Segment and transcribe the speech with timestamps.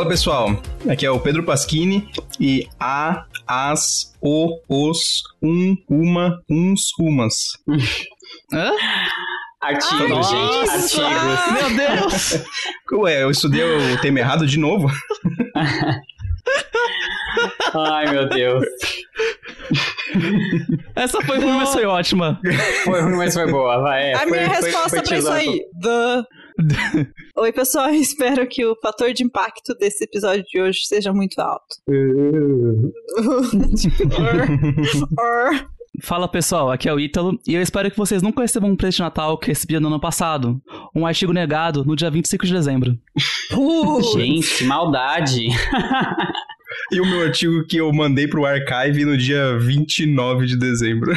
[0.00, 2.08] Fala pessoal, aqui é o Pedro Pasquini
[2.40, 7.34] e a, as, o, os, um, uma, uns, umas.
[8.50, 8.72] Hã?
[9.60, 11.52] Artigo, Nossa, gente, artigos.
[11.52, 12.44] Meu Deus!
[12.92, 14.90] Ué, eu estudei o tema errado de novo?
[17.74, 18.64] Ai, meu Deus.
[20.96, 22.40] Essa foi ruim, mas foi ótima.
[22.84, 24.12] Foi ruim, mas foi boa, vai.
[24.12, 25.60] É, A foi- minha foi- resposta foi pra isso aí.
[25.82, 26.22] The...
[27.36, 27.90] Oi, pessoal.
[27.94, 31.76] Espero que o fator de impacto desse episódio de hoje seja muito alto.
[36.02, 38.98] Fala pessoal, aqui é o Ítalo e eu espero que vocês nunca recebam um presente
[38.98, 40.58] de Natal que recebi no ano passado.
[40.94, 42.98] Um artigo negado no dia 25 de dezembro.
[44.14, 45.48] Gente, maldade.
[46.92, 51.12] E o meu artigo que eu mandei pro archive no dia 29 de dezembro.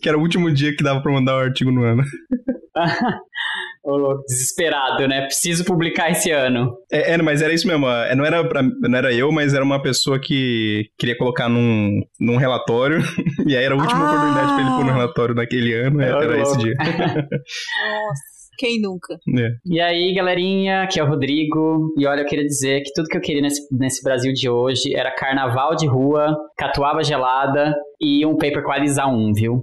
[0.00, 2.04] Que era o último dia que dava pra mandar o artigo no ano.
[4.28, 5.22] Desesperado, né?
[5.22, 6.74] Preciso publicar esse ano.
[6.92, 7.88] É, é, mas era isso mesmo.
[7.88, 12.00] é, Não era, pra- não era eu, mas era uma pessoa que queria colocar num,
[12.20, 12.98] num relatório.
[13.48, 14.10] E aí era a última Ah.
[14.10, 16.02] oportunidade pra ele pôr no relatório naquele ano.
[16.02, 16.74] Era, era esse dia.
[16.78, 18.22] Nossa,
[18.58, 19.14] quem nunca?
[19.14, 19.48] É.
[19.64, 21.94] E aí, galerinha, aqui é o Rodrigo.
[21.96, 24.94] E olha, eu queria dizer que tudo que eu queria nesse, nesse Brasil de hoje
[24.94, 29.62] era carnaval de rua, catuaba gelada e um paper qualiza 1, viu?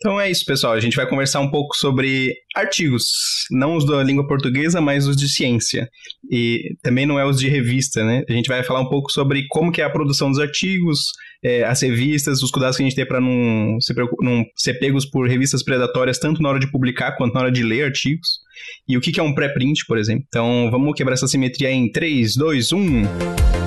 [0.00, 0.72] Então é isso, pessoal.
[0.72, 3.04] A gente vai conversar um pouco sobre artigos.
[3.50, 5.90] Não os da língua portuguesa, mas os de ciência.
[6.30, 8.24] E também não é os de revista, né?
[8.26, 11.00] A gente vai falar um pouco sobre como que é a produção dos artigos,
[11.44, 13.76] é, as revistas, os cuidados que a gente tem para não,
[14.20, 17.62] não ser pegos por revistas predatórias, tanto na hora de publicar quanto na hora de
[17.62, 18.40] ler artigos.
[18.88, 20.24] E o que que é um pré-print, por exemplo.
[20.26, 23.59] Então vamos quebrar essa simetria em 3, 2, 1.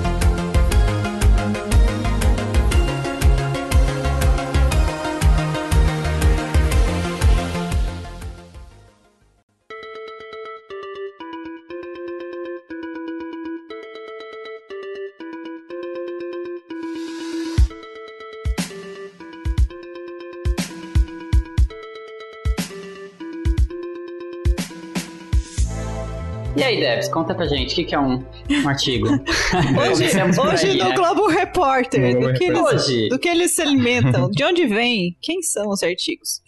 [26.56, 29.08] E aí, Debs, conta pra gente o que, que é um, um artigo.
[29.80, 30.94] Hoje, hoje aí, no né?
[30.94, 33.08] Globo Repórter, do que, eles, Hoje.
[33.08, 36.40] do que eles se alimentam, de onde vem, quem são os artigos.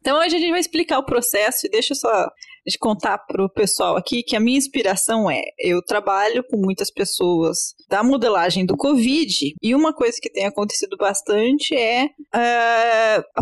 [0.00, 2.28] Então hoje a gente vai explicar o processo e deixa eu só
[2.66, 7.74] de contar pro pessoal aqui que a minha inspiração é, eu trabalho com muitas pessoas
[7.88, 12.08] da modelagem do Covid e uma coisa que tem acontecido bastante é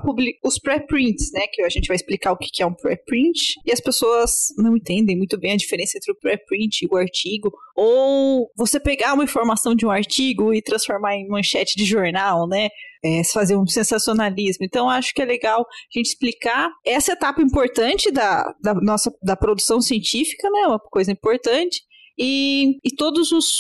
[0.04, 3.54] publi- os pré-prints, né, que a gente vai explicar o que que é um pré-print
[3.64, 7.52] e as pessoas não entendem muito bem a diferença entre o pré-print e o artigo
[7.75, 12.69] ou você pegar uma informação de um artigo e transformar em manchete de jornal, né?
[13.04, 14.64] É, fazer um sensacionalismo.
[14.64, 19.34] Então, acho que é legal a gente explicar essa etapa importante da, da nossa da
[19.34, 20.69] produção científica, né?
[20.69, 21.82] Uma coisa importante.
[22.16, 23.56] E, e todos os,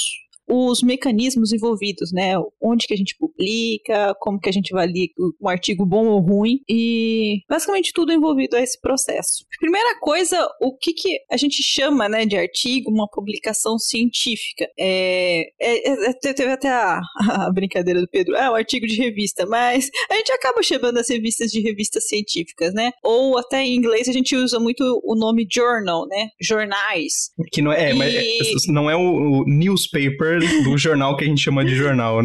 [0.48, 2.34] os mecanismos envolvidos, né?
[2.60, 5.06] Onde que a gente publica, como que a gente avalia
[5.40, 9.44] um artigo bom ou ruim e basicamente tudo envolvido a esse processo.
[9.58, 14.66] Primeira coisa, o que, que a gente chama, né, de artigo, uma publicação científica.
[14.78, 17.00] É, é- é- é- teve até a,
[17.46, 21.08] a brincadeira do Pedro, é um artigo de revista, mas a gente acaba chamando as
[21.08, 22.90] revistas de revistas científicas, né?
[23.02, 26.28] Ou até em inglês a gente usa muito o nome journal, né?
[26.40, 27.30] Jornais.
[27.52, 31.26] Que não é, mas é- E- não é o, o newspaper do jornal que a
[31.26, 32.18] gente chama de jornal.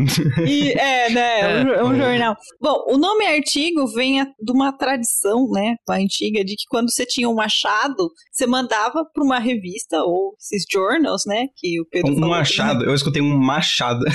[0.45, 1.27] E, é, né?
[1.48, 1.75] É um, É.
[1.77, 2.36] é um jornal.
[2.62, 5.75] Bom, o nome artigo vem de uma tradição, né?
[5.89, 10.63] Antiga, de que quando você tinha um machado, você mandava para uma revista ou esses
[10.71, 11.45] journals, né?
[11.56, 12.30] Que o Pedro Um falou.
[12.30, 12.86] machado.
[12.86, 14.06] Eu escutei um machado.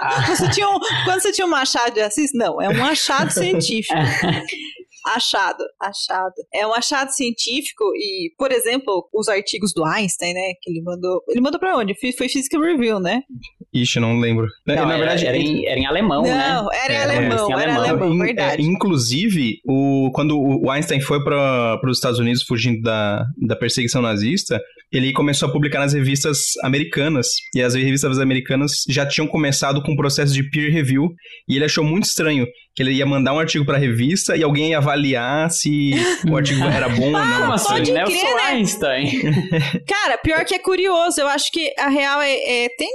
[0.00, 2.84] Ah, Quando você, tinha um, quando você tinha um machado de Assis, não, é um
[2.84, 3.94] achado científico.
[5.06, 6.32] Achado, achado.
[6.52, 11.22] É um achado científico e, por exemplo, os artigos do Einstein, né, que ele mandou,
[11.28, 11.94] ele mandou pra onde?
[12.16, 13.22] Foi Physical Review, né?
[13.72, 14.46] Ixi, não lembro.
[14.66, 16.48] Não, Na era, verdade, era em, era em alemão, não, né?
[16.48, 18.62] Não, era em alemão, era, era alemão, alemão verdade.
[18.62, 24.00] É, inclusive, o, quando o Einstein foi para os Estados Unidos fugindo da, da perseguição
[24.00, 24.60] nazista,
[24.92, 27.28] ele começou a publicar nas revistas americanas.
[27.54, 31.10] E as revistas americanas já tinham começado com o processo de peer review.
[31.48, 34.42] E ele achou muito estranho que ele ia mandar um artigo para a revista e
[34.42, 35.92] alguém ia avaliar se
[36.28, 37.52] o artigo era bom ou não.
[37.52, 38.02] Ah, assim, né?
[38.02, 38.42] Eu sou né?
[38.42, 39.10] Einstein.
[39.86, 41.20] Cara, pior que é curioso.
[41.20, 42.90] Eu acho que a real é, é tem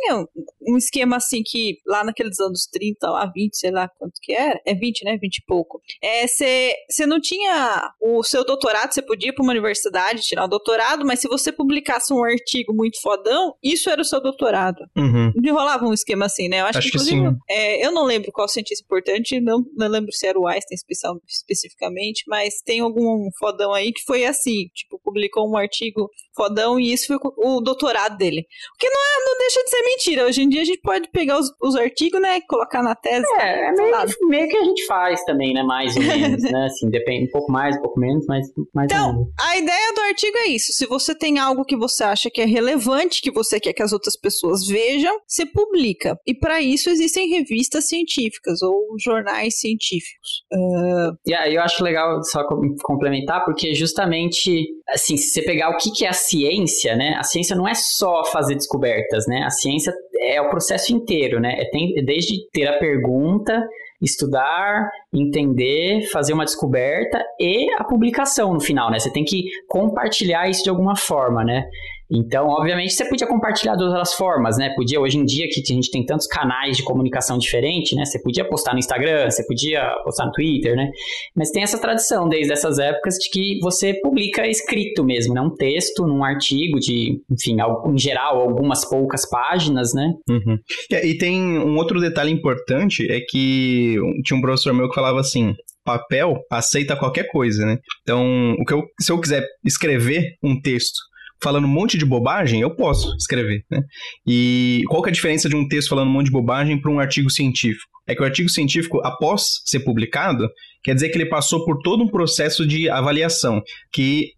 [0.67, 4.59] um esquema assim que lá naqueles anos 30, lá 20, sei lá quanto que era.
[4.65, 5.17] É 20, né?
[5.17, 5.81] 20 e pouco.
[6.01, 10.49] É, você não tinha o seu doutorado, você podia ir para uma universidade tirar um
[10.49, 14.79] doutorado, mas se você publicasse um artigo muito fodão, isso era o seu doutorado.
[14.97, 15.31] Uhum.
[15.51, 16.61] Rolava um esquema assim, né?
[16.61, 17.23] Eu acho, acho que, que sim.
[17.49, 21.19] É, eu não lembro qual cientista importante, não, não lembro se era o Einstein especial,
[21.27, 26.93] especificamente, mas tem algum fodão aí que foi assim, tipo, publicou um artigo fodão e
[26.93, 28.41] isso foi o doutorado dele.
[28.41, 30.25] O que não, é, não deixa de ser mentira.
[30.25, 33.25] Hoje em dia a gente pode pegar os, os artigos, né, colocar na tese.
[33.37, 33.95] É, é meio,
[34.29, 37.51] meio, que a gente faz também, né, mais ou menos, né, assim, depende um pouco
[37.51, 39.33] mais, um pouco menos, mas mais então, ou menos.
[39.39, 40.71] a ideia do artigo é isso.
[40.71, 43.91] Se você tem algo que você acha que é relevante, que você quer que as
[43.91, 46.17] outras pessoas vejam, você publica.
[46.25, 50.43] E para isso existem revistas científicas ou jornais científicos.
[50.51, 51.15] Uh...
[51.25, 52.43] E aí eu acho legal só
[52.83, 57.23] complementar, porque justamente, assim, se você pegar o que, que é a ciência, né, a
[57.23, 61.69] ciência não é só fazer descobertas, né, a ciência é o processo inteiro, né, é,
[61.69, 63.63] tem, desde ter a pergunta
[64.01, 68.97] estudar, entender, fazer uma descoberta e a publicação no final, né?
[68.97, 71.65] Você tem que compartilhar isso de alguma forma, né?
[72.11, 74.73] Então, obviamente, você podia compartilhar de outras formas, né?
[74.75, 78.03] Podia, hoje em dia, que a gente tem tantos canais de comunicação diferentes, né?
[78.03, 80.89] Você podia postar no Instagram, você podia postar no Twitter, né?
[81.35, 85.41] Mas tem essa tradição desde essas épocas de que você publica escrito mesmo, né?
[85.41, 87.57] Um texto, num artigo de, enfim,
[87.87, 90.11] em geral, algumas poucas páginas, né?
[90.27, 90.57] Uhum.
[91.03, 95.53] E tem um outro detalhe importante, é que tinha um professor meu que falava assim,
[95.85, 97.77] papel aceita qualquer coisa, né?
[98.01, 101.08] Então, o que eu, se eu quiser escrever um texto
[101.41, 103.81] falando um monte de bobagem, eu posso escrever, né?
[104.27, 106.91] E qual que é a diferença de um texto falando um monte de bobagem para
[106.91, 107.89] um artigo científico?
[108.07, 110.49] É que o artigo científico, após ser publicado,
[110.83, 114.31] quer dizer que ele passou por todo um processo de avaliação, que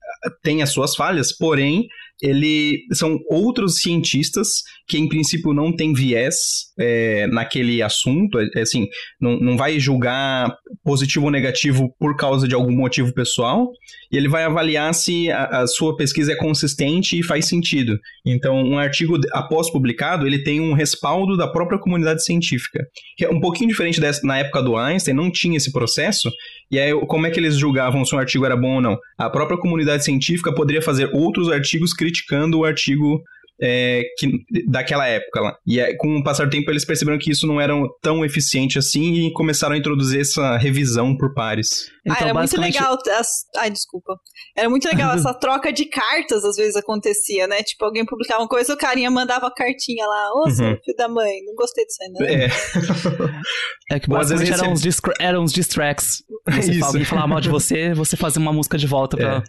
[0.44, 1.88] tem as suas falhas, porém
[2.21, 6.36] ele são outros cientistas que em princípio não tem viés
[6.80, 8.88] é, naquele assunto, é, é, assim,
[9.19, 13.69] não, não vai julgar positivo ou negativo por causa de algum motivo pessoal,
[14.12, 17.98] e ele vai avaliar se a, a sua pesquisa é consistente e faz sentido.
[18.25, 22.84] Então, um artigo após publicado, ele tem um respaldo da própria comunidade científica,
[23.18, 26.30] que é um pouquinho diferente dessa, na época do Einstein, não tinha esse processo,
[26.69, 28.98] e aí como é que eles julgavam se um artigo era bom ou não?
[29.18, 33.22] A própria comunidade científica poderia fazer outros artigos criticando o artigo
[33.62, 35.56] é, que, daquela época lá.
[35.66, 38.80] E é, com o passar do tempo eles perceberam que isso não era tão eficiente
[38.80, 41.92] assim e começaram a introduzir essa revisão por pares.
[42.03, 42.80] Então, ah, era basicamente...
[42.80, 43.19] muito legal.
[43.19, 43.27] As...
[43.57, 44.19] Ai, desculpa.
[44.57, 47.62] Era muito legal essa troca de cartas, às vezes acontecia, né?
[47.62, 50.31] Tipo, alguém publicava uma coisa, o carinha mandava a cartinha lá.
[50.33, 50.56] Ô, uhum.
[50.56, 52.25] filho da mãe, não gostei disso aí, não.
[52.25, 53.95] É.
[53.95, 54.81] é que basicamente eram, uns
[55.19, 56.24] eram uns diss tracks.
[56.50, 59.38] Você fala, alguém falar mal de você, você fazer uma música de volta pra.
[59.38, 59.44] É.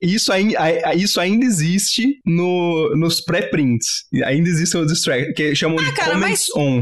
[0.00, 4.06] Isso, ainda, isso ainda existe no, nos pré-prints.
[4.24, 6.80] Ainda existem os diss tracks, que chamam ah, de cara, comments mas, on.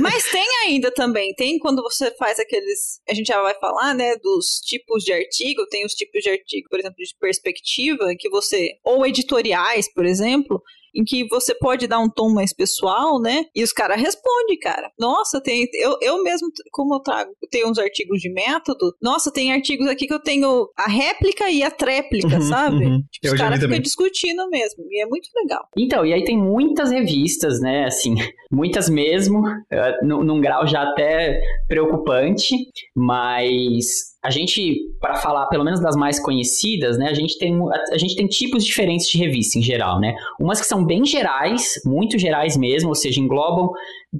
[0.00, 1.34] Mas tem ainda também.
[1.34, 3.00] Tem quando você faz aqueles.
[3.08, 4.16] A gente já vai falar, né?
[4.16, 8.70] Dos tipos de artigo, tem os tipos de artigo, por exemplo, de perspectiva, que você,
[8.82, 10.62] ou editoriais, por exemplo,
[10.94, 13.44] em que você pode dar um tom mais pessoal, né?
[13.54, 14.90] E os caras respondem, cara.
[14.98, 15.66] Nossa, tem.
[15.74, 18.94] Eu, eu mesmo, como eu trago, tenho uns artigos de método.
[19.02, 22.84] Nossa, tem artigos aqui que eu tenho a réplica e a tréplica, uhum, sabe?
[22.84, 23.02] Uhum.
[23.10, 24.84] Tipo, os caras ficam discutindo mesmo.
[24.88, 25.66] E é muito legal.
[25.76, 27.86] Então, e aí tem muitas revistas, né?
[27.86, 28.14] Assim,
[28.50, 32.54] muitas mesmo, uh, num grau já até preocupante,
[32.94, 37.54] mas a gente, para falar pelo menos das mais conhecidas, né, a gente, tem,
[37.92, 40.16] a, gente tem tipos diferentes de revista em geral, né?
[40.40, 43.70] Umas que são bem gerais, muito gerais mesmo, ou seja, englobam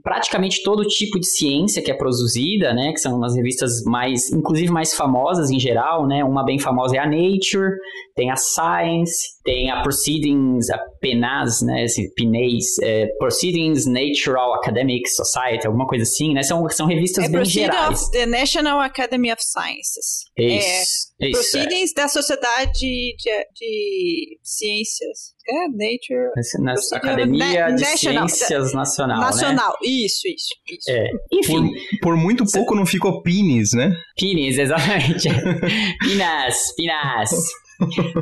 [0.02, 4.70] praticamente todo tipo de ciência que é produzida, né, que são umas revistas mais, inclusive
[4.70, 6.24] mais famosas em geral, né?
[6.24, 7.76] Uma bem famosa é a Nature,
[8.14, 15.08] tem a Science, tem a Proceedings, a PNAS, né, esse PNAS, é, Proceedings Natural Academic
[15.08, 18.02] Society, alguma coisa assim, né, são, são revistas é bem gerais.
[18.02, 20.24] Of the National Academy of Sciences.
[20.36, 21.94] Isso, é, isso Proceedings é.
[21.94, 23.16] da Sociedade de,
[23.54, 25.34] de Ciências.
[25.46, 26.30] É, Nature.
[26.60, 29.18] Na, Academia de National, Ciências Nacional.
[29.18, 29.26] Né?
[29.26, 29.83] Nacional, né?
[29.84, 30.54] Isso, isso.
[30.68, 30.90] isso.
[30.90, 31.10] É.
[31.32, 31.70] Enfim.
[32.00, 33.94] Por, por muito pouco não ficou Pines, né?
[34.16, 35.28] Pines, exatamente.
[36.00, 37.30] Pinas, Pinas.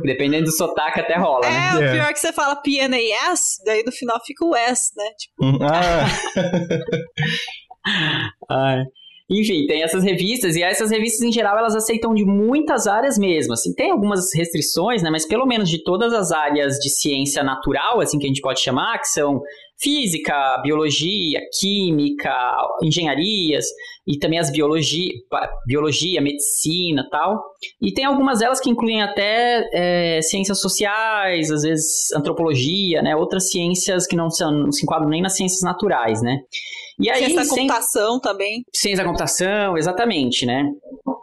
[0.02, 1.75] Dependendo do sotaque até rola, é, né?
[1.76, 1.92] o É.
[1.92, 5.04] pior é que você fala PNAS, daí no final fica o S, né?
[5.19, 6.07] Tipo, Hum, Ah,
[8.49, 8.85] Ai.
[9.31, 13.54] Enfim, tem essas revistas, e essas revistas, em geral, elas aceitam de muitas áreas mesmo,
[13.54, 18.00] assim, tem algumas restrições, né, mas pelo menos de todas as áreas de ciência natural,
[18.00, 19.40] assim, que a gente pode chamar, que são
[19.82, 22.32] física, biologia, química,
[22.82, 23.64] engenharias,
[24.06, 25.12] e também as biologia,
[25.66, 27.40] biologia medicina tal,
[27.80, 33.50] e tem algumas delas que incluem até é, ciências sociais, às vezes antropologia, né, outras
[33.50, 36.38] ciências que não, são, não se enquadram nem nas ciências naturais, né.
[37.00, 38.62] E aí, ciência da sem- computação também.
[38.74, 40.64] Ciência da computação, exatamente, né?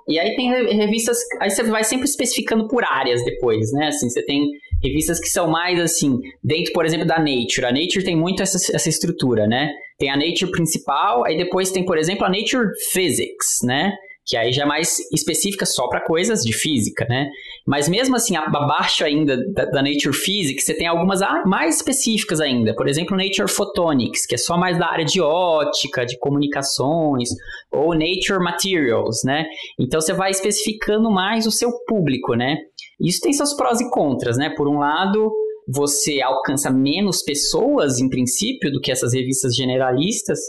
[0.07, 3.87] E aí tem re- revistas, aí você vai sempre especificando por áreas depois, né?
[3.87, 4.41] Assim, você tem
[4.83, 7.65] revistas que são mais assim, dentro, por exemplo, da Nature.
[7.65, 9.69] A Nature tem muito essa, essa estrutura, né?
[9.98, 13.91] Tem a Nature principal, aí depois tem, por exemplo, a Nature Physics, né?
[14.25, 17.29] Que aí já é mais específica só para coisas de física, né?
[17.65, 22.75] Mas mesmo assim, abaixo ainda da, da Nature Physics, você tem algumas mais específicas ainda.
[22.75, 27.29] Por exemplo, Nature Photonics, que é só mais da área de ótica, de comunicações,
[27.71, 29.45] ou Nature Materials, né?
[29.79, 32.57] Então você vai especificando mais o seu público, né?
[33.01, 34.49] Isso tem seus prós e contras, né?
[34.55, 35.31] Por um lado,
[35.67, 40.39] você alcança menos pessoas, em princípio, do que essas revistas generalistas,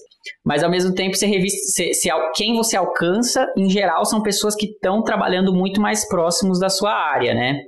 [0.45, 4.55] mas ao mesmo tempo, você revista, você- você quem você alcança, em geral, são pessoas
[4.55, 7.59] que estão trabalhando muito mais próximos da sua área, né?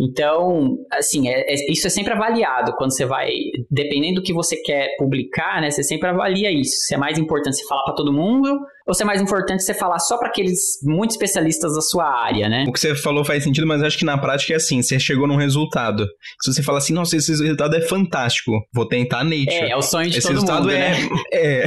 [0.00, 3.30] Então, assim, é- é- isso é sempre avaliado quando você vai,
[3.68, 5.70] dependendo do que você quer publicar, né?
[5.70, 6.86] Você sempre avalia isso.
[6.86, 8.48] Se é mais importante você falar para todo mundo
[8.88, 12.48] ou se é mais importante você falar só para aqueles muito especialistas da sua área,
[12.48, 12.64] né?
[12.66, 15.26] o que você falou faz sentido, mas acho que na prática é assim: você chegou
[15.26, 16.06] num resultado.
[16.40, 19.50] Se você fala assim, nossa, esse resultado é fantástico, vou tentar Nature.
[19.50, 21.08] É, é o sonho de Esse todo resultado mundo, é, né?
[21.32, 21.64] é.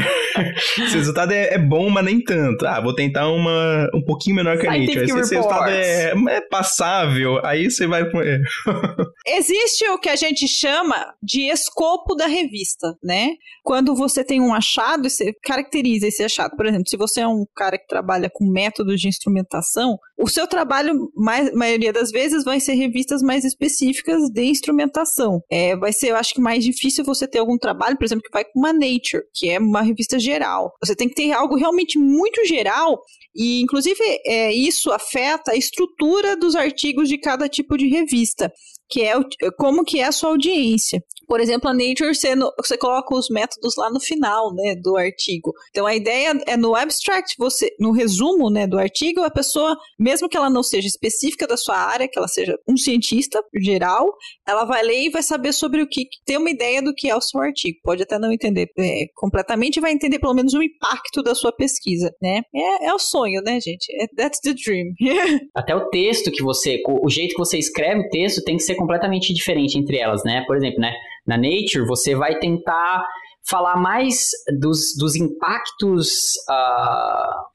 [0.80, 2.66] Esse resultado é, é bom, mas nem tanto.
[2.66, 5.04] Ah, vou tentar uma um pouquinho menor que a Nature.
[5.04, 7.40] Esse, esse resultado é, é passável.
[7.46, 8.04] Aí você vai.
[9.28, 13.32] Existe o que a gente chama de escopo da revista, né?
[13.64, 16.56] Quando você tem um achado, você caracteriza esse achado.
[16.56, 20.48] Por exemplo, se você é um cara que trabalha com métodos de instrumentação, o seu
[20.48, 25.42] trabalho, mais, maioria das vezes, vai ser revistas mais específicas de instrumentação.
[25.50, 28.32] É, vai ser, eu acho que mais difícil você ter algum trabalho, por exemplo, que
[28.32, 30.74] vai com uma Nature, que é uma revista geral.
[30.84, 33.02] Você tem que ter algo realmente muito geral
[33.36, 38.52] e, inclusive, é, isso afeta a estrutura dos artigos de cada tipo de revista
[38.92, 39.24] que é o-
[39.58, 41.02] como que é a sua audiência.
[41.28, 44.98] Por exemplo, a Nature, você, no- você coloca os métodos lá no final, né, do
[44.98, 45.54] artigo.
[45.70, 50.28] Então, a ideia é no abstract, você, no resumo, né, do artigo, a pessoa, mesmo
[50.28, 54.06] que ela não seja específica da sua área, que ela seja um cientista geral,
[54.46, 57.16] ela vai ler e vai saber sobre o que, ter uma ideia do que é
[57.16, 57.78] o seu artigo.
[57.82, 62.12] Pode até não entender é, completamente, vai entender pelo menos o impacto da sua pesquisa,
[62.22, 62.42] né?
[62.54, 63.86] É, é o sonho, né, gente?
[64.02, 64.88] É, that's the dream.
[65.56, 68.76] Até o texto que você, o jeito que você escreve o texto tem que ser
[68.82, 70.44] completamente diferente entre elas, né?
[70.48, 70.92] Por exemplo, né,
[71.26, 73.06] na Nature você vai tentar
[73.50, 76.10] falar mais dos, dos impactos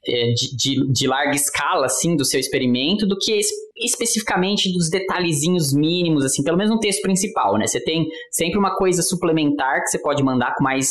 [0.07, 4.89] é, de, de, de larga escala, assim, do seu experimento, do que es- especificamente dos
[4.89, 7.67] detalhezinhos mínimos, assim, pelo menos no texto principal, né?
[7.67, 10.87] Você tem sempre uma coisa suplementar que você pode mandar com mais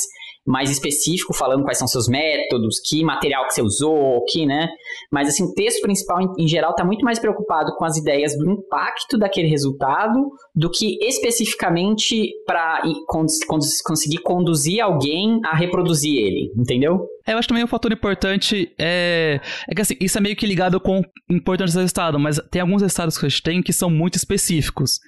[0.47, 4.69] mais específico, falando quais são seus métodos, que material que você usou, que, né?
[5.11, 8.37] Mas assim, o texto principal, em, em geral, está muito mais preocupado com as ideias
[8.39, 12.83] do impacto daquele resultado do que especificamente para
[13.85, 17.07] conseguir conduzir alguém a reproduzir ele, entendeu?
[17.27, 20.47] É, Eu acho também um fator importante é, é que assim, isso é meio que
[20.47, 24.15] ligado com importantes resultados, mas tem alguns resultados que a gente tem que são muito
[24.17, 25.01] específicos.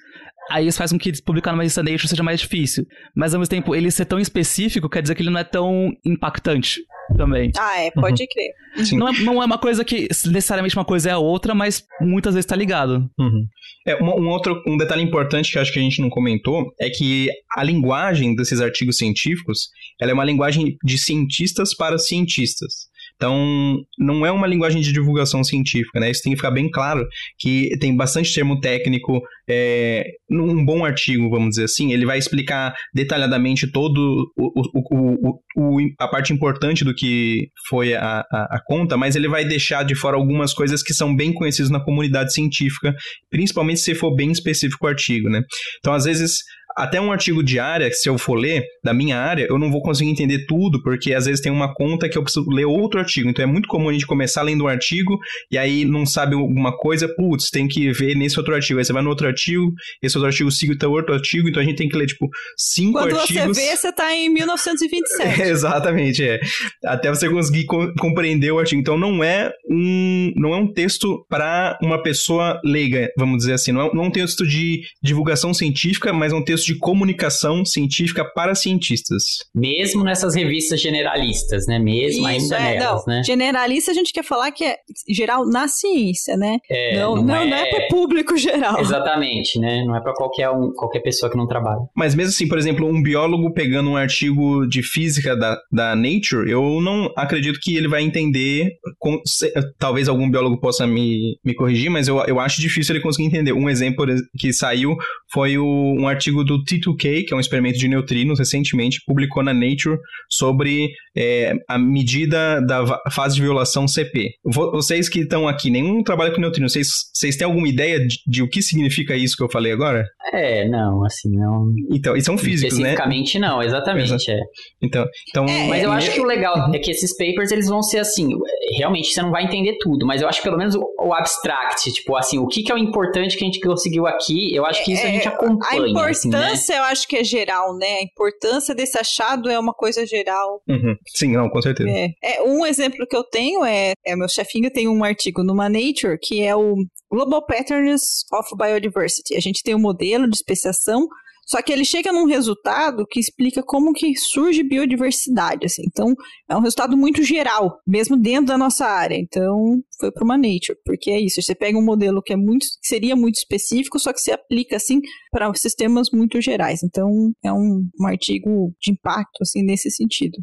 [0.49, 2.85] Aí isso faz com que publicar numa Nature seja mais difícil.
[3.15, 5.91] Mas ao mesmo tempo, ele ser tão específico quer dizer que ele não é tão
[6.05, 6.81] impactante
[7.17, 7.51] também.
[7.57, 8.85] ah, é, pode crer.
[8.85, 8.97] Sim.
[8.97, 12.33] Não é, não é uma coisa que necessariamente uma coisa é a outra, mas muitas
[12.33, 13.09] vezes tá ligado.
[13.17, 13.47] Uhum.
[13.87, 16.73] É, um, um outro um detalhe importante que eu acho que a gente não comentou
[16.79, 22.88] é que a linguagem desses artigos científicos ela é uma linguagem de cientistas para cientistas.
[23.21, 26.09] Então, não é uma linguagem de divulgação científica, né?
[26.09, 27.05] Isso tem que ficar bem claro
[27.37, 29.21] que tem bastante termo técnico.
[29.51, 35.79] É, num bom artigo, vamos dizer assim, ele vai explicar detalhadamente todo o, o- o-
[35.99, 39.95] a parte importante do que foi a, a- a conta, mas ele vai deixar de
[39.95, 42.93] fora algumas coisas que são bem conhecidas na comunidade científica,
[43.29, 45.41] principalmente se for bem específico o artigo, né?
[45.79, 46.37] Então, às vezes,
[46.79, 49.81] até um artigo de área, se eu for ler, da minha área, eu não vou
[49.81, 53.29] conseguir entender tudo, porque às vezes tem uma conta que eu preciso ler outro artigo.
[53.29, 55.19] Então é muito comum a gente começar lendo um artigo
[55.51, 58.79] e aí não sabe alguma coisa, putz, tem que ver nesse outro artigo.
[58.79, 59.71] Aí você vai no outro artigo,
[60.01, 62.93] esse outro artigo siga o outro artigo, então a gente tem que ler, tipo, cinco
[62.93, 63.41] Quando artigos.
[63.41, 65.41] Quando você vê, você tá em 1927.
[65.43, 66.39] Exatamente, é.
[66.85, 68.79] Até você conseguir co compreender o artigo.
[68.79, 73.71] Então não é um, não é um texto para uma pessoa leiga, vamos dizer assim.
[73.73, 77.65] Não é, não é um texto de divulgação científica, mas é um texto de comunicação
[77.65, 79.23] científica para cientistas.
[79.55, 81.79] Mesmo nessas revistas generalistas, né?
[81.79, 83.15] Mesmo Isso, ainda é, nelas, não.
[83.15, 83.23] né?
[83.25, 84.75] Generalista a gente quer falar que é
[85.09, 86.57] geral na ciência, né?
[86.69, 87.47] É, não, não, não é...
[87.47, 88.79] não é para o público geral.
[88.79, 89.83] Exatamente, né?
[89.83, 91.79] Não é para qualquer um, qualquer pessoa que não trabalha.
[91.95, 96.49] Mas mesmo assim, por exemplo, um biólogo pegando um artigo de física da, da Nature,
[96.49, 98.77] eu não acredito que ele vai entender.
[98.99, 103.03] Com, se, talvez algum biólogo possa me, me corrigir, mas eu, eu acho difícil ele
[103.03, 103.53] conseguir entender.
[103.53, 104.05] Um exemplo
[104.37, 104.95] que saiu
[105.33, 109.53] foi o, um artigo do T2K, que é um experimento de neutrinos, recentemente publicou na
[109.53, 114.31] Nature sobre é, a medida da fase de violação CP.
[114.43, 118.41] Vocês que estão aqui, nenhum trabalha com neutrinos, vocês, vocês têm alguma ideia de, de,
[118.41, 120.03] o que significa isso que eu falei agora?
[120.33, 121.71] É, não, assim, não.
[121.91, 122.89] Então, e são físicos, né?
[122.89, 124.39] Especificamente não, exatamente, é.
[124.81, 126.73] Então, então é, mas eu acho que o legal uhum.
[126.73, 128.29] é que esses papers eles vão ser assim,
[128.77, 131.91] realmente você não vai entender tudo, mas eu acho que pelo menos o, o abstract,
[131.91, 134.83] tipo assim, o que, que é o importante que a gente conseguiu aqui, eu acho
[134.83, 135.83] que isso a gente é, acompanha.
[135.83, 136.77] A importância assim, né?
[136.77, 137.97] eu acho que é geral, né?
[137.97, 140.61] A importância desse achado é uma coisa geral.
[140.67, 140.95] Uhum.
[141.07, 141.89] Sim, não, com certeza.
[141.89, 142.09] É.
[142.23, 142.41] é.
[142.43, 146.43] um exemplo que eu tenho é, é meu chefinho tem um artigo numa Nature que
[146.43, 146.75] é o
[147.11, 149.35] Global Patterns of Biodiversity.
[149.35, 151.07] A gente tem um modelo de especiação
[151.49, 155.81] só que ele chega num resultado que explica como que surge biodiversidade, assim.
[155.87, 156.13] Então,
[156.47, 159.15] é um resultado muito geral, mesmo dentro da nossa área.
[159.15, 161.41] Então, foi para uma Nature, porque é isso.
[161.41, 164.75] Você pega um modelo que é muito, que seria muito específico, só que se aplica
[164.75, 165.01] assim
[165.31, 166.83] para sistemas muito gerais.
[166.83, 167.09] Então,
[167.43, 170.37] é um, um artigo de impacto assim nesse sentido.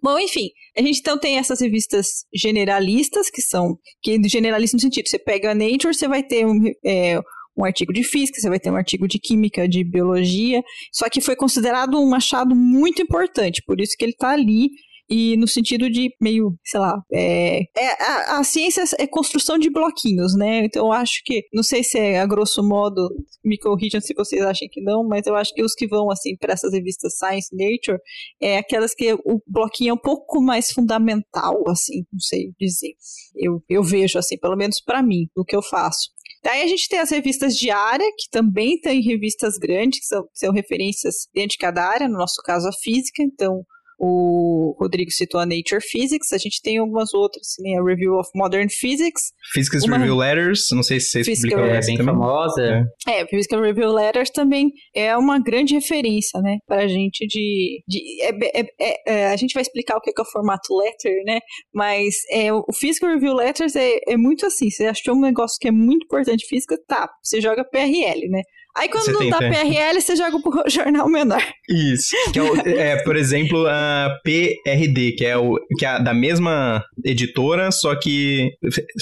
[0.00, 5.08] Bom, enfim, a gente então tem essas revistas generalistas, que são, que generalistas no sentido,
[5.08, 7.18] você pega a Nature, você vai ter um, é,
[7.56, 11.20] um artigo de física, você vai ter um artigo de química, de biologia, só que
[11.20, 14.70] foi considerado um achado muito importante, por isso que ele está ali
[15.08, 19.68] e no sentido de meio, sei lá, é, é a, a, ciência é construção de
[19.68, 20.64] bloquinhos, né?
[20.64, 23.10] Então eu acho que, não sei se é a grosso modo,
[23.44, 26.36] me corrijam se vocês acham que não, mas eu acho que os que vão assim
[26.38, 27.98] para essas revistas Science, Nature,
[28.40, 32.94] é aquelas que o bloquinho é um pouco mais fundamental, assim, não sei dizer.
[33.36, 36.13] Eu, eu vejo assim, pelo menos para mim, no que eu faço.
[36.44, 40.28] Daí a gente tem as revistas de área, que também tem revistas grandes, que são,
[40.34, 43.64] são referências dentro de cada área, no nosso caso a física, então
[43.98, 47.78] o Rodrigo citou a Nature Physics, a gente tem algumas outras, né?
[47.78, 49.32] A Review of Modern Physics.
[49.52, 49.98] Physics uma...
[49.98, 52.14] Review Letters, não sei se vocês Physical publicaram É bem também.
[52.14, 52.86] famosa.
[53.06, 53.20] É.
[53.20, 56.58] é, Physical Review Letters também é uma grande referência, né?
[56.66, 57.82] Pra gente de...
[57.86, 61.12] de é, é, é, é a gente vai explicar o que é, o formato letter,
[61.24, 61.40] né?
[61.72, 65.68] Mas é, o Physical Review Letters é, é muito assim, você achou um negócio que
[65.68, 68.42] é muito importante física, tá, você joga PRL, né?
[68.76, 71.42] Aí quando você não dá PRL, você joga pro jornal menor.
[71.68, 72.10] Isso.
[72.32, 76.84] Que é, o, é, por exemplo, a PRD, que é, o, que é da mesma
[77.04, 78.50] editora, só que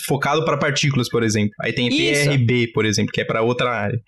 [0.06, 1.54] focado para partículas, por exemplo.
[1.60, 2.24] Aí tem Isso.
[2.24, 3.98] PRB, por exemplo, que é para outra área.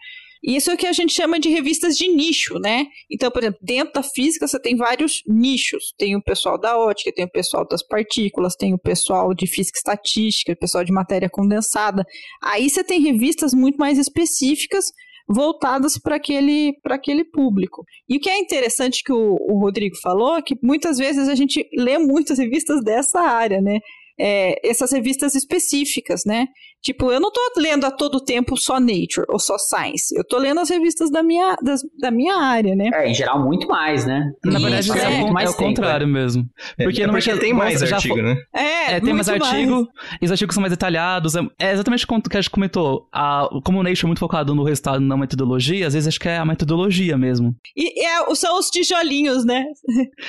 [0.47, 2.87] Isso é o que a gente chama de revistas de nicho, né?
[3.11, 5.95] Então, por exemplo, dentro da física você tem vários nichos.
[5.97, 9.79] Tem o pessoal da ótica, tem o pessoal das partículas, tem o pessoal de física
[9.79, 12.05] estatística, o pessoal de matéria condensada.
[12.43, 14.93] Aí você tem revistas muito mais específicas
[15.29, 17.85] voltadas para aquele, aquele público.
[18.09, 21.35] E o que é interessante que o, o Rodrigo falou é que muitas vezes a
[21.35, 23.79] gente lê muitas revistas dessa área, né?
[24.19, 26.47] É, essas revistas específicas, né?
[26.85, 30.15] Tipo, eu não tô lendo a todo tempo só Nature ou só Science.
[30.15, 32.91] Eu tô lendo as revistas da minha, das, da minha área, né?
[32.93, 34.23] É, em geral, muito mais, né?
[34.45, 36.47] Na verdade, é, é, é, o contrário mesmo.
[36.77, 38.37] É, porque, é porque tem mais artigo, né?
[38.55, 39.89] É, é tem mais artigo,
[40.21, 41.35] e os artigos são mais detalhados.
[41.35, 43.09] É, é exatamente o que a gente comentou.
[43.11, 46.29] A, como o Nature é muito focado no resultado, na metodologia, às vezes acho que
[46.29, 47.57] é a metodologia mesmo.
[47.75, 49.65] E é, são os tijolinhos, né?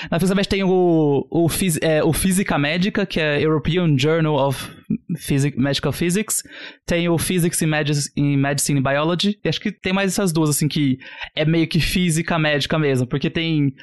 [0.10, 1.48] Na Fisabest tem o, o,
[1.82, 4.85] é, o Física Médica, que é European Journal of
[5.17, 6.43] Physic, Medical Physics,
[6.86, 10.50] tem o Physics in Medicine, in Medicine Biology, e acho que tem mais essas duas,
[10.50, 10.98] assim, que
[11.36, 13.74] é meio que física médica mesmo, porque tem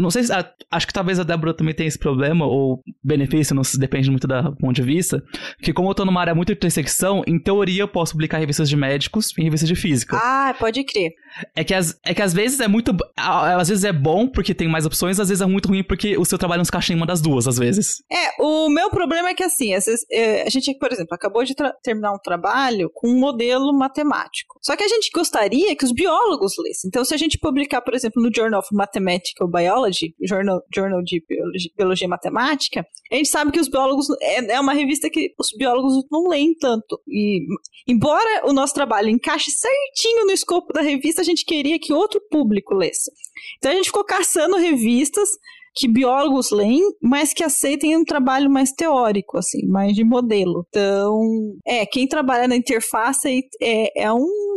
[0.00, 0.32] não sei se.
[0.70, 4.26] Acho que talvez a Débora também tenha esse problema, ou benefício, não se depende muito
[4.26, 5.22] do ponto de vista.
[5.60, 8.68] Que como eu tô numa área muito de intersecção, em teoria eu posso publicar revistas
[8.68, 10.16] de médicos e revistas de física.
[10.16, 11.10] Ah, pode crer.
[11.54, 12.96] É que, as, é que às vezes é muito.
[13.16, 16.24] Às vezes é bom porque tem mais opções, às vezes é muito ruim porque o
[16.24, 18.02] seu trabalho não se encaixa em uma das duas, às vezes.
[18.10, 21.54] É, o meu problema é que assim, vezes, é, a gente, por exemplo, acabou de
[21.82, 24.58] terminar um trabalho com um modelo matemático.
[24.62, 26.88] Só que a gente gostaria que os biólogos lessem.
[26.88, 31.22] Então, se a gente publicar, por exemplo, no Journal of Mathematical Biology, Journal, Journal de
[31.26, 34.06] Biologia, Biologia Matemática, a gente sabe que os biólogos.
[34.20, 37.00] É, é uma revista que os biólogos não leem tanto.
[37.08, 37.40] E,
[37.86, 42.20] embora o nosso trabalho encaixe certinho no escopo da revista, a gente queria que outro
[42.30, 43.10] público lesse.
[43.58, 45.28] Então, a gente ficou caçando revistas
[45.74, 50.66] que biólogos leem, mas que aceitem um trabalho mais teórico, assim, mais de modelo.
[50.68, 51.20] Então,
[51.64, 54.49] é, quem trabalha na interface é, é um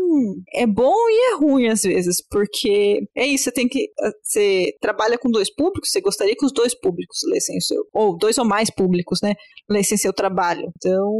[0.54, 3.90] é bom e é ruim às vezes, porque é isso, você tem que.
[4.00, 7.84] Ah, você trabalha com dois públicos, você gostaria que os dois públicos lessem o seu.
[7.94, 9.34] Ou dois ou mais públicos, né?
[9.70, 10.72] Lessem seu trabalho.
[10.78, 11.12] Então,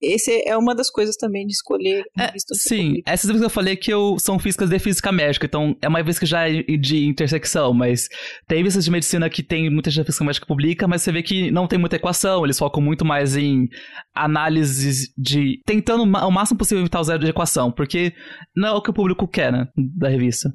[0.00, 2.04] esse é uma das coisas também de escolher.
[2.18, 5.76] É, sim, essas revistas que eu falei que eu, são físicas de física médica, então
[5.80, 8.08] é uma revista que já é de intersecção, mas
[8.46, 11.12] tem revistas de medicina que tem muita gente da física médica que publica, mas você
[11.12, 13.68] vê que não tem muita equação, eles focam muito mais em
[14.14, 15.60] análises de.
[15.64, 18.12] tentando o máximo possível evitar o zero de equação, porque
[18.54, 19.66] não é o que o público quer, né?
[19.76, 20.50] Da revista.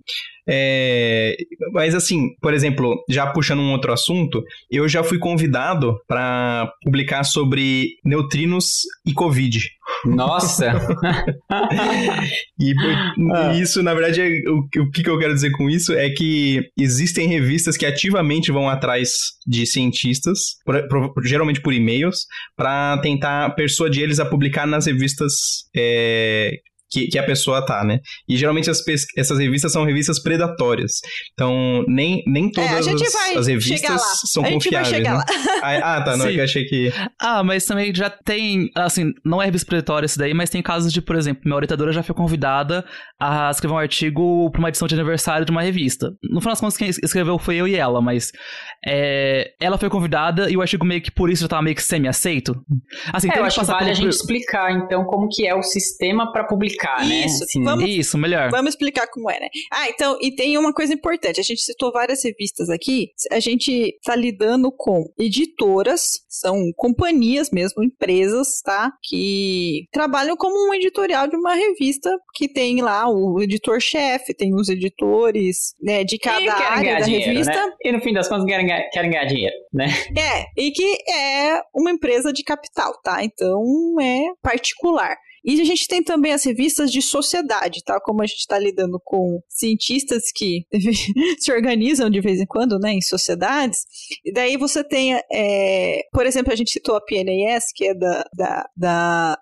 [0.49, 1.35] É,
[1.73, 7.25] mas assim, por exemplo, já puxando um outro assunto, eu já fui convidado para publicar
[7.25, 9.59] sobre neutrinos e Covid.
[10.05, 10.73] Nossa!
[12.59, 12.73] e,
[13.33, 13.53] ah.
[13.55, 16.61] isso, na verdade, é, o, o que, que eu quero dizer com isso é que
[16.77, 19.09] existem revistas que ativamente vão atrás
[19.45, 25.33] de cientistas, por, por, geralmente por e-mails, para tentar persuadir eles a publicar nas revistas
[25.75, 26.51] é,
[26.89, 27.99] que, que a pessoa tá, né?
[28.27, 28.81] E geralmente as
[29.15, 30.93] essas revistas são revistas predatórias.
[31.33, 35.03] Então, nem, nem é, todas é, as, as, revistas são a confiáveis.
[35.03, 35.23] Né?
[35.61, 36.15] Ah, tá.
[36.15, 36.93] Não, é que eu achei que.
[37.19, 38.69] Ah, mas também já tem.
[38.75, 41.91] Assim, não é revista predatória isso daí, mas tem casos de, por exemplo, minha orientadora
[41.91, 42.85] já foi convidada
[43.19, 46.11] a escrever um artigo para uma edição de aniversário de uma revista.
[46.23, 48.31] No final das contas, quem escreveu foi eu e ela, mas
[48.85, 51.83] é, ela foi convidada e o artigo meio que por isso já tava meio que
[51.83, 52.55] semi-aceito.
[53.11, 56.31] Assim, é, eu acho que vale a gente explicar, então, como que é o sistema
[56.31, 57.25] para publicar explicar, né?
[57.25, 58.49] Isso, assim, vamos, isso, melhor.
[58.51, 59.47] Vamos explicar como é, né?
[59.71, 61.39] Ah, então, e tem uma coisa importante.
[61.39, 63.09] A gente citou várias revistas aqui.
[63.31, 68.91] A gente tá lidando com editoras, são companhias mesmo, empresas, tá?
[69.03, 74.69] Que trabalham como um editorial de uma revista que tem lá o editor-chefe, tem os
[74.69, 77.53] editores, né, de cada área da dinheiro, revista.
[77.53, 77.73] Né?
[77.83, 79.87] E no fim das contas querem, querem ganhar dinheiro, né?
[80.17, 83.23] É, e que é uma empresa de capital, tá?
[83.23, 83.61] Então
[84.01, 85.15] é particular.
[85.47, 88.01] E a gente tem também as revistas de sociedade, tá?
[88.01, 90.65] Como a gente está lidando com cientistas que
[91.39, 93.79] se organizam de vez em quando, né, em sociedades.
[94.25, 98.25] E daí você tem, é, por exemplo, a gente citou a PNAS, que é da,
[98.35, 99.37] da, da,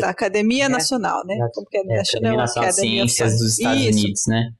[0.00, 0.68] da Academia é.
[0.68, 1.36] Nacional, né?
[1.52, 1.80] Como que é?
[1.80, 3.98] é National Academy Ciências dos Estados Isso.
[3.98, 4.50] Unidos, né?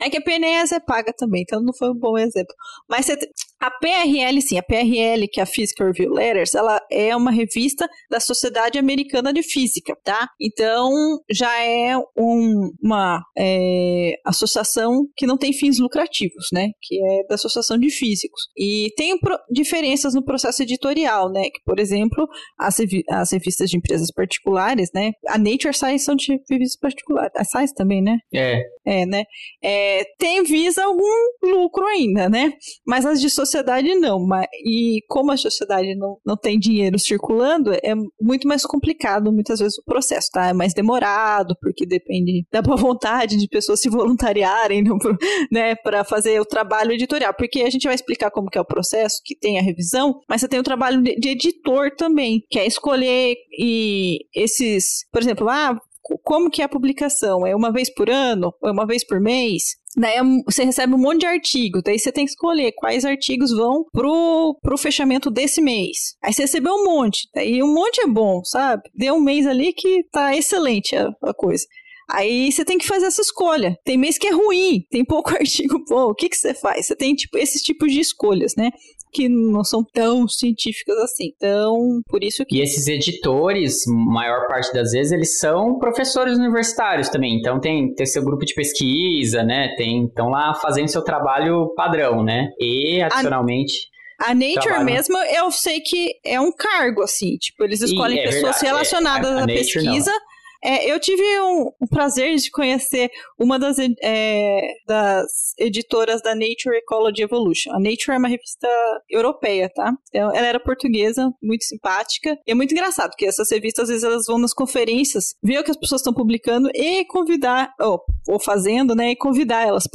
[0.00, 2.54] É que a PNAS é paga também, então não foi um bom exemplo.
[2.88, 3.16] Mas você,
[3.62, 7.88] a PRL, sim, a PRL, que é a Physical Review Letters, ela é uma revista
[8.10, 10.28] da Sociedade Americana de Física, tá?
[10.40, 10.90] Então,
[11.30, 16.70] já é um, uma é, associação que não tem fins lucrativos, né?
[16.82, 18.48] Que é da Associação de Físicos.
[18.58, 21.44] E tem pro, diferenças no processo editorial, né?
[21.44, 22.26] Que, por exemplo,
[22.58, 22.78] as,
[23.10, 25.12] as revistas de empresas particulares, né?
[25.28, 27.30] A Nature Science são de revistas particulares.
[27.36, 28.18] A Science também, né?
[28.34, 28.60] É.
[28.84, 29.22] É, né?
[29.62, 31.04] É, tem visa algum
[31.44, 32.52] lucro ainda, né?
[32.84, 36.98] Mas as de sociedade sociedade não, mas, e como a sociedade não, não tem dinheiro
[36.98, 40.48] circulando, é muito mais complicado muitas vezes o processo, tá?
[40.48, 44.82] É mais demorado, porque depende da boa vontade de pessoas se voluntariarem,
[45.52, 48.66] né, para fazer o trabalho editorial, porque a gente vai explicar como que é o
[48.66, 52.58] processo, que tem a revisão, mas você tem o trabalho de, de editor também, que
[52.58, 55.78] é escolher e esses, por exemplo, ah,
[56.24, 57.46] como que é a publicação?
[57.46, 58.52] É uma vez por ano?
[58.64, 59.76] É uma vez por mês?
[59.96, 63.52] Daí é você recebe um monte de artigos, daí você tem que escolher quais artigos
[63.52, 66.16] vão pro, pro fechamento desse mês.
[66.22, 68.82] Aí você recebeu um monte, daí um monte é bom, sabe?
[68.94, 71.66] Deu um mês ali que tá excelente a, a coisa.
[72.10, 73.78] Aí você tem que fazer essa escolha.
[73.84, 76.10] Tem mês que é ruim, tem pouco artigo bom.
[76.10, 76.86] O que, que você faz?
[76.86, 78.70] Você tem tipo esses tipos de escolhas, né?
[79.12, 81.32] Que não são tão científicas assim.
[81.36, 82.56] Então, por isso que.
[82.56, 87.38] E esses editores, maior parte das vezes, eles são professores universitários também.
[87.38, 89.74] Então tem, tem seu grupo de pesquisa, né?
[89.76, 92.48] Tem, estão lá fazendo seu trabalho padrão, né?
[92.58, 93.88] E adicionalmente.
[93.88, 93.92] A...
[94.24, 94.84] A Nature Trabalho.
[94.84, 97.36] mesmo, eu sei que é um cargo, assim.
[97.38, 100.12] Tipo, eles escolhem e, é pessoas verdade, relacionadas é, a, a à pesquisa.
[100.12, 100.31] Não
[100.64, 106.76] É, eu tive um, um, prazer de conhecer uma das, é, das editoras da Nature
[106.76, 107.72] Ecology Evolution.
[107.72, 108.68] A Nature é uma revista
[109.10, 109.92] europeia, tá?
[110.08, 112.38] Então, ela era portuguesa, muito simpática.
[112.46, 115.64] E é muito engraçado, porque essas revistas, às vezes, elas vão nas conferências, ver o
[115.64, 119.10] que as pessoas estão publicando e convidar, ou, ou fazendo, né?
[119.10, 119.88] E convidar elas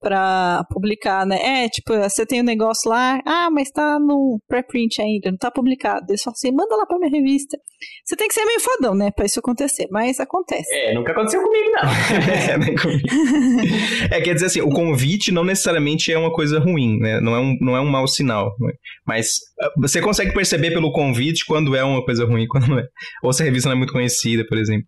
[0.00, 1.64] para publicar, né?
[1.64, 5.50] É, tipo, você tem um negócio lá, ah, mas tá no preprint ainda, não tá
[5.50, 6.06] publicado.
[6.08, 7.58] Eles falam assim, manda lá pra minha revista.
[8.04, 10.68] Você tem que ser meio fodão, né, pra isso acontecer, mas acontece.
[10.72, 11.82] É, nunca aconteceu comigo, não.
[12.32, 13.06] é, nem comigo.
[14.10, 17.20] é, quer dizer assim, o convite não necessariamente é uma coisa ruim, né?
[17.20, 18.54] Não é um, não é um mau sinal.
[18.60, 18.72] Né?
[19.06, 19.26] Mas
[19.60, 22.84] ah, você consegue perceber pelo convite quando é uma coisa ruim, quando não é.
[23.22, 24.86] Ou se a revista não é muito conhecida, por exemplo.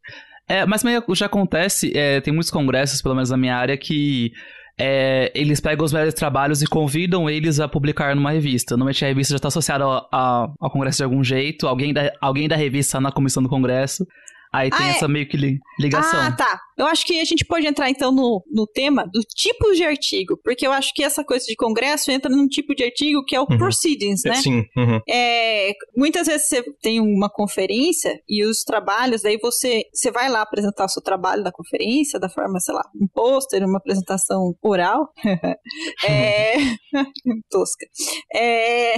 [0.48, 0.82] É, mas
[1.14, 4.32] já acontece, é, tem muitos congressos, pelo menos na minha área, que
[4.78, 8.76] é, eles pegam os melhores trabalhos e convidam eles a publicar numa revista.
[8.76, 12.12] Normalmente a revista já está associada ao, ao, ao, congresso de algum jeito, alguém da,
[12.20, 14.04] alguém da revista está na comissão do congresso.
[14.52, 15.08] Aí tem ah, essa é...
[15.08, 15.36] meio que
[15.78, 16.20] ligação.
[16.20, 16.60] Ah, tá.
[16.76, 20.38] Eu acho que a gente pode entrar então no, no tema do tipo de artigo,
[20.42, 23.40] porque eu acho que essa coisa de congresso entra num tipo de artigo que é
[23.40, 23.56] o uhum.
[23.56, 24.34] proceedings, né?
[24.34, 24.64] Sim.
[24.76, 25.00] Uhum.
[25.08, 30.42] É, muitas vezes você tem uma conferência e os trabalhos, daí você, você vai lá
[30.42, 35.08] apresentar o seu trabalho da conferência, da forma, sei lá, um pôster, uma apresentação oral.
[36.04, 36.56] é...
[37.50, 37.86] Tosca.
[38.34, 38.94] É...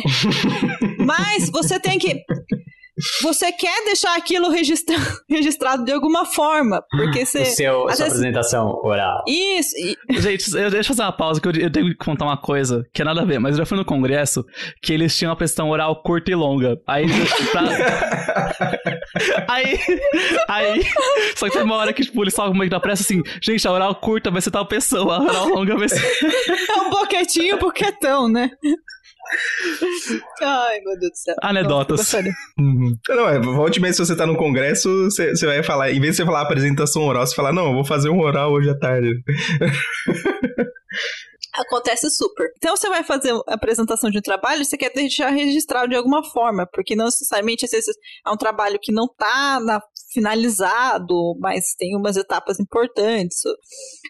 [0.99, 2.25] Mas você tem que
[3.23, 4.97] você quer deixar aquilo registra
[5.29, 7.43] registrado de alguma forma, porque você...
[7.43, 8.21] O seu, a sua vezes...
[8.21, 9.23] apresentação oral.
[9.27, 9.75] Isso.
[9.77, 9.97] E...
[10.21, 13.03] Gente, eu deixo fazer uma pausa, que eu, eu, tenho que contar uma coisa que
[13.03, 14.45] é nada a ver, mas eu já fui no congresso
[14.81, 16.81] que eles tinham uma apresentação oral curta e longa.
[16.87, 17.07] Aí...
[17.51, 17.63] Pra...
[19.49, 19.81] aí...
[20.49, 20.83] Aí...
[21.35, 23.67] Só que tem uma hora que, tipo, eles falam meio que da pressa assim, gente,
[23.67, 26.01] a oral curta vai ser tal pessoa, a oral longa vai ser...
[26.71, 28.51] é um boquetinho, boquetão, né?
[30.43, 31.35] Ai, meu Deus do céu.
[31.43, 32.13] Anedotas.
[32.59, 32.95] Uhum.
[33.09, 36.13] Não, é, volte mesmo se você tá no congresso, você, você vai falar, em vez
[36.13, 38.79] de você falar apresentação oral, você fala, não, eu vou fazer um oral hoje à
[38.79, 39.11] tarde.
[41.55, 42.51] Acontece super.
[42.57, 46.25] Então, você vai fazer a apresentação de um trabalho, você quer deixar registrado de alguma
[46.25, 47.95] forma, porque não necessariamente, às vezes,
[48.27, 49.81] é um trabalho que não tá na
[50.15, 53.43] finalizado, mas tem umas etapas importantes.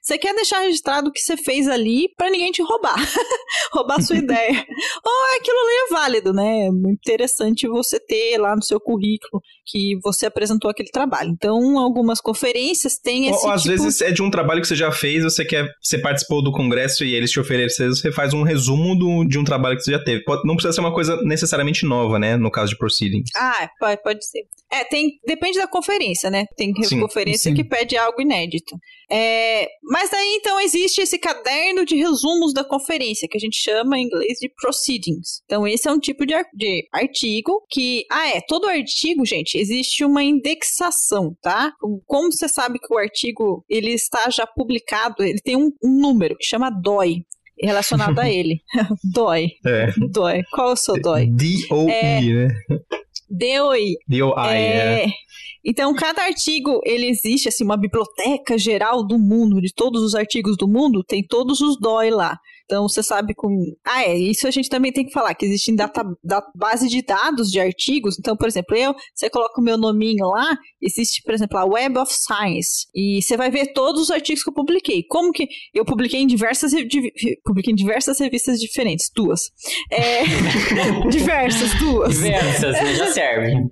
[0.03, 2.95] Você quer deixar registrado o que você fez ali para ninguém te roubar,
[3.73, 4.67] roubar a sua ideia.
[5.05, 6.67] Ou aquilo ali é válido, né?
[6.67, 11.31] É muito interessante você ter lá no seu currículo que você apresentou aquele trabalho.
[11.31, 13.73] Então, algumas conferências têm esse Ou, ou às tipo...
[13.75, 17.05] vezes é de um trabalho que você já fez, você quer, você participou do congresso
[17.05, 20.05] e eles te ofereceram, você faz um resumo do, de um trabalho que você já
[20.05, 20.23] teve.
[20.25, 22.37] Pode, não precisa ser uma coisa necessariamente nova, né?
[22.37, 23.23] No caso de proceeding.
[23.35, 24.47] Ah, pode, pode ser.
[24.71, 25.94] É, tem, depende da conferência,
[26.31, 26.45] né?
[26.57, 27.55] Tem sim, conferência sim.
[27.57, 28.77] que pede algo inédito.
[29.11, 33.99] É, mas daí então existe esse caderno de resumos da conferência, que a gente chama
[33.99, 35.43] em inglês de proceedings.
[35.45, 38.05] Então, esse é um tipo de, de artigo que.
[38.11, 41.73] Ah, é, todo artigo, gente, existe uma indexação, tá?
[42.07, 46.37] Como você sabe que o artigo ele está já publicado, ele tem um, um número
[46.37, 47.25] que chama DOI
[47.61, 48.61] relacionado a ele.
[49.13, 49.49] dói.
[49.67, 49.93] É.
[50.11, 50.43] Dói.
[50.51, 51.27] Qual é o seu dói?
[51.27, 52.49] D-O-I, é, né?
[53.31, 53.95] DOI.
[54.09, 55.05] DOI, é.
[55.05, 55.07] é.
[55.65, 60.57] Então, cada artigo, ele existe, assim, uma biblioteca geral do mundo, de todos os artigos
[60.57, 62.39] do mundo, tem todos os DOI lá.
[62.65, 63.51] Então você sabe com.
[63.85, 67.03] Ah, é, isso a gente também tem que falar, que existe data, data, base de
[67.03, 68.19] dados de artigos.
[68.19, 71.99] Então, por exemplo, eu, você coloca o meu nominho lá, existe, por exemplo, a Web
[71.99, 72.87] of Science.
[72.95, 75.03] E você vai ver todos os artigos que eu publiquei.
[75.03, 76.73] Como que eu publiquei em diversas,
[77.45, 79.51] publiquei em diversas revistas diferentes, duas.
[79.93, 80.23] É,
[81.11, 82.15] diversas, duas.
[82.15, 82.95] Diversas, né?
[82.95, 83.55] já serve.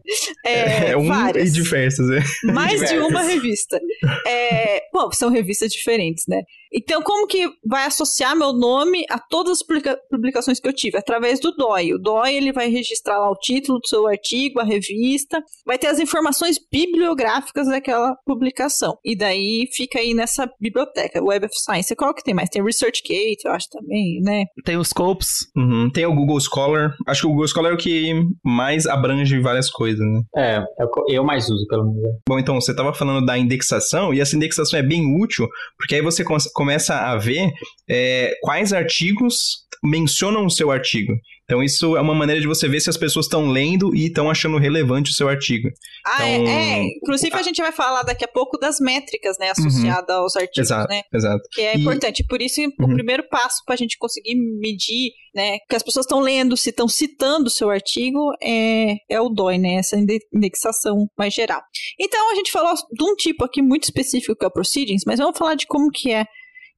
[0.44, 1.50] É, é um várias.
[1.50, 2.52] e diversas, é.
[2.52, 2.98] Mais diversas.
[2.98, 3.80] de uma revista.
[4.26, 6.42] É, bom, são revistas diferentes, né?
[6.72, 10.96] Então, como que vai associar meu nome a todas as publica publicações que eu tive?
[10.96, 11.94] Através do DOI.
[11.94, 15.88] O DOI ele vai registrar lá o título do seu artigo, a revista, vai ter
[15.88, 18.96] as informações bibliográficas daquela publicação.
[19.04, 21.94] E daí fica aí nessa biblioteca, Web of Science.
[21.94, 22.48] Qual que tem mais?
[22.48, 24.44] Tem o ResearchGate, eu acho também, né?
[24.64, 25.46] Tem os Scopes.
[25.56, 25.90] Uhum.
[25.90, 26.94] Tem o Google Scholar.
[27.06, 28.12] Acho que o Google Scholar é o que
[28.44, 30.22] mais abrange várias coisas, né?
[30.36, 32.18] É, é eu mais uso, pelo menos.
[32.28, 36.02] Bom, então, você estava falando da indexação, e essa indexação é bem útil, porque aí
[36.02, 37.50] você consegue começa a ver
[37.90, 41.12] é, quais artigos mencionam o seu artigo.
[41.44, 44.30] Então, isso é uma maneira de você ver se as pessoas estão lendo e estão
[44.30, 45.68] achando relevante o seu artigo.
[46.06, 46.82] Ah, é, então, é, é.
[47.02, 50.22] Inclusive, a gente vai falar daqui a pouco das métricas, né, associadas uhum.
[50.22, 51.02] aos artigos, exato, né?
[51.12, 51.42] Exato.
[51.50, 51.80] Que é e...
[51.80, 52.24] importante.
[52.26, 52.70] Por isso, uhum.
[52.78, 56.70] o primeiro passo para a gente conseguir medir, né, que as pessoas estão lendo, se
[56.70, 59.74] estão citando o seu artigo, é, é o DOI, né?
[59.74, 59.96] Essa
[60.32, 61.60] indexação mais geral.
[62.00, 65.18] Então, a gente falou de um tipo aqui muito específico que é o Proceedings, mas
[65.18, 66.24] vamos falar de como que é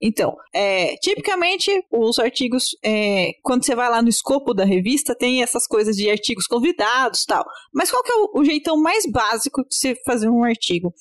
[0.07, 5.43] então, é, tipicamente, os artigos, é, quando você vai lá no escopo da revista, tem
[5.43, 7.43] essas coisas de artigos convidados tal.
[7.73, 10.93] Mas qual que é o, o jeitão mais básico de você fazer um artigo?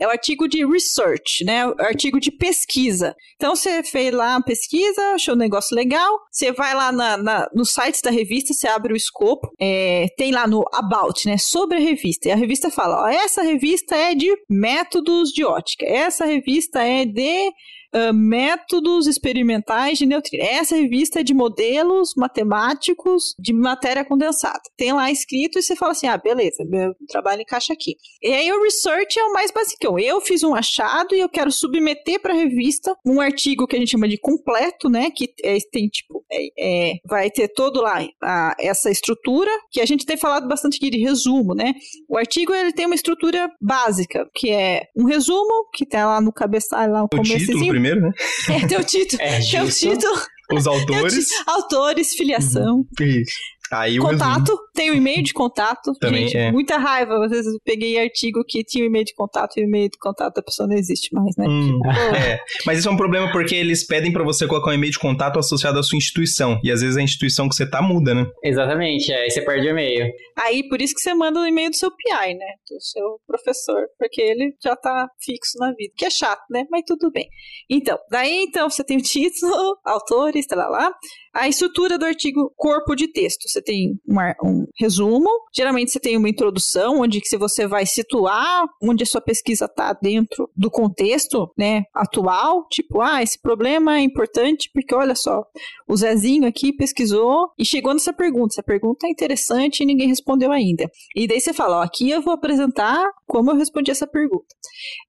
[0.00, 1.66] é o artigo de research, né?
[1.66, 3.14] O artigo de pesquisa.
[3.36, 7.48] Então você fez lá uma pesquisa, achou um negócio legal, você vai lá na, na,
[7.54, 11.36] no site da revista, você abre o escopo, é, tem lá no About, né?
[11.36, 12.28] Sobre a revista.
[12.28, 17.04] E a revista fala: ó, essa revista é de métodos de ótica, essa revista é
[17.04, 17.52] de
[17.94, 20.44] uh, métodos experimentais de neutrino.
[20.44, 24.60] Essa revista é de modelos matemáticos de matéria condensada.
[24.76, 27.96] Tem lá escrito e você fala assim: ah, beleza, meu trabalho encaixa aqui.
[28.22, 29.98] E aí o research é o mais básico.
[29.98, 33.78] Eu fiz um achado e eu quero submeter para a revista um artigo que a
[33.78, 35.10] gente chama de completo, né?
[35.10, 39.86] Que é, tem tipo, é, é, vai ter todo lá a, essa estrutura que a
[39.86, 41.74] gente tem falado bastante aqui de resumo, né?
[42.08, 46.32] O artigo ele tem uma estrutura básica, que é um resumo que tá lá no
[46.32, 48.12] cabeçalho, lá no começo primeiro, né?
[48.48, 49.22] É, teu título.
[49.22, 50.20] É, teu título.
[50.52, 51.28] Os autores.
[51.46, 52.78] Autores, filiação.
[53.00, 53.06] Uhum.
[53.06, 53.32] Isso.
[53.72, 55.92] Aí contato, tem o e-mail de contato.
[56.00, 56.52] Também Gente, é.
[56.52, 57.24] muita raiva.
[57.24, 59.98] Às vezes eu peguei artigo que tinha o e-mail de contato e o e-mail de
[59.98, 61.46] contato da pessoa não existe mais, né?
[61.48, 61.80] Hum,
[62.16, 62.40] é.
[62.66, 65.38] Mas isso é um problema porque eles pedem para você colocar um e-mail de contato
[65.38, 66.58] associado à sua instituição.
[66.64, 68.26] E às vezes a instituição que você tá muda, né?
[68.42, 69.22] Exatamente, é.
[69.22, 70.10] aí você perde o e-mail.
[70.36, 72.46] Aí por isso que você manda o e-mail do seu PI, né?
[72.68, 73.86] Do seu professor.
[73.98, 75.92] Porque ele já tá fixo na vida.
[75.96, 76.64] Que é chato, né?
[76.70, 77.28] Mas tudo bem.
[77.68, 80.92] Então, daí então você tem o título, autores, tá lá, lá.
[81.32, 83.48] A estrutura do artigo corpo de texto.
[83.48, 88.66] Você tem uma, um resumo, geralmente você tem uma introdução, onde que você vai situar
[88.82, 94.00] onde a sua pesquisa está dentro do contexto né, atual, tipo, ah, esse problema é
[94.00, 95.42] importante porque olha só,
[95.88, 98.54] o Zezinho aqui pesquisou e chegou nessa pergunta.
[98.54, 100.90] Essa pergunta é interessante e ninguém respondeu ainda.
[101.14, 104.46] E daí você fala, ó, aqui eu vou apresentar como eu respondi essa pergunta.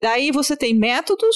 [0.02, 1.36] Daí você tem métodos,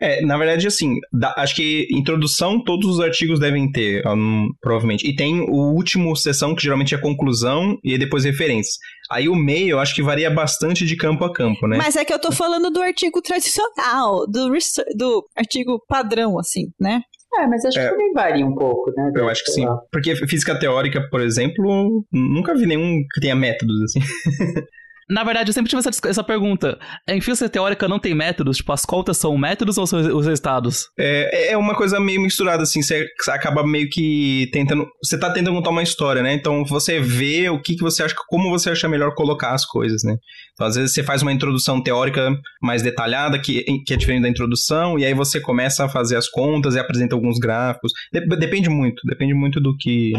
[0.00, 5.06] é, na verdade, assim, da, acho que introdução todos os artigos devem ter, um, provavelmente.
[5.06, 8.76] E tem o último sessão, que geralmente é conclusão, e depois referências.
[9.10, 11.76] Aí o meio, eu acho que varia bastante de campo a campo, né?
[11.78, 14.50] Mas é que eu tô falando do artigo tradicional, do,
[14.96, 17.00] do artigo padrão, assim, né?
[17.38, 17.84] É, mas acho é.
[17.84, 19.12] que também varia um pouco, né?
[19.14, 19.66] Eu acho que sim.
[19.90, 24.00] Porque física teórica, por exemplo, nunca vi nenhum que tenha métodos, assim.
[25.08, 26.78] Na verdade, eu sempre tive essa, essa pergunta.
[27.08, 28.56] Em física teórica não tem métodos?
[28.56, 30.88] Tipo, as contas são métodos ou são os resultados?
[30.98, 32.82] É, é uma coisa meio misturada, assim.
[32.82, 34.86] Você acaba meio que tentando.
[35.02, 36.34] Você tá tentando contar uma história, né?
[36.34, 40.02] Então você vê o que, que você acha, como você acha melhor colocar as coisas,
[40.02, 40.16] né?
[40.56, 44.28] Então, às vezes, você faz uma introdução teórica mais detalhada, que, que é diferente da
[44.28, 47.92] introdução, e aí você começa a fazer as contas e apresenta alguns gráficos.
[48.10, 50.12] Depende muito, depende muito do que.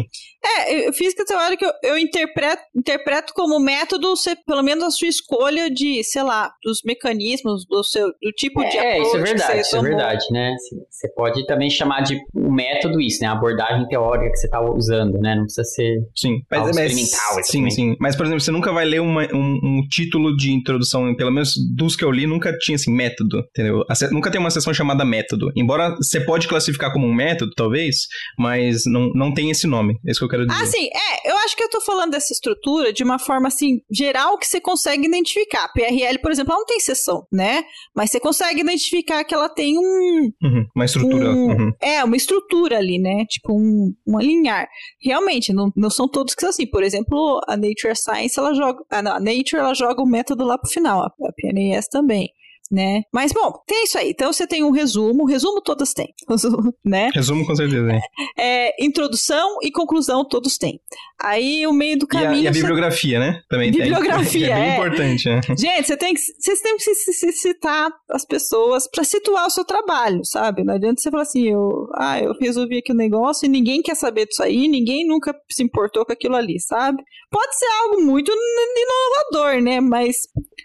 [0.45, 5.69] É, física teórica eu, eu interpreto, interpreto como método, você, pelo menos a sua escolha
[5.69, 9.59] de, sei lá, dos mecanismos, do seu do tipo é, de É, isso é verdade,
[9.61, 10.55] isso é verdade, né?
[10.89, 13.27] Você pode também chamar de um método isso, né?
[13.27, 15.35] A abordagem teórica que você está usando, né?
[15.35, 17.43] Não precisa ser sim, mas, mas, experimental.
[17.43, 17.95] Sim, sim.
[17.99, 21.53] Mas, por exemplo, você nunca vai ler uma, um, um, título de introdução, pelo menos
[21.75, 23.83] dos que eu li, nunca tinha, assim, método, entendeu?
[24.11, 25.51] Nunca tem uma sessão chamada método.
[25.55, 29.97] Embora você pode classificar como um método, talvez, mas não, não tem esse nome.
[30.05, 30.61] É isso que eu quero dizer.
[30.61, 30.87] Ah, sim.
[30.87, 34.47] É, eu acho que eu tô falando dessa estrutura de uma forma, assim, geral que
[34.47, 35.71] você consegue identificar.
[35.73, 37.63] PRL, por exemplo, ela não tem sessão, né?
[37.95, 40.31] Mas você consegue identificar que ela tem um.
[40.41, 41.31] Uhum, uma estrutura.
[41.31, 41.71] Um, uhum.
[41.81, 43.25] É, uma estrutura ali, né?
[43.29, 44.67] Tipo, um, um alinhar.
[45.01, 46.65] Realmente, não, não são todos que são assim.
[46.65, 48.83] Por exemplo, a Nature Science, ela joga.
[48.89, 51.03] A Nature, ela joga o método lá pro final.
[51.03, 52.29] A PNAS também
[52.71, 53.01] né?
[53.13, 54.09] Mas bom, tem isso aí.
[54.09, 56.13] Então você tem um resumo, resumo todas têm,
[56.83, 57.09] né?
[57.13, 57.91] Resumo com certeza.
[57.91, 58.01] Hein?
[58.37, 60.79] É, introdução e conclusão todos têm.
[61.21, 62.33] Aí o meio do caminho.
[62.33, 63.41] E a, e a bibliografia, né?
[63.49, 64.53] Também bibliografia, tem.
[64.53, 64.73] é bem é.
[64.73, 65.41] importante, né?
[65.57, 66.93] Gente, você tem que, vocês têm que
[67.31, 70.63] citar as pessoas para situar o seu trabalho, sabe?
[70.63, 73.81] Não adianta você falar assim, eu, ah, eu resolvi aqui o um negócio e ninguém
[73.81, 77.01] quer saber disso aí, ninguém nunca se importou com aquilo ali, sabe?
[77.31, 79.79] Pode ser algo muito inovador, né?
[79.79, 80.17] Mas,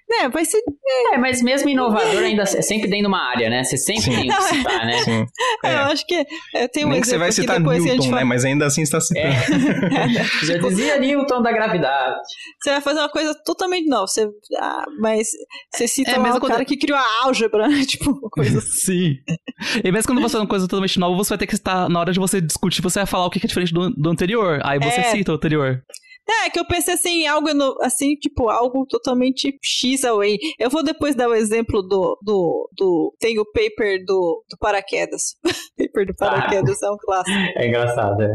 [0.09, 0.63] né, vai ser.
[1.13, 3.65] É, mas mesmo inovador ainda é sempre dentro de uma área, né?
[3.65, 4.11] Você sempre Sim.
[4.13, 4.99] tem que citar, né?
[5.03, 5.27] Sim.
[5.65, 5.75] É.
[5.75, 8.25] Eu acho que é, tem um Nem que você vai citar Newton, né?
[8.25, 9.27] Mas ainda assim está citando.
[9.27, 10.25] É.
[10.45, 12.17] Já dizia Newton da gravidade.
[12.61, 14.07] Você vai fazer uma coisa totalmente nova.
[14.07, 14.29] Você,
[14.59, 15.29] ah, mas
[15.73, 16.53] você cita é, lá o quando...
[16.53, 17.85] cara que criou a álgebra, né?
[17.93, 18.71] Tipo, uma coisa assim.
[18.71, 19.17] Sim.
[19.85, 22.01] E mesmo quando você faz uma coisa totalmente nova, você vai ter que estar, na
[22.01, 24.61] hora de você discutir, você vai falar o que é diferente do, do anterior.
[24.65, 25.05] Aí você é.
[25.05, 25.83] cita o anterior.
[26.29, 27.49] É, que eu pensei assim, algo
[27.81, 30.39] assim, tipo, algo totalmente X away.
[30.59, 32.19] Eu vou depois dar o exemplo do.
[32.23, 35.37] do, do tem o paper do, do paraquedas.
[35.77, 37.33] paper do paraquedas ah, é um clássico.
[37.57, 38.35] É engraçado, é.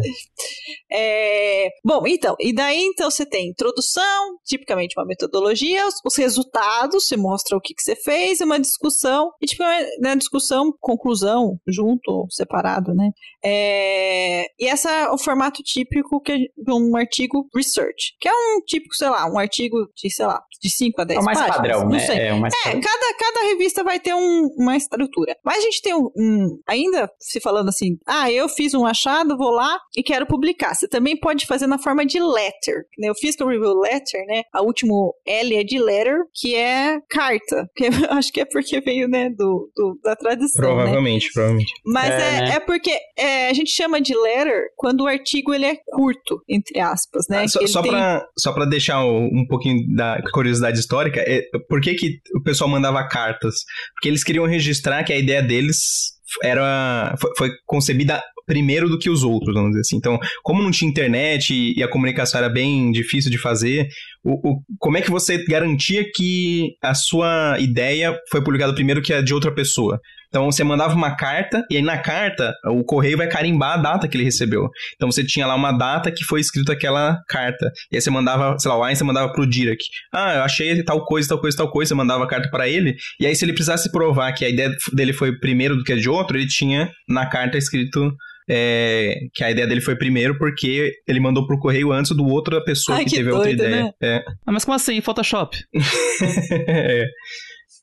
[0.91, 7.07] É, bom, então, e daí então você tem introdução, tipicamente uma metodologia, os, os resultados,
[7.07, 9.63] você mostra o que, que você fez, uma discussão, e tipo,
[9.99, 13.09] na discussão, conclusão, junto, separado, né?
[13.43, 17.76] É, e esse é o formato típico que, de um artigo research,
[18.19, 21.17] que é um típico, sei lá, um artigo de, sei lá, de 5 a 10
[21.17, 21.99] É o mais páginas, padrão, não né?
[21.99, 22.17] sei.
[22.19, 22.81] É, o mais É, padrão.
[22.81, 25.35] cada, cada revista vai ter um- uma estrutura.
[25.45, 29.37] Mas a gente tem um, um- Ainda se falando assim, ah, eu fiz um achado,
[29.37, 30.73] vou lá e quero publicar.
[30.75, 32.85] Você também pode fazer na forma de letter.
[32.97, 33.09] né?
[33.09, 34.41] Eu fiz que o review letter, né?
[34.53, 37.67] A último L é de letter, que é carta.
[37.75, 37.85] Que
[38.21, 40.61] acho que é porque veio, né, do, do- da tradição.
[40.61, 40.67] né?
[40.75, 41.71] Provavelmente, provavelmente.
[41.85, 42.55] Mas É, é, né?
[42.55, 46.79] é porque é, a gente chama de letter quando o artigo ele é curto, entre
[46.79, 47.43] aspas, né?
[47.43, 51.41] Ah, só, só, tem- pra, só pra deixar um, um pouquinho da curiosidade histórica, é,
[51.69, 53.55] por que, que o pessoal mandava cartas?
[53.93, 59.09] Porque eles queriam registrar que a ideia deles era foi, foi concebida primeiro do que
[59.09, 59.97] os outros, vamos dizer assim.
[59.97, 63.87] Então, como não tinha internet e, a comunicação era bem difícil de fazer,
[64.23, 69.11] o, o- como é que você garantia que a sua ideia foi publicada primeiro que
[69.13, 69.99] a de outra pessoa?
[70.27, 74.07] Então você mandava uma carta, e aí na carta o correio vai carimbar a data
[74.07, 74.67] que ele recebeu.
[74.95, 77.71] Então você tinha lá uma data que foi escrito aquela carta.
[77.91, 79.77] E aí você mandava, sei lá, o Einstein mandava pro Dirac.
[80.13, 81.89] Ah, eu achei tal coisa, tal coisa, tal coisa.
[81.89, 82.95] Você mandava a carta para ele.
[83.19, 85.97] E aí se ele precisasse provar que a ideia dele foi primeiro do que a
[85.97, 88.11] de outro, ele tinha na carta escrito
[88.49, 92.63] é, que a ideia dele foi primeiro porque ele mandou pro correio antes do outra
[92.63, 93.83] pessoa Ai, que, que teve outra doido, ideia.
[93.83, 93.91] né?
[94.01, 94.23] É.
[94.45, 94.99] Ah, mas como assim?
[95.01, 95.57] Photoshop?
[96.67, 97.05] É.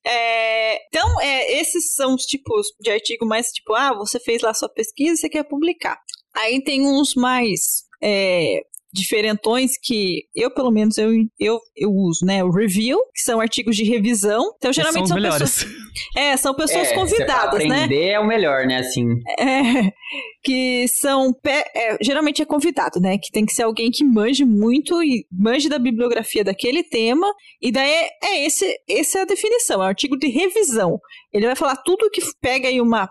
[0.07, 4.53] É, então, é, esses são os tipos de artigo mais tipo, ah, você fez lá
[4.53, 5.99] sua pesquisa e você quer publicar.
[6.35, 8.61] Aí tem uns mais é,
[8.95, 12.45] diferentões que eu, pelo menos, eu, eu, eu uso, né?
[12.45, 14.53] O review, que são artigos de revisão.
[14.57, 15.65] Então, geralmente são são, pessoas.
[15.65, 15.85] melhores.
[16.17, 17.85] É, são pessoas É, convidadas, né?
[17.85, 18.79] aprender é o melhor, né?
[18.79, 19.07] Assim.
[19.39, 19.93] É,
[20.43, 21.33] que são.
[21.33, 23.17] pe- é, geralmente é convidado, né?
[23.17, 27.27] Que tem que ser alguém que manje muito e manje da bibliografia daquele tema.
[27.63, 30.99] E daí é, é esse, essa é a definição, é um artigo de revisão.
[31.33, 33.09] Ele vai falar tudo que pega aí uma.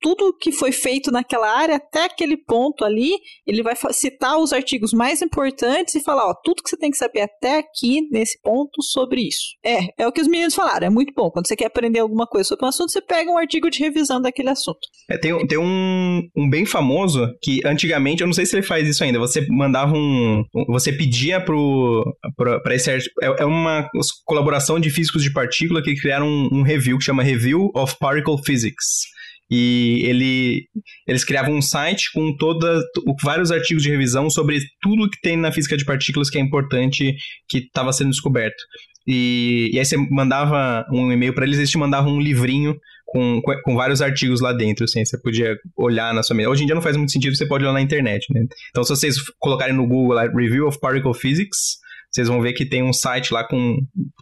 [0.00, 3.12] Tudo que foi feito naquela área até aquele ponto ali.
[3.46, 6.96] Ele vai citar os artigos mais importantes e falar, ó, tudo que você tem que
[6.96, 9.56] saber até aqui, nesse ponto, sobre isso.
[9.64, 11.30] É, é o que os meninos falaram, é muito bom.
[11.30, 14.20] Quando você quer aprender alguma coisa sobre um assunto, você pega um artigo de revisão
[14.20, 14.80] daquele assunto.
[15.10, 18.86] É, tem tem um, um bem famoso que antigamente, eu não sei se ele faz
[18.86, 20.44] isso ainda, você mandava um.
[20.68, 22.04] Você pedia pro.
[22.36, 22.90] pra esse.
[22.90, 23.00] É,
[23.38, 23.88] é uma
[24.24, 28.36] colaboração de físicos de partícula que criaram um, um review que chama Review of Particle
[28.44, 29.10] Physics.
[29.50, 30.68] E ele,
[31.08, 32.80] eles criavam um site com toda,
[33.22, 37.16] vários artigos de revisão sobre tudo que tem na física de partículas que é importante,
[37.48, 38.62] que estava sendo descoberto.
[39.06, 42.76] E, e aí você mandava um e-mail para eles, eles te mandavam um livrinho
[43.06, 46.48] com, com, vários artigos lá dentro, assim, você podia olhar na sua mesa.
[46.48, 48.46] Hoje em dia não faz muito sentido, você pode olhar na internet, né?
[48.70, 51.80] Então, se vocês colocarem no Google Review of Particle Physics,
[52.12, 53.76] vocês vão ver que tem um site lá com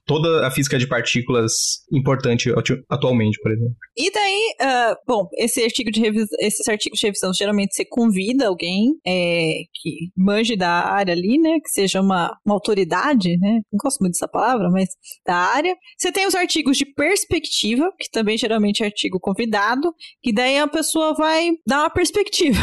[0.07, 1.53] toda a física de partículas
[1.93, 3.75] importante atu- atualmente, por exemplo.
[3.97, 6.27] E daí, ah, bom, esse artigo de revis...
[6.41, 11.59] esses artigos de revisão, geralmente você convida alguém é, que manje da área ali, né?
[11.63, 13.61] Que seja uma, uma autoridade, né?
[13.73, 14.89] Não gosto muito dessa palavra, mas
[15.27, 15.75] da área.
[15.97, 20.69] Você tem os artigos de perspectiva, que também geralmente é artigo convidado, que daí a
[20.69, 22.59] pessoa vai dar uma perspectiva.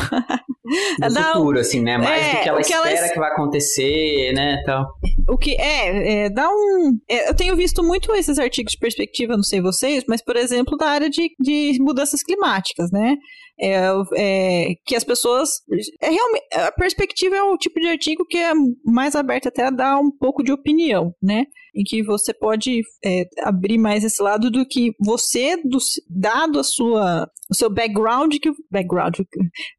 [0.99, 1.97] Do Dá um- futuro, assim, né?
[1.97, 4.63] Mais é, do que ela ela espera es- que vai acontecer, né?
[4.65, 4.85] Tal.
[5.27, 6.99] O que é, é dá um.
[7.09, 10.77] é, eu tenho visto muito esses artigos de perspectiva, não sei vocês, mas, por exemplo,
[10.77, 13.15] da área de, de mudanças climáticas, né?
[13.59, 15.61] É, é, que as pessoas.
[16.01, 18.51] É realmente, a perspectiva é o tipo de artigo que é
[18.85, 21.45] mais aberto até a dar um pouco de opinião, né?
[21.73, 25.77] Em que você pode é, abrir mais esse lado do que você, do,
[26.09, 29.19] dado a sua, o seu background, que background,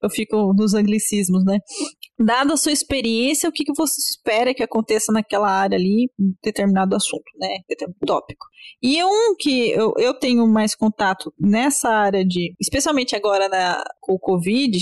[0.03, 1.59] eu fico nos anglicismos, né?
[2.19, 6.35] Dado a sua experiência, o que, que você espera que aconteça naquela área ali, em
[6.43, 7.59] determinado assunto, né?
[7.69, 8.47] Determinado tópico.
[8.83, 14.15] E um que eu, eu tenho mais contato nessa área de, especialmente agora na, com
[14.15, 14.79] o Covid,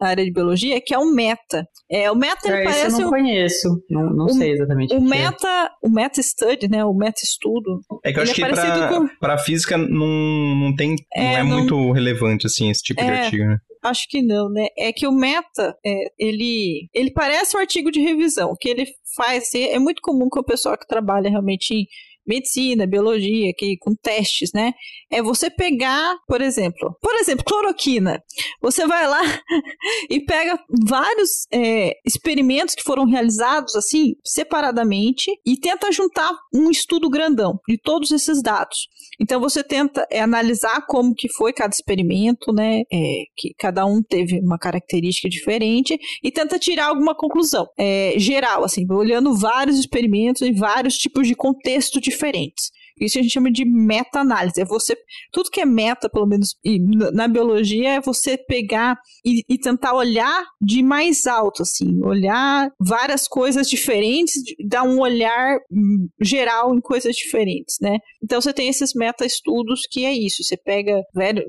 [0.00, 1.66] na área de biologia, que é o Meta.
[1.90, 3.68] É, o Meta ele É, esse eu parece não um- conheço.
[3.90, 4.94] Não, não o- sei exatamente.
[4.94, 5.08] o que é.
[5.08, 6.84] Meta, o Meta Study, né?
[6.84, 7.80] O Meta Estudo.
[8.04, 10.90] É que eu Ele acho é que pra, com- pra física não, não tem.
[10.90, 13.20] não É, é não- muito relevante, assim, esse tipo de É.
[13.24, 13.58] artigo, né?
[13.82, 14.66] Acho que não, né?
[14.76, 19.44] É que o Meta, é, ele, ele parece um artigo de revisão, que ele faz,
[19.44, 21.86] assim, é muito comum que o pessoal que trabalha realmente em,
[22.28, 24.72] medicina, biologia, que com testes, né?
[25.10, 28.22] É você pegar, por exemplo, por exemplo, cloroquina.
[28.60, 29.22] Você vai lá
[30.10, 37.08] e pega vários é, experimentos que foram realizados assim, separadamente, e tenta juntar um estudo
[37.08, 38.88] grandão de todos esses dados.
[39.20, 42.82] Então você tenta é, analisar como que foi cada experimento, né?
[42.92, 48.64] É, que cada um teve uma característica diferente e tenta tirar alguma conclusão é, geral,
[48.64, 52.72] assim, olhando vários experimentos em vários tipos de contexto diferentes diferentes.
[53.00, 54.60] Isso a gente chama de meta-análise.
[54.60, 54.96] É você.
[55.32, 56.54] Tudo que é meta, pelo menos
[57.12, 62.00] na biologia, é você pegar e, e, tentar olhar de mais alto, assim.
[62.04, 64.34] Olhar várias coisas diferentes,
[64.66, 67.98] dar um olhar hum, geral em coisas diferentes, né?
[68.22, 70.42] Então você tem esses meta-estudos que é isso.
[70.42, 71.02] Você pega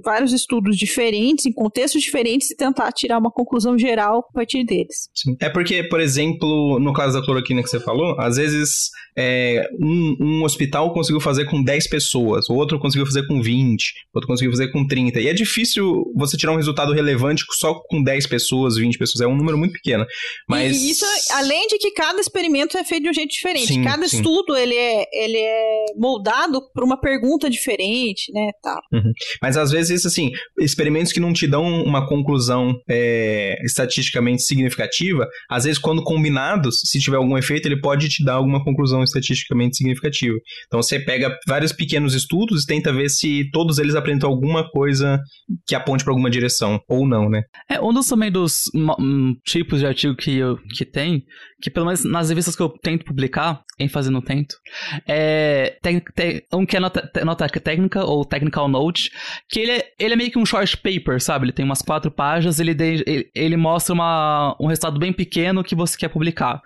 [0.03, 5.09] vários estudos diferentes, em contextos diferentes, e tentar tirar uma conclusão geral a partir deles.
[5.15, 5.35] Sim.
[5.41, 10.15] É porque, por exemplo, no caso da cloroquina que você falou, às vezes é, um,
[10.19, 13.83] um hospital conseguiu fazer com 10 pessoas, o outro conseguiu fazer com 20,
[14.13, 15.19] o outro conseguiu fazer com 30.
[15.19, 19.21] E é difícil você tirar um resultado relevante só com 10 pessoas, 20 pessoas.
[19.21, 20.05] É um número muito pequeno.
[20.47, 20.75] Mas...
[20.75, 23.67] E isso, além de que cada experimento é feito de um jeito diferente.
[23.67, 24.17] Sim, cada sim.
[24.17, 28.79] estudo, ele é, ele é moldado por uma pergunta diferente, né, tal.
[28.93, 29.11] Uhum.
[29.41, 35.63] Mas às vezes, assim, experimentos que não te dão uma conclusão é, estatisticamente significativa, às
[35.63, 40.35] vezes quando combinados, se tiver algum efeito, ele pode te dar alguma conclusão estatisticamente significativa.
[40.67, 45.19] Então você pega vários pequenos estudos e tenta ver se todos eles apresentam alguma coisa
[45.67, 47.43] que aponte para alguma direção, ou não, né?
[47.69, 51.23] É, um dos também dos um, tipos de artigo que, eu, que tem,
[51.61, 54.55] que pelo menos nas revistas que eu tento publicar, ênfase no tento,
[55.07, 59.11] é te, te, um que é nota, nota técnica, ou technical note,
[59.49, 61.45] que ele é, ele é meio que um short paper, sabe?
[61.45, 65.63] Ele tem umas quatro páginas, ele, de, ele, ele mostra uma, um resultado bem pequeno
[65.63, 66.61] que você quer publicar.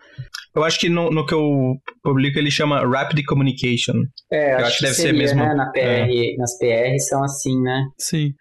[0.55, 3.93] Eu acho que no, no que eu publico ele chama Rapid Communication.
[4.31, 5.39] É, eu acho, acho que deve seria, ser mesmo.
[5.39, 5.55] Né?
[5.55, 6.35] Na PR, é.
[6.37, 7.83] Nas PR são assim, né?
[7.97, 8.33] Sim.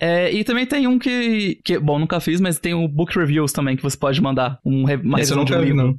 [0.00, 3.52] É, e também tem um que, que, bom, nunca fiz, mas tem o Book Reviews
[3.52, 4.58] também que você pode mandar.
[4.64, 5.95] Um, uma esse eu nunca vi, não.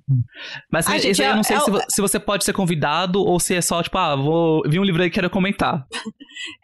[0.72, 3.22] Mas Ai, esse gente, eu não sei é, se, é, se, você pode ser convidado
[3.22, 5.86] ou se é só, tipo, ah, vou vi um livro aí que quero comentar.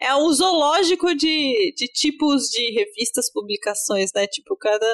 [0.00, 4.26] É um zoológico de, de tipos de revistas, publicações, né?
[4.26, 4.86] Tipo, cada.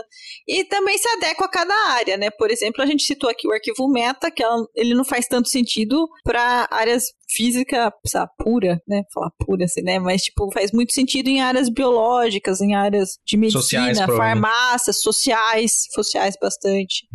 [0.49, 2.31] E também se adequa a cada área, né?
[2.31, 5.49] Por exemplo, a gente citou aqui o arquivo meta, que ela, ele não faz tanto
[5.49, 9.03] sentido para áreas física sabe, pura, né?
[9.13, 9.99] Falar pura assim, né?
[9.99, 15.87] Mas, tipo, faz muito sentido em áreas biológicas, em áreas de medicina, sociais, farmácia, sociais,
[15.93, 17.07] sociais bastante.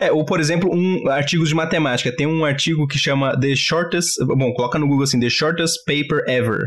[0.00, 2.14] É, ou por exemplo, um artigos de matemática.
[2.14, 4.18] Tem um artigo que chama The Shortest.
[4.24, 6.60] Bom, coloca no Google assim, The Shortest Paper Ever.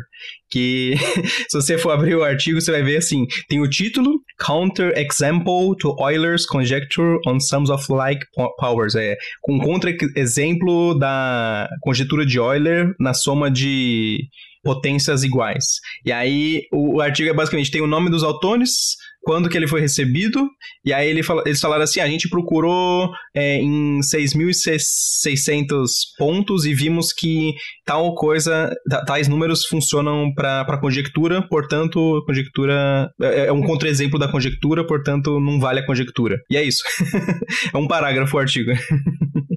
[0.50, 0.96] Que
[1.50, 5.76] se você for abrir o artigo, você vai ver assim: tem o título, Counter Example
[5.80, 8.26] to Euler's Conjecture on Sums of Like
[8.58, 8.96] Powers.
[8.96, 9.16] É
[9.48, 14.20] um contra-exemplo da conjectura de Euler na soma de
[14.64, 15.80] potências iguais.
[16.06, 19.82] E aí o artigo é basicamente tem o nome dos autores, quando que ele foi
[19.82, 20.50] recebido,
[20.84, 26.74] e aí ele fala, eles falaram assim, a gente procurou é, em 6.600 pontos e
[26.74, 27.54] vimos que
[27.86, 28.74] tal coisa,
[29.06, 35.60] tais números funcionam para conjectura, portanto, conjectura é, é um contra-exemplo da conjectura, portanto, não
[35.60, 36.38] vale a conjectura.
[36.50, 36.84] E é isso.
[37.74, 38.72] é um parágrafo o artigo.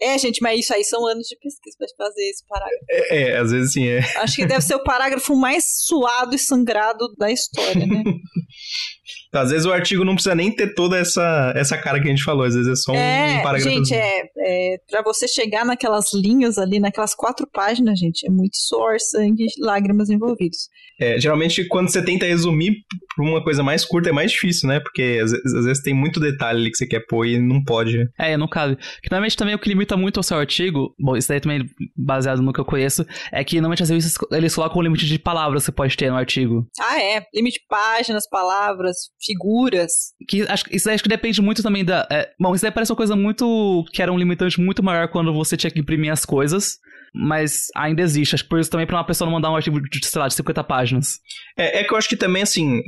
[0.00, 2.84] É, gente, mas isso aí são anos de pesquisa pra fazer esse parágrafo.
[2.88, 3.98] É, é, às vezes sim, é.
[4.16, 8.02] Acho que deve ser o parágrafo mais suado e sangrado da história, né?
[9.32, 12.24] Às vezes o artigo não precisa nem ter toda essa, essa cara que a gente
[12.24, 13.70] falou, às vezes é só um, é, parágrafo.
[13.70, 18.56] Gente, é, é, pra você chegar naquelas linhas ali, naquelas quatro páginas, gente, é muito
[18.56, 20.68] suor, sangue e lágrimas envolvidos.
[21.00, 22.72] É, geralmente quando você tenta resumir
[23.16, 24.80] pra uma coisa mais curta é mais difícil, né?
[24.80, 28.06] Porque às, às, vezes tem muito detalhe ali que você quer pôr e não pode.
[28.18, 28.76] É, não cabe.
[29.02, 31.64] Que normalmente também o que limita muito ao seu artigo, bom, isso daí também
[31.96, 35.18] baseado no que eu conheço, é que normalmente as revistas eles colocam o limite de
[35.18, 36.66] palavras que você pode ter no artigo.
[36.78, 37.22] Ah, é.
[37.34, 40.12] Limite de páginas, palavras, figuras.
[40.26, 42.06] Que acho, isso acho que depende muito também da.
[42.10, 43.84] É, bom, isso daí parece uma coisa muito.
[43.92, 46.78] que era um limitante muito maior quando você tinha que imprimir as coisas
[47.14, 48.34] mas ainda existe.
[48.34, 50.28] Acho que por isso também para uma pessoa não mandar um artigo de, sei lá,
[50.28, 51.18] de 50 páginas.
[51.56, 52.80] É, é que eu acho que também, assim,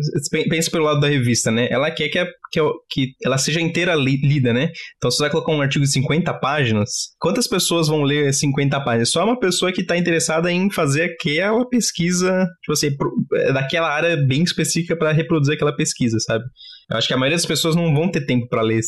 [0.48, 1.68] pensa pelo lado da revista, né?
[1.70, 2.60] Ela quer que, a, que,
[2.90, 4.70] que ela seja inteira li, lida, né?
[4.96, 8.80] Então, se você vai colocar um artigo de 50 páginas, quantas pessoas vão ler 50
[8.80, 9.10] páginas?
[9.10, 12.90] Só uma pessoa que está interessada em fazer aquela pesquisa, tipo assim,
[13.34, 16.44] é, daquela área bem específica para reproduzir aquela pesquisa, sabe?
[16.90, 18.80] Eu acho que a maioria das pessoas não vão ter tempo para ler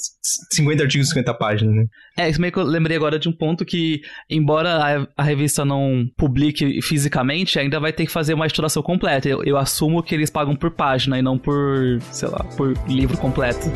[0.53, 1.84] 50 artigos de 50 páginas, né?
[2.16, 5.64] É, isso meio que eu lembrei agora de um ponto que, embora a, a revista
[5.64, 9.28] não publique fisicamente, ainda vai ter que fazer uma estruturação completa.
[9.28, 13.16] Eu, eu assumo que eles pagam por página e não por, sei lá, por livro
[13.16, 13.70] completo.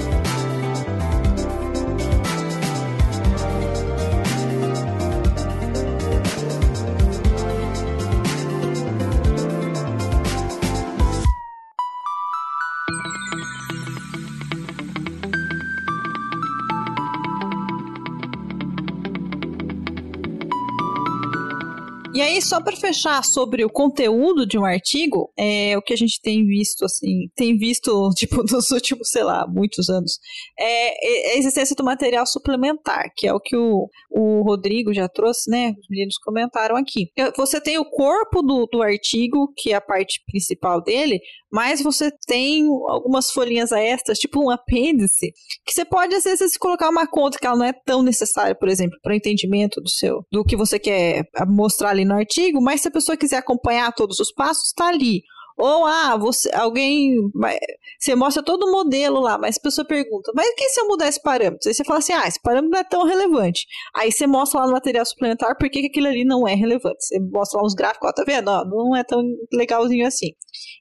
[22.41, 26.47] Só para fechar sobre o conteúdo de um artigo, é o que a gente tem
[26.47, 30.19] visto, assim, tem visto, tipo, nos últimos, sei lá, muitos anos,
[30.59, 35.09] é, é a existência do material suplementar, que é o que o, o Rodrigo já
[35.09, 35.75] trouxe, né?
[35.81, 37.11] Os meninos comentaram aqui.
[37.37, 41.21] Você tem o corpo do, do artigo, que é a parte principal dele,
[41.51, 45.33] mas você tem algumas folhinhas extras, tipo um apêndice,
[45.65, 48.69] que você pode às vezes colocar uma conta que ela não é tão necessária, por
[48.69, 52.28] exemplo, para o entendimento do seu do que você quer mostrar ali no artigo,
[52.61, 55.23] mas se a pessoa quiser acompanhar todos os passos, está ali.
[55.59, 57.17] Ou, ah, você, alguém.
[57.99, 60.87] Você mostra todo o modelo lá, mas a pessoa pergunta, mas o que se eu
[60.87, 61.69] mudar esse parâmetro?
[61.69, 63.67] Aí você fala assim, ah, esse parâmetro não é tão relevante.
[63.97, 66.99] Aí você mostra lá no material suplementar por que aquilo ali não é relevante.
[67.01, 68.49] Você mostra lá uns gráficos, ó, tá vendo?
[68.49, 69.21] Ó, não é tão
[69.53, 70.29] legalzinho assim.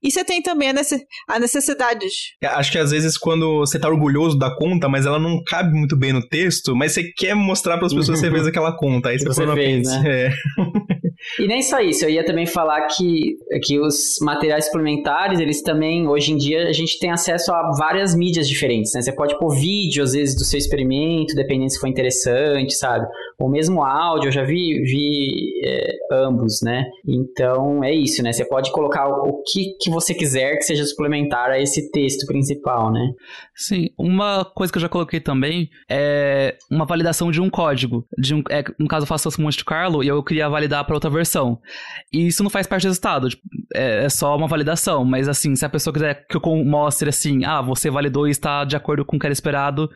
[0.04, 2.06] E você tem também a necessidade.
[2.44, 5.72] É, acho que às vezes quando você tá orgulhoso da conta, mas ela não cabe
[5.72, 8.78] muito bem no texto, mas você quer mostrar para as pessoas que você fez aquela
[8.78, 9.10] conta.
[9.10, 10.04] Aí você, você fez, né?
[10.06, 10.30] É.
[11.40, 16.08] E nem só isso, eu ia também falar que, que os materiais suplementares, eles também,
[16.08, 19.02] hoje em dia, a gente tem acesso a várias mídias diferentes, né?
[19.02, 23.08] Você pode pôr vídeo, às vezes, do seu experimento, dependendo se for interessante, sabe?
[23.40, 26.86] Ou mesmo áudio, eu já vi, vi é, ambos, né?
[27.08, 28.34] Então, é isso, né?
[28.34, 32.92] Você pode colocar o que, que você quiser que seja suplementar a esse texto principal,
[32.92, 33.12] né?
[33.56, 38.08] Sim, uma coisa que eu já coloquei também é uma validação de um código.
[38.18, 41.10] De um, é, no caso, eu faço Monte Carlo e eu queria validar para outra
[41.10, 41.60] versão.
[42.12, 45.06] E isso não faz parte do resultado, tipo, é, é, só uma validação.
[45.06, 48.66] Mas assim, se a pessoa quiser que eu mostre assim, ah, você validou e está
[48.66, 49.90] de acordo com o que era esperado,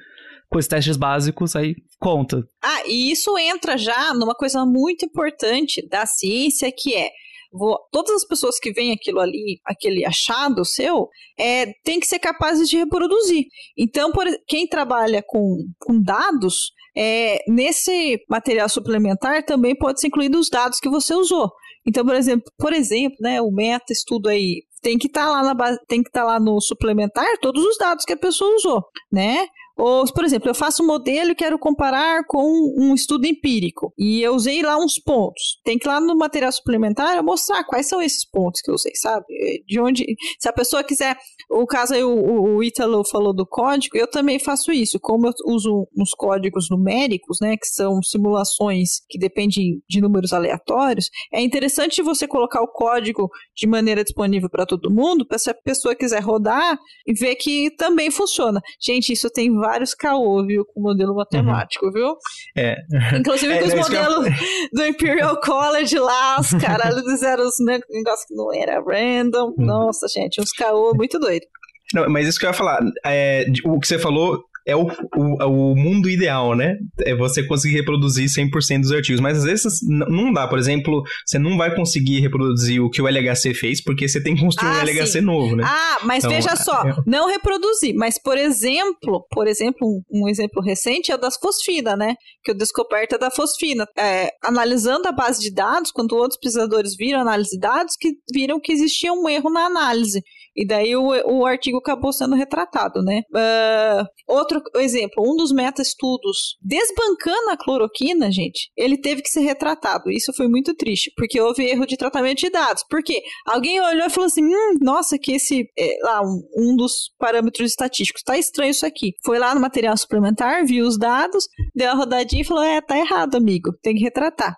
[0.50, 2.44] com os testes básicos, aí conta.
[2.62, 7.12] Ah, e isso entra já numa coisa muito importante da ciência que é
[7.54, 12.18] Vou, todas as pessoas que veem aquilo ali, aquele achado seu, é, tem que ser
[12.18, 13.46] capazes de reproduzir.
[13.78, 20.40] Então, por, quem trabalha com, com dados, é, nesse material suplementar também pode ser incluído
[20.40, 21.52] os dados que você usou.
[21.86, 25.44] Então, por exemplo, por exemplo, né, o meta estudo aí tem que estar tá lá
[25.44, 28.56] na base, tem que estar tá lá no suplementar todos os dados que a pessoa
[28.56, 28.82] usou,
[29.12, 29.46] né?
[29.78, 32.44] Ou, por exemplo, eu faço um modelo e quero comparar com
[32.78, 33.94] um estudo empírico.
[33.98, 35.60] E eu usei lá uns pontos.
[35.64, 38.76] Tem que ir lá no material suplementar eu mostrar quais são esses pontos que eu
[38.76, 39.26] usei, sabe?
[39.68, 40.06] De onde.
[40.40, 41.18] Se a pessoa quiser.
[41.50, 45.00] O caso aí, o, o Ítalo falou do código, eu também faço isso.
[45.00, 47.58] Como eu uso uns códigos numéricos, né?
[47.58, 53.68] Que são simulações que dependem de números aleatórios, é interessante você colocar o código de
[53.68, 58.10] maneira disponível para todo mundo, para se a pessoa quiser rodar e ver que também
[58.12, 58.62] funciona.
[58.82, 61.92] Gente, isso tem vários caô, viu, com o modelo matemático, uhum.
[61.92, 62.16] viu?
[62.58, 62.76] É.
[63.18, 64.34] Inclusive é, com os modelos eu...
[64.74, 69.54] do Imperial College lá, os caras fizeram os negócios que não era random.
[69.58, 69.66] Uhum.
[69.66, 71.46] Nossa, gente, uns caô muito doido.
[71.94, 75.72] Não, mas isso que eu ia falar, é, o que você falou é o, o,
[75.72, 76.78] o, mundo ideal, né?
[77.00, 79.20] É você conseguir reproduzir 100% dos artigos.
[79.20, 80.48] Mas às vezes não dá.
[80.48, 84.36] Por exemplo, você não vai conseguir reproduzir o que o LHC fez, porque você tem
[84.36, 85.22] que construir ah, um LHC sim.
[85.22, 85.64] novo, né?
[85.66, 86.96] Ah, mas então, veja só, é...
[87.06, 87.96] não reproduzir.
[87.96, 92.16] Mas, por exemplo, por exemplo, um, um, exemplo recente é o das fosfina, né?
[92.44, 93.88] Que é a descoberta da fosfina.
[93.98, 98.12] É, analisando a base de dados, quando outros pesquisadores viram a análise de dados, que
[98.32, 100.22] viram que existia um erro na análise.
[100.56, 103.22] E daí o, o artigo acabou sendo retratado, né?
[103.34, 110.12] Uh, outro exemplo, um dos meta-estudos desbancando a cloroquina, gente, ele teve que ser retratado.
[110.12, 112.84] Isso foi muito triste, porque houve erro de tratamento de dados.
[112.90, 113.22] Por quê?
[113.46, 117.70] Alguém olhou e falou assim: hum, nossa, que esse, é, lá, um, um dos parâmetros
[117.70, 119.14] estatísticos, tá estranho isso aqui.
[119.26, 122.98] Foi lá no material suplementar, viu os dados, deu a rodadinha e falou: é, tá
[122.98, 124.56] errado, amigo, tem que retratar.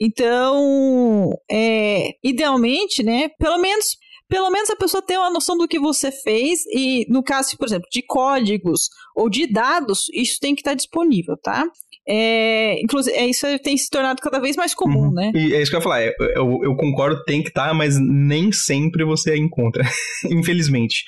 [0.00, 3.96] Então, é, idealmente, né, pelo menos
[4.32, 7.66] pelo menos a pessoa tem uma noção do que você fez e, no caso, por
[7.66, 11.66] exemplo, de códigos ou de dados, isso tem que estar disponível, tá?
[12.08, 15.12] É, inclusive, é, isso tem se tornado cada vez mais comum, uhum.
[15.12, 15.32] né?
[15.34, 17.98] E é isso que eu ia falar, eu, eu, eu concordo, tem que estar, mas
[18.00, 19.84] nem sempre você a encontra,
[20.30, 21.04] infelizmente.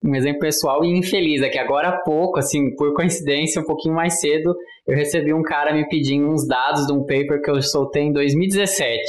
[0.00, 3.96] Um exemplo pessoal e infeliz é que agora há pouco, assim, por coincidência, um pouquinho
[3.96, 4.54] mais cedo,
[4.86, 8.12] eu recebi um cara me pedindo uns dados de um paper que eu soltei em
[8.12, 9.02] 2017.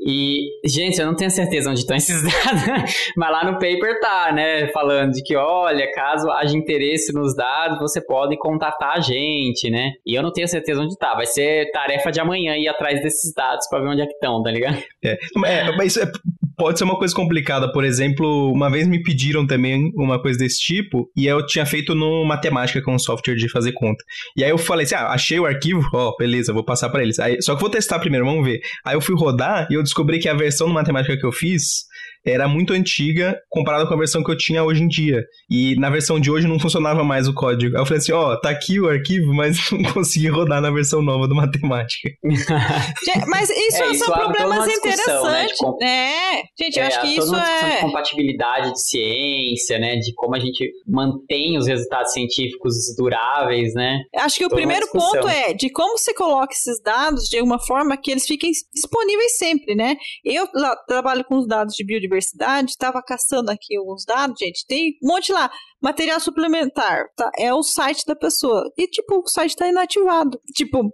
[0.00, 4.32] E, gente, eu não tenho certeza onde estão esses dados, mas lá no paper tá,
[4.32, 4.68] né?
[4.68, 9.92] Falando de que, olha, caso haja interesse nos dados, você pode contatar a gente, né?
[10.06, 11.14] E eu não tenho certeza onde tá.
[11.14, 14.42] Vai ser tarefa de amanhã ir atrás desses dados para ver onde é que estão,
[14.42, 14.78] tá ligado?
[15.04, 16.04] É, é mas é,
[16.60, 17.72] pode ser uma coisa complicada.
[17.72, 21.94] Por exemplo, uma vez me pediram também uma coisa desse tipo, e eu tinha feito
[21.94, 24.04] no Matemática, com um software de fazer conta.
[24.36, 27.02] E aí eu falei assim: ah, achei o arquivo, ó, oh, beleza, vou passar para
[27.02, 27.18] eles.
[27.18, 28.60] Aí, só que vou testar primeiro, vamos ver.
[28.84, 31.88] Aí eu fui rodar e eu descobri que a versão do Matemática que eu fiz
[32.24, 35.24] era muito antiga comparada com a versão que eu tinha hoje em dia.
[35.50, 37.76] E na versão de hoje não funcionava mais o código.
[37.76, 40.70] Aí eu falei assim, ó, oh, tá aqui o arquivo, mas não consegui rodar na
[40.70, 42.10] versão nova do matemática.
[43.26, 45.58] mas isso, é, isso são problemas né, interessantes.
[45.80, 47.74] Né, É, gente, eu é, acho que isso é...
[47.76, 53.98] de compatibilidade de ciência, né, de como a gente mantém os resultados científicos duráveis, né.
[54.16, 57.96] Acho que o primeiro ponto é de como você coloca esses dados de uma forma
[57.96, 59.96] que eles fiquem disponíveis sempre, né.
[60.24, 60.46] Eu
[60.86, 65.08] trabalho com os dados de biodiversidade universidade, estava caçando aqui alguns dados, gente, tem um
[65.08, 65.50] monte lá.
[65.82, 67.30] Material suplementar, tá?
[67.38, 68.70] É o site da pessoa.
[68.76, 70.38] E, tipo, o site está inativado.
[70.54, 70.92] Tipo,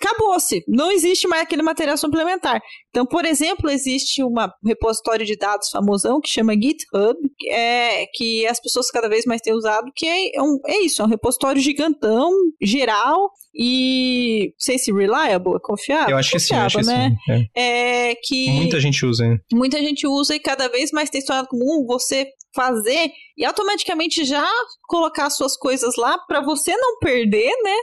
[0.00, 0.64] acabou-se.
[0.66, 2.60] Não existe mais aquele material suplementar.
[2.94, 4.32] Então, por exemplo, existe um
[4.64, 9.40] repositório de dados famosão que chama GitHub, que, é, que as pessoas cada vez mais
[9.40, 12.30] têm usado, que é, é, um, é isso, é um repositório gigantão,
[12.62, 16.10] geral, e não sei se reliable, é confiável.
[16.10, 17.16] Eu acho que sim, acho né?
[17.26, 17.48] que sim.
[17.56, 18.10] É.
[18.10, 18.14] é.
[18.14, 19.26] que muita gente usa.
[19.26, 19.40] Hein?
[19.52, 24.24] Muita gente usa e cada vez mais tem se tornado comum você fazer e automaticamente
[24.24, 24.48] já
[24.86, 27.76] colocar suas coisas lá para você não perder, né?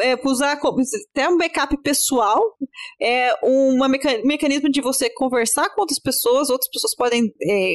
[0.00, 0.58] É, usar
[1.10, 2.40] até um backup pessoal,
[3.00, 3.78] é um
[4.24, 7.74] mecanismo de você conversar com outras pessoas, outras pessoas podem, é,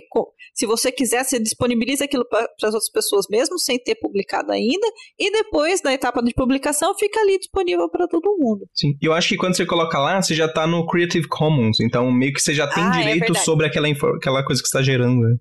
[0.53, 4.87] se você quiser, você disponibiliza aquilo para as outras pessoas mesmo, sem ter publicado ainda,
[5.17, 8.67] e depois da etapa de publicação fica ali disponível para todo mundo.
[8.73, 12.11] Sim, eu acho que quando você coloca lá, você já está no Creative Commons, então
[12.11, 14.81] meio que você já tem ah, é direito é sobre aquela, aquela coisa que está
[14.81, 15.21] gerando.
[15.21, 15.35] Né?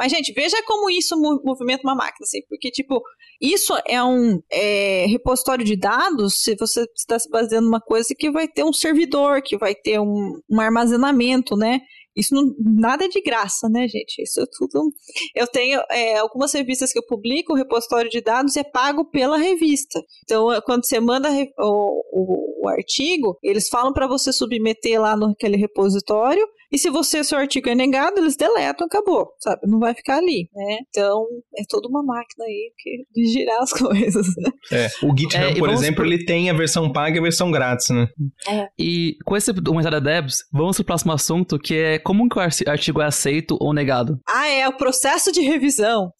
[0.00, 3.02] Mas, gente, veja como isso movimenta uma máquina, assim, porque, tipo,
[3.38, 8.30] isso é um é, repositório de dados, se você está se baseando numa coisa que
[8.30, 11.82] vai ter um servidor, que vai ter um, um armazenamento, né?
[12.20, 14.22] Isso não, nada é de graça, né, gente?
[14.22, 14.92] Isso é tudo.
[15.34, 19.38] Eu tenho é, algumas revistas que eu publico, o repositório de dados é pago pela
[19.38, 19.98] revista.
[20.24, 25.16] Então, é, quando você manda o, o, o artigo, eles falam para você submeter lá
[25.16, 26.46] naquele repositório.
[26.72, 29.62] E se você seu artigo é negado, eles deletam, acabou, sabe?
[29.66, 30.78] Não vai ficar ali, né?
[30.88, 31.26] Então,
[31.58, 34.26] é toda uma máquina aí que, de girar as coisas.
[34.36, 34.52] Né?
[34.72, 37.88] É, o GitHub, é, por exemplo, ele tem a versão paga e a versão grátis,
[37.90, 38.06] né?
[38.48, 38.68] É.
[38.78, 42.42] E com esse comentário da Debs, vamos pro próximo assunto, que é como que o
[42.42, 44.18] artigo é aceito ou negado?
[44.28, 46.10] Ah, é o processo de revisão,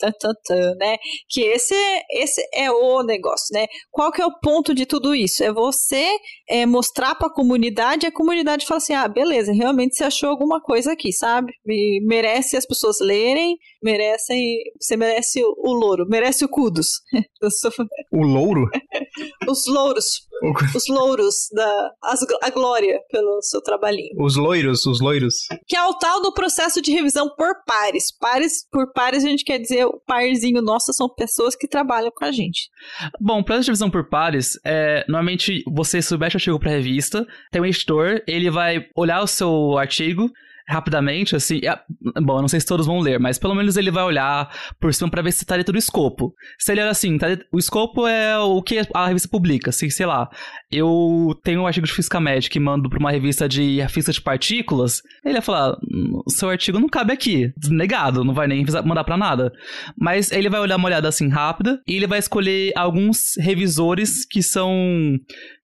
[0.79, 0.97] né?
[1.29, 1.75] Que esse,
[2.13, 3.67] esse é o negócio, né?
[3.91, 5.43] Qual que é o ponto de tudo isso?
[5.43, 6.17] É você
[6.49, 10.61] é, mostrar para a comunidade, a comunidade fala assim, ah, beleza, realmente você achou alguma
[10.61, 11.53] coisa aqui, sabe?
[11.67, 17.01] E merece as pessoas lerem, merecem, você merece o, o louro, merece o kudos.
[18.13, 18.69] o louro?
[19.49, 20.29] Os louros.
[20.75, 24.15] os louros da as, a glória pelo seu trabalhinho.
[24.19, 25.35] Os loiros, os loiros.
[25.67, 28.17] Que é o tal do processo de revisão por pares.
[28.17, 32.25] Pares por pares a gente quer dizer o parzinho nosso são pessoas que trabalham com
[32.25, 32.71] a gente.
[33.21, 37.27] Bom, o processo de revisão por pares é normalmente você submete o artigo para revista,
[37.51, 40.31] tem um editor, ele vai olhar o seu artigo
[40.71, 41.61] rapidamente, assim.
[41.65, 41.79] É,
[42.21, 44.49] bom, eu não sei se todos vão ler, mas pelo menos ele vai olhar
[44.81, 46.33] por cima para ver se tá dentro do escopo.
[46.59, 49.73] Se ele olha assim, tá dentro, o escopo é o que a revista publica.
[49.73, 50.29] Se, sei lá,
[50.71, 54.21] eu tenho um artigo de física médica e mando pra uma revista de física de
[54.21, 59.05] partículas, ele vai falar: hum, seu artigo não cabe aqui, negado, não vai nem mandar
[59.05, 59.53] para nada.
[59.99, 64.43] Mas ele vai olhar uma olhada assim rápida e ele vai escolher alguns revisores que
[64.43, 65.19] são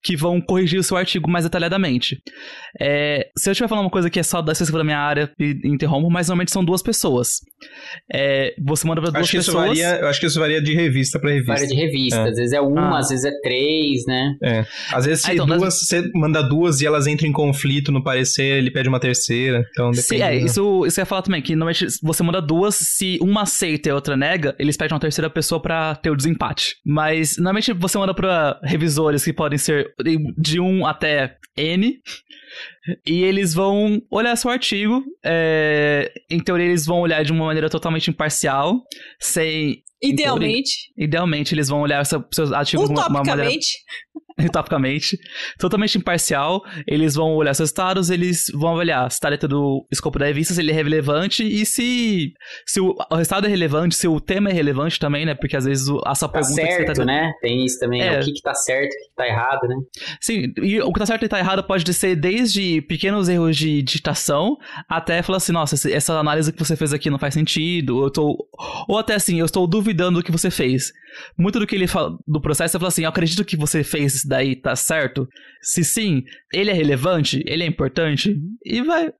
[0.07, 2.21] que vão corrigir o seu artigo mais detalhadamente.
[2.79, 5.59] É, se eu estiver falando uma coisa que é só da, da minha área e
[5.65, 7.41] interrompo, mas normalmente são duas pessoas.
[8.13, 9.67] É, você manda para duas acho pessoas.
[9.67, 11.51] Varia, eu acho que isso varia de revista para revista.
[11.51, 12.19] Varia de revista.
[12.19, 12.29] É.
[12.29, 12.99] Às vezes é uma, ah.
[12.99, 14.33] às vezes é três, né?
[14.41, 14.65] É.
[14.93, 15.79] Às vezes se ah, então, duas, mas...
[15.81, 19.65] você manda duas e elas entram em conflito no parecer, ele pede uma terceira.
[19.71, 20.07] Então depende.
[20.07, 23.41] Sim, é, isso, isso eu ia falar também, que normalmente você manda duas, se uma
[23.41, 26.77] aceita e a outra nega, eles pedem uma terceira pessoa para ter o desempate.
[26.85, 29.93] Mas normalmente você manda para revisores que podem ser
[30.37, 32.01] de 1 até N.
[33.05, 35.03] E eles vão olhar seu artigo.
[35.23, 38.83] É, em teoria, eles vão olhar de uma maneira totalmente imparcial,
[39.19, 39.83] sem.
[40.01, 40.71] Idealmente.
[40.93, 43.51] Teoria, idealmente, eles vão olhar seu, seus artigos de uma, uma maneira.
[44.45, 45.17] utopicamente,
[45.57, 46.63] totalmente imparcial.
[46.85, 50.53] Eles vão olhar seus estados, eles vão avaliar se está dentro do escopo da revista,
[50.53, 52.33] se ele é relevante e se,
[52.65, 55.33] se o, o resultado é relevante, se o tema é relevante também, né?
[55.33, 56.61] Porque às vezes a sua tá pergunta.
[56.61, 57.05] Certo, que você tá...
[57.05, 57.31] né?
[57.41, 58.19] Tem isso também, é.
[58.19, 59.75] o que, que tá certo, o que, que tá errado, né?
[60.21, 63.81] Sim, e o que tá certo e tá errado pode ser desde pequenos erros de
[63.81, 64.57] digitação
[64.87, 68.47] até falar assim, nossa, essa análise que você fez aqui não faz sentido, eu tô.
[68.87, 70.91] Ou até assim, eu estou duvidando do que você fez.
[71.37, 74.23] Muito do que ele fala do processo, você fala assim, eu acredito que você fez
[74.27, 75.27] daí tá certo?
[75.61, 76.23] Se sim,
[76.53, 79.11] ele é relevante, ele é importante, e vai.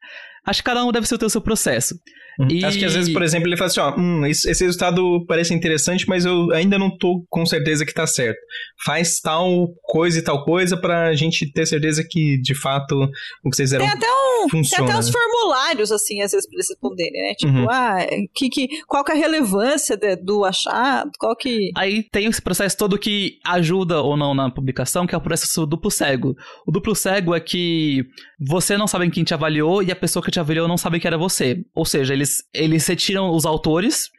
[0.45, 1.95] Acho que cada um deve ter o seu processo.
[2.39, 2.47] Uhum.
[2.49, 2.63] E...
[2.65, 6.07] Acho que às vezes, por exemplo, ele fala assim, ó, hum, esse resultado parece interessante,
[6.07, 8.37] mas eu ainda não tô com certeza que tá certo.
[8.85, 12.95] Faz tal coisa e tal coisa pra gente ter certeza que, de fato,
[13.43, 13.85] o que vocês eram...
[13.85, 14.83] Tem até um, funciona?
[14.85, 17.33] Tem até uns formulários, assim, às vezes, pra eles responderem, né?
[17.35, 17.67] Tipo, Uhum.
[17.69, 17.97] ah,
[18.35, 21.71] que, que, qual que é a relevância de- do achado, qual que...
[21.75, 25.65] Aí tem esse processo todo que ajuda ou não na publicação, que é o processo
[25.65, 26.35] duplo cego.
[26.65, 28.03] O duplo cego é que
[28.39, 31.07] você não sabe quem te avaliou e a pessoa que te avaliou não sabe que
[31.07, 31.57] era você.
[31.73, 34.09] Ou seja, eles, eles retiram os autores.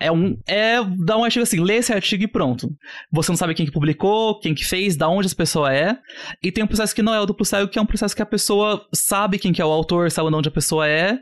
[0.00, 0.36] É um.
[0.46, 2.68] É dar um artigo assim, lê esse artigo e pronto.
[3.12, 5.98] Você não sabe quem que publicou, quem que fez, da onde essa pessoa é.
[6.40, 8.22] E tem um processo que não é o duplo cego, que é um processo que
[8.22, 11.18] a pessoa sabe quem que é o autor, sabe de onde a pessoa é.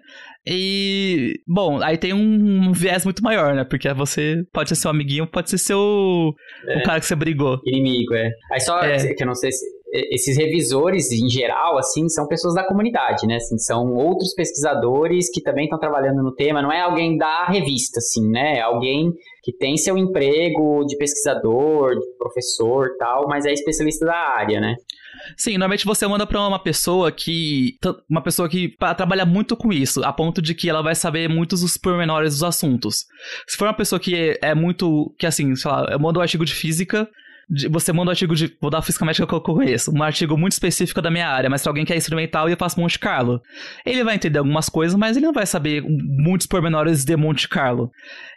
[0.47, 1.41] E.
[1.47, 3.65] Bom, aí tem um, viés muito maior, né?
[3.65, 5.79] Porque você pode ser seu amiguinho, pode ser seu.
[5.79, 7.59] O cara que você brigou.
[7.65, 8.31] Inimigo, é.
[8.53, 9.15] Aí só É.
[9.15, 13.37] que eu não sei se esses revisores em geral, assim, são pessoas da comunidade, né?
[13.37, 16.61] Assim, são outros pesquisadores que também estão trabalhando no tema.
[16.61, 18.59] Não é alguém da revista, assim, né?
[18.59, 19.13] É alguém
[19.43, 24.75] que tem seu emprego de pesquisador, de professor, tal, mas é especialista da área, né?
[25.37, 27.77] Sim, normalmente você manda pra uma pessoa que.
[28.09, 31.61] Uma pessoa que trabalha muito com isso, a ponto de que ela vai saber muitos
[31.61, 33.05] dos pormenores dos assuntos.
[33.47, 35.15] Se for uma pessoa que é, é muito.
[35.19, 37.09] que assim, sei lá, eu mando um artigo de física.
[37.49, 38.57] De- Você manda um artigo de.
[38.61, 39.93] Vou dar física médica que eu conheço.
[39.95, 42.81] Um artigo muito específico da minha área, mas se alguém quer instrumental e eu faço
[42.81, 43.41] Monte Carlo.
[43.85, 47.91] Ele vai entender algumas coisas, mas ele não vai saber muitos pormenores de Monte Carlo.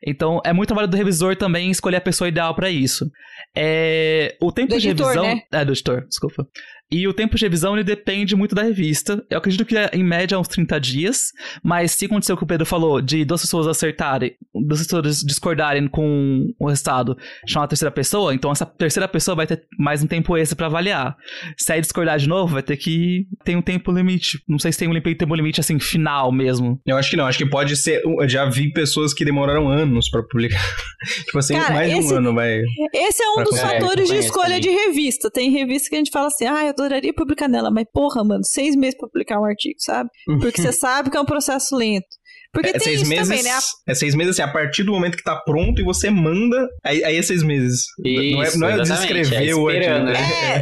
[0.06, 3.10] Então, é muito trabalho do revisor também escolher a pessoa ideal pra isso.
[3.56, 5.36] É, o tempo Do de editor, revisão.
[5.36, 5.42] né?
[5.52, 6.46] É, do editor, desculpa.
[6.92, 9.24] E o tempo de revisão ele depende muito da revista.
[9.30, 11.32] Eu acredito que é, em média uns 30 dias,
[11.64, 15.88] mas se acontecer o que o Pedro falou, de duas pessoas acertarem, duas pessoas discordarem
[15.88, 17.16] com o resultado,
[17.48, 20.66] chamar a terceira pessoa, então essa terceira pessoa vai ter mais um tempo extra pra
[20.66, 21.16] avaliar.
[21.58, 24.42] Se aí discordar de novo, vai ter que tem um tempo limite.
[24.48, 26.80] Não sei se tem um limite- tempo limite assim final mesmo.
[26.88, 28.02] Eu acho que não, acho que pode ser.
[28.04, 30.60] Eu já vi pessoas que demoraram anos pra publicar.
[31.26, 32.62] tipo assim, Cara, mais de esse- um ano vai.
[32.94, 34.62] Esse é um dos fatores de escolha também.
[34.62, 35.30] de revista.
[35.30, 38.44] Tem revista que a gente fala assim, ah, eu adoraria publicar nela, mas porra, mano,
[38.44, 40.10] seis meses pra publicar um artigo, sabe?
[40.40, 42.08] Porque você sabe que é um processo lento.
[42.52, 43.28] Porque É tem seis isso meses.
[43.28, 43.52] também, né?
[43.52, 43.60] A-
[43.92, 47.04] É seis meses assim, a partir do momento que tá pronto e você manda, aí,
[47.04, 47.84] aí é seis meses.
[48.00, 48.10] não
[48.42, 49.94] é, Isso, não é exatamente, descrever é o artigo.
[50.06, 50.14] né?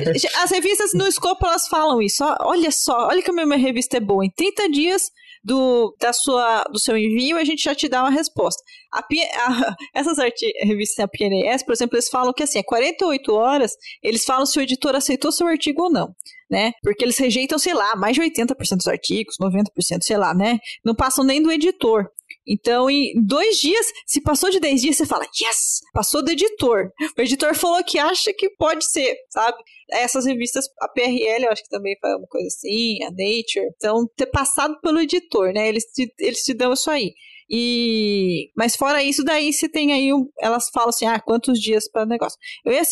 [0.05, 0.13] É,
[0.43, 2.23] as revistas no escopo elas falam isso.
[2.41, 4.25] Olha só, olha como a minha revista é boa.
[4.25, 5.03] Em 30 dias
[5.47, 8.61] do, da sua, do seu envio, a gente já te dá uma resposta.
[8.93, 10.17] A, a- essas
[10.61, 13.71] revistas, a PNS, por exemplo, eles falam que assim, é 48 horas,
[14.03, 16.13] eles falam se o editor aceitou seu artigo ou não.
[16.51, 16.71] Né?
[16.81, 19.63] Porque eles rejeitam, sei lá, mais de 80% dos artigos, 90%,
[20.01, 20.59] sei lá, né?
[20.83, 22.09] Não passam nem do editor.
[22.47, 25.81] Então, em dois dias, se passou de 10 dias, você fala, yes!
[25.93, 26.91] Passou do editor.
[27.17, 29.57] O editor falou que acha que pode ser, sabe?
[29.91, 33.73] Essas revistas, a PRL, eu acho que também faz uma coisa assim, a Nature.
[33.75, 35.67] Então, ter passado pelo editor, né?
[35.67, 37.13] Eles te, eles te dão isso aí.
[37.49, 42.05] E mas fora isso, daí você tem aí elas falam assim, ah, quantos dias para
[42.05, 42.37] negócio.
[42.65, 42.83] Eu ia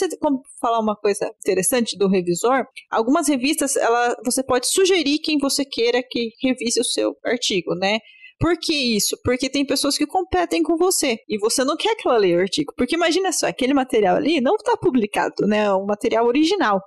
[0.62, 2.66] falar uma coisa interessante do revisor.
[2.90, 8.00] Algumas revistas, ela, você pode sugerir quem você queira que revise o seu artigo, né?
[8.40, 9.18] Por que isso?
[9.24, 12.42] Porque tem pessoas que competem com você e você não quer que ela leia o
[12.42, 12.74] artigo.
[12.76, 15.66] Porque imagina só, aquele material ali não está publicado, né?
[15.66, 16.82] É um material original.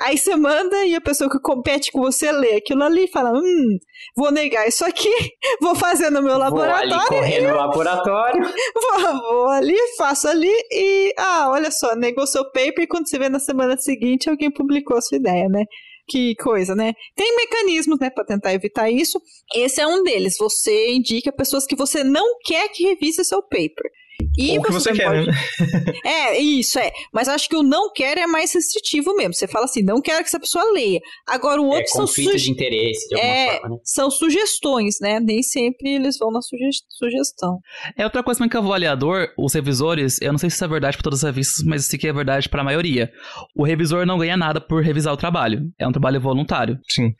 [0.00, 3.32] Aí você manda e a pessoa que compete com você lê aquilo ali e fala:
[3.32, 3.78] Hum,
[4.16, 5.10] vou negar isso aqui,
[5.60, 8.42] vou fazer no meu Vou ali laboratório, correr no laboratório.
[8.74, 11.12] vou, vou ali, faço ali e.
[11.18, 14.96] Ah, olha só, negou seu paper e quando você vê na semana seguinte alguém publicou
[14.96, 15.64] a sua ideia, né?
[16.06, 16.92] Que coisa, né?
[17.16, 19.20] Tem mecanismos, né, para tentar evitar isso.
[19.54, 20.36] Esse é um deles.
[20.38, 23.90] Você indica pessoas que você não quer que revise seu paper.
[24.36, 25.32] E o que você quer, pode- né?
[26.04, 26.90] É, isso, é.
[27.12, 29.32] Mas acho que o não quer é mais restritivo mesmo.
[29.34, 31.00] Você fala assim, não quero que essa pessoa leia.
[31.26, 33.80] Agora, o É outro são, conflito suge- de interesse, de alguma é, forma, né?
[33.84, 35.20] são sugestões, né?
[35.20, 37.58] Nem sempre eles vão na suge- sugestão.
[37.96, 40.68] É outra coisa também que o avaliador, os revisores, eu não sei se isso é
[40.68, 43.10] verdade para todas as revistas, mas isso aqui é verdade para a maioria.
[43.56, 45.60] O revisor não ganha nada por revisar o trabalho.
[45.78, 46.78] É um trabalho voluntário.
[46.88, 47.10] Sim.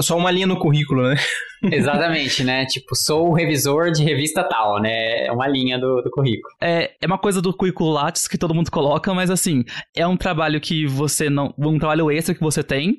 [0.00, 1.16] Só uma linha no currículo, né?
[1.70, 2.66] Exatamente, né?
[2.66, 5.26] Tipo, sou o revisor de revista tal, né?
[5.26, 6.52] É uma linha do, do currículo.
[6.60, 9.64] É, é uma coisa do currículo Lattes que todo mundo coloca, mas assim,
[9.96, 11.54] é um trabalho que você não.
[11.58, 12.96] Um trabalho extra que você tem.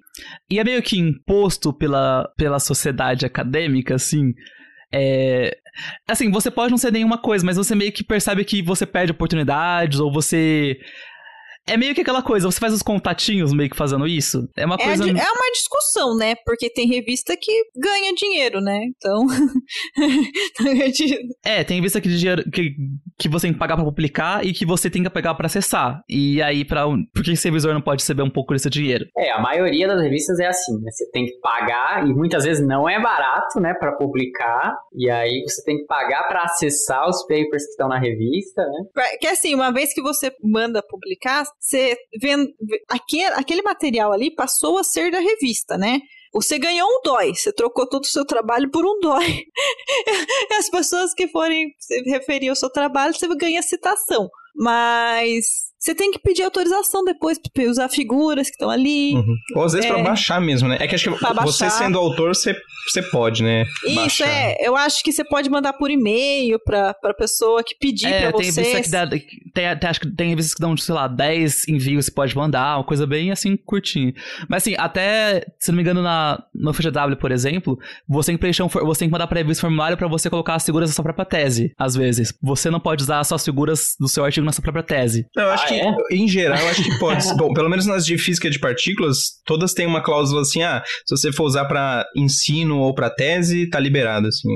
[0.49, 4.31] E é meio que imposto pela, pela sociedade acadêmica, assim.
[4.93, 5.57] É.
[6.07, 9.11] Assim, você pode não ser nenhuma coisa, mas você meio que percebe que você perde
[9.11, 10.77] oportunidades, ou você.
[11.67, 14.47] É meio que aquela coisa, você faz os contatinhos meio que fazendo isso.
[14.57, 15.03] É uma É, coisa.
[15.03, 16.35] é uma discussão, né?
[16.45, 18.79] Porque tem revista que ganha dinheiro, né?
[18.85, 19.25] Então.
[21.43, 22.71] É, tem revista que, dinheiro- que,
[23.17, 26.01] que você tem que pagar pra publicar e que você tem que pagar pra acessar.
[26.09, 29.05] E aí, pra, por que esse revisor não pode receber um pouco desse dinheiro?
[29.17, 30.91] É, a maioria das revistas é assim, né?
[30.91, 34.75] Você tem que pagar e muitas vezes não é barato, né, Pra publicar.
[34.95, 39.03] E aí você tem que pagar pra acessar os papers que estão na revista, né?
[39.19, 42.35] que assim, uma vez que você manda publicar, você vê-
[42.89, 45.99] aquele, aquele material ali passou a ser da revista, né?
[46.33, 49.43] Você ganhou um dói, você trocou todo o seu trabalho por um dói.
[50.57, 51.71] as pessoas que forem
[52.07, 54.29] referir ao seu trabalho, você ganha citação.
[54.55, 59.15] Mas você tem que pedir autorização depois pra usar figuras que estão ali.
[59.15, 59.35] Uhum.
[59.57, 59.93] Ou às vezes É.
[59.93, 60.77] pra baixar mesmo, né?
[60.79, 61.69] É que acho que Pra você baixar.
[61.71, 62.55] sendo autor, você,
[62.87, 63.65] você pode, né?
[63.85, 64.27] Isso, baixar.
[64.29, 64.55] é.
[64.61, 68.39] Eu acho que você pode mandar por e-mail pra, pra pessoa que pedir É, pra
[68.39, 68.61] tem você.
[68.61, 69.07] revista que dá.
[69.07, 72.77] Tem, tem- acho que tem revistas que dão, sei lá, 10 envios que pode mandar,
[72.77, 74.13] uma coisa bem assim, curtinha.
[74.49, 77.77] Mas assim, até, se não me engano, na, no FGW, por exemplo,
[78.07, 80.29] você tem que preencher um, for- você tem que mandar pra revista formulário pra você
[80.29, 82.33] colocar as figuras da sua própria tese, às vezes.
[82.41, 85.25] Você não pode usar as suas figuras do seu artigo na sua própria tese.
[85.35, 86.17] Não, eu acho Ah, que, é?
[86.17, 87.23] em geral, eu acho que pode.
[87.37, 91.15] Bom, pelo menos nas de física de partículas, todas têm uma cláusula assim: ah, se
[91.15, 94.49] você for usar pra ensino ou pra tese, tá liberado, assim.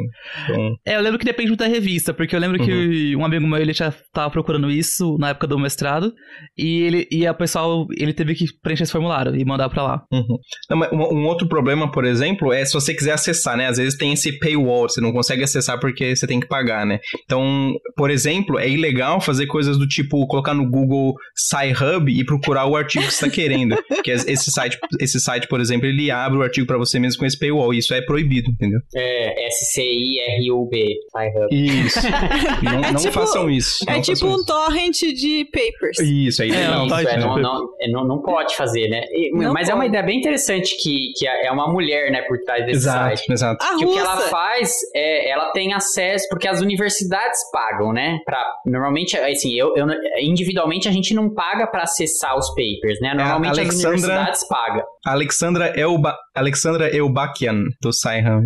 [0.43, 3.47] Então, É, eu lembro que depende muito da revista, porque eu lembro que um amigo
[3.47, 6.13] meu, ele já tava procurando isso na época do mestrado,
[6.57, 10.03] e ele e a pessoal, ele teve que preencher esse formulário e mandar pra lá.
[10.11, 10.37] uhum.
[10.69, 13.67] Não, um, um outro problema, por exemplo, é se você quiser acessar, né?
[13.67, 16.99] Às vezes tem esse paywall, você não consegue acessar porque você tem que pagar, né?
[17.23, 22.65] Então, por exemplo, é ilegal fazer coisas do tipo colocar no Google SciHub e procurar
[22.65, 23.75] o artigo que você está querendo.
[23.87, 27.25] Porque esse site, esse site, por exemplo, ele abre o artigo para você mesmo com
[27.25, 27.73] esse paywall.
[27.73, 28.79] E isso é proibido, entendeu?
[28.95, 30.95] É, S-C-I-R-U-B.
[31.11, 31.47] Sci-Hub.
[31.55, 31.99] Isso.
[32.63, 33.83] não não tipo- façam isso.
[33.87, 35.99] É não tipo façam um torrent de papers.
[35.99, 36.71] Isso, aí É, legal.
[36.73, 39.01] não, Isso, tá, é, não, tipo- não, é, não, não pode fazer, né?
[39.11, 39.89] E- Não mas é uma pode.
[39.89, 43.31] ideia bem interessante que, que é uma mulher, né, por trás desse Exato, site.
[43.31, 43.65] exato.
[43.65, 48.19] A Que o que ela faz é, ela tem acesso, porque as universidades pagam, né?
[48.25, 49.87] Pra, normalmente, assim, eu, eu-
[50.21, 53.13] individualmente a gente não paga pra acessar os papers, né?
[53.13, 54.83] Normalmente as Alexandra- universidades pagam.
[55.05, 57.91] Alexandra Elba, Alexandra Eubakian, do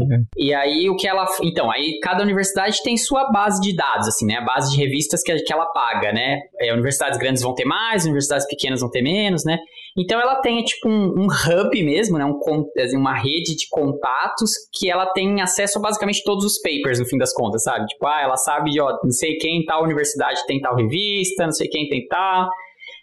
[0.07, 0.19] né?
[0.37, 1.25] E aí o que ela.
[1.43, 4.35] Então, aí cada universidade tem sua base de dados, assim, né?
[4.35, 6.39] A base de revistas que, que ela paga, né?
[6.59, 9.57] É, universidades grandes vão ter mais, universidades pequenas vão ter menos, né?
[9.97, 12.25] Então ela tem tipo um, um hub mesmo, né?
[12.25, 12.39] Um,
[12.77, 17.05] assim, uma rede de contatos que ela tem acesso a basicamente todos os papers, no
[17.05, 17.85] fim das contas, sabe?
[17.87, 21.45] Tipo, ah, ela sabe de, ó, não sei quem em tal universidade tem tal revista,
[21.45, 22.49] não sei quem tem tal.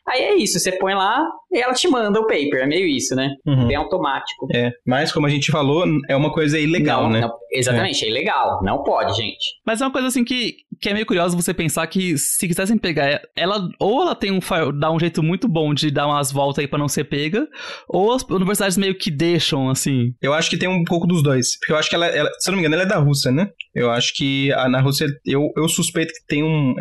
[0.09, 1.22] Aí é isso, você põe lá
[1.53, 3.30] e ela te manda o paper, é meio isso, né?
[3.46, 3.66] Uhum.
[3.66, 4.46] Bem automático.
[4.55, 7.20] É, mas como a gente falou, é uma coisa ilegal, Não, né?
[7.22, 8.61] não- exatamente, é ilegal.
[8.62, 9.38] Não pode, gente.
[9.66, 12.76] Mas é uma coisa assim que, que é meio curioso você pensar que se quisessem
[12.78, 14.38] pegar ela, ou ela tem um
[14.78, 17.46] dá um jeito muito bom de dar umas voltas aí pra não ser pega,
[17.88, 20.12] ou as universidades meio que deixam assim.
[20.22, 21.59] Eu acho que tem um pouco dos dois.
[21.59, 23.30] Porque eu acho que ela, ela- se eu não me engano, ela é da Rússia,
[23.32, 23.49] né?
[23.74, 26.74] Eu acho que a- na Rússia, eu, eu suspeito que tem um.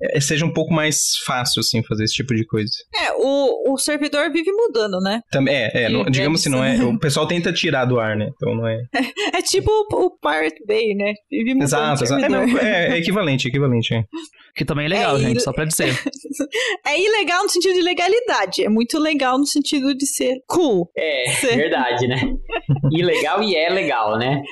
[0.00, 2.70] é, seja um pouco mais fácil, assim, fazer esse tipo de coisa.
[2.94, 5.20] É, o, o servidor vive mudando, né?
[5.30, 6.76] Também, é, é, não- digamos assim, não é.
[6.84, 8.28] O pessoal tenta tirar do ar, né?
[8.34, 8.78] Então não é.
[9.34, 11.14] É tipo o, o Pirate Bay, né?
[11.30, 12.24] Vive mudando Exato, o exato.
[12.24, 12.46] É, servidor.
[12.46, 13.94] não, é, é equivalente, equivalente.
[13.94, 14.04] É.
[14.54, 15.92] Que também é legal, É, gente, só pra dizer.
[16.86, 18.64] É ilegal no sentido de legalidade.
[18.64, 20.90] É muito legal no sentido de ser cool.
[20.96, 21.56] É, Sim.
[21.56, 22.16] verdade, né?
[22.92, 24.42] Ilegal e é legal, né?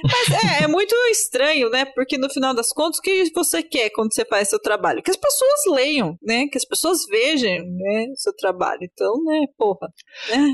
[0.61, 1.85] É, é muito estranho, né?
[1.95, 5.03] Porque no final das contas, o que você quer quando você faz seu trabalho?
[5.03, 6.47] Que as pessoas leiam, né?
[6.51, 8.07] Que as pessoas vejam, né?
[8.15, 8.81] Seu trabalho.
[8.83, 9.41] Então, né?
[9.59, 9.89] Porra.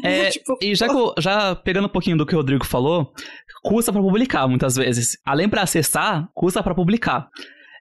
[0.02, 3.12] É, tipo, E já, eu- já pegando um pouquinho do que o Rodrigo falou,
[3.62, 5.18] custa pra publicar muitas vezes.
[5.24, 7.28] Além pra acessar, custa pra publicar.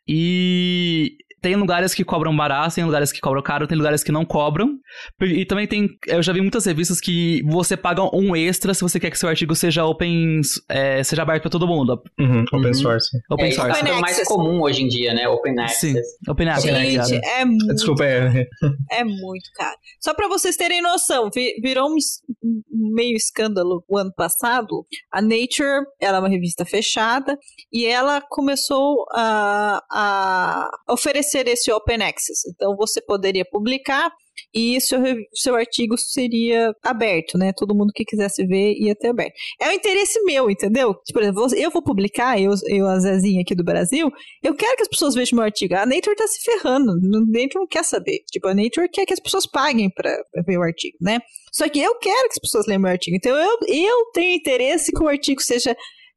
[0.07, 4.25] E tem lugares que cobram barato, tem lugares que cobram caro, tem lugares que não
[4.25, 4.79] cobram.
[5.21, 8.99] E também tem, eu já vi muitas revistas que você paga um extra se você
[8.99, 12.73] quer que seu artigo seja open, é, seja aberto pra todo mundo, Uhum, open Uhum.
[12.73, 13.07] source.
[13.29, 13.69] open é, source.
[13.73, 14.27] tá ficando mais Access.
[14.27, 15.27] comum hoje em dia, né?
[15.29, 15.93] Open Access.
[15.93, 16.67] Sim, open access.
[16.75, 17.23] Gente, obrigado.
[17.39, 18.47] é muito, Desculpa, é.
[18.91, 19.77] é muito caro.
[20.01, 21.95] Só pra vocês terem noção, vi- virou um,
[22.43, 24.83] um meio escândalo o ano passado.
[25.11, 27.37] A Nature, ela é uma revista fechada
[27.71, 32.47] e ela começou a, a oferecer esse Open Access.
[32.49, 34.11] Então você poderia publicar
[34.53, 34.99] e seu,
[35.33, 37.51] seu artigo seria aberto, né?
[37.53, 39.33] Todo mundo que quisesse ver ia ter aberto.
[39.61, 40.93] É o interesse meu, entendeu?
[41.05, 44.11] Tipo, por exemplo, eu vou publicar, eu, eu a Zezinha aqui do Brasil,
[44.43, 45.75] eu quero que as pessoas vejam meu artigo.
[45.75, 46.91] A Nature tá se ferrando.
[46.91, 48.19] A Nature não quer saber.
[48.31, 50.11] Tipo, a Nature quer que as pessoas paguem pra
[50.45, 51.19] ver o artigo, né?
[51.51, 53.15] Só que eu quero que as pessoas leiam meu artigo.
[53.15, 55.75] Então eu, eu tenho interesse que o artigo seja,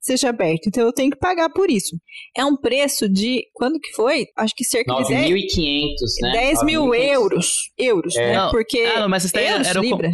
[0.09, 0.67] seja aberto.
[0.67, 1.97] Então eu tenho que pagar por isso.
[2.37, 3.45] É um preço de.
[3.55, 4.27] Quando que foi?
[4.37, 5.87] Acho que cerca de 10, 9.500,
[6.23, 6.33] né?
[6.33, 7.13] 10 mil 9.500.
[7.13, 7.55] euros.
[7.79, 8.27] Euros, É.
[8.33, 8.37] né?
[8.39, 8.79] Não, Porque.
[8.97, 10.11] ah, não, mas isso daí euros, era o Libra.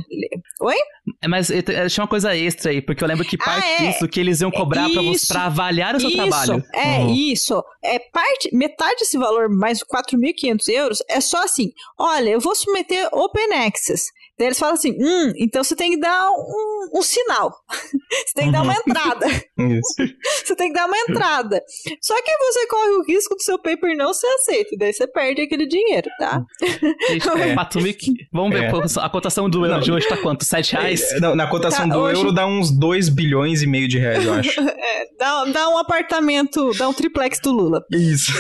[0.60, 0.76] Oi?
[1.22, 3.88] É, Mas tinha uma coisa extra aí, porque eu lembro que Ah, parte é.
[3.92, 5.28] disso que eles iam cobrar pra, você, Isso.
[5.28, 6.62] pra avaliar o seu isso, trabalho.
[6.74, 7.14] É, Uhum.
[7.14, 7.62] isso.
[7.82, 13.08] É parte, metade desse valor, mais 4.500 euros, é só assim: olha, eu vou submeter
[13.12, 14.04] Open Access.
[14.38, 17.52] Daí eles falam assim: hum, então você tem que dar um, um sinal.
[17.70, 19.26] você tem que dar uma entrada.
[19.28, 19.94] Isso.
[20.44, 21.62] Você tem que dar uma entrada.
[22.02, 24.76] Só que você corre o risco do seu paper não ser aceito.
[24.76, 26.42] Daí você perde aquele dinheiro, tá?
[26.60, 27.54] É.
[27.56, 28.70] Patumik, vamos ver, É.
[29.00, 29.80] a cotação do euro Não.
[29.80, 30.44] de hoje tá quanto?
[30.44, 31.12] 7 reais?
[31.12, 33.98] É, não, na cotação Tá, do hoje- euro dá uns 2 bilhões e meio de
[33.98, 34.60] reais, eu acho.
[34.60, 37.82] É, dá, dá um apartamento, dá um triplex do Lula.
[37.90, 38.32] Isso.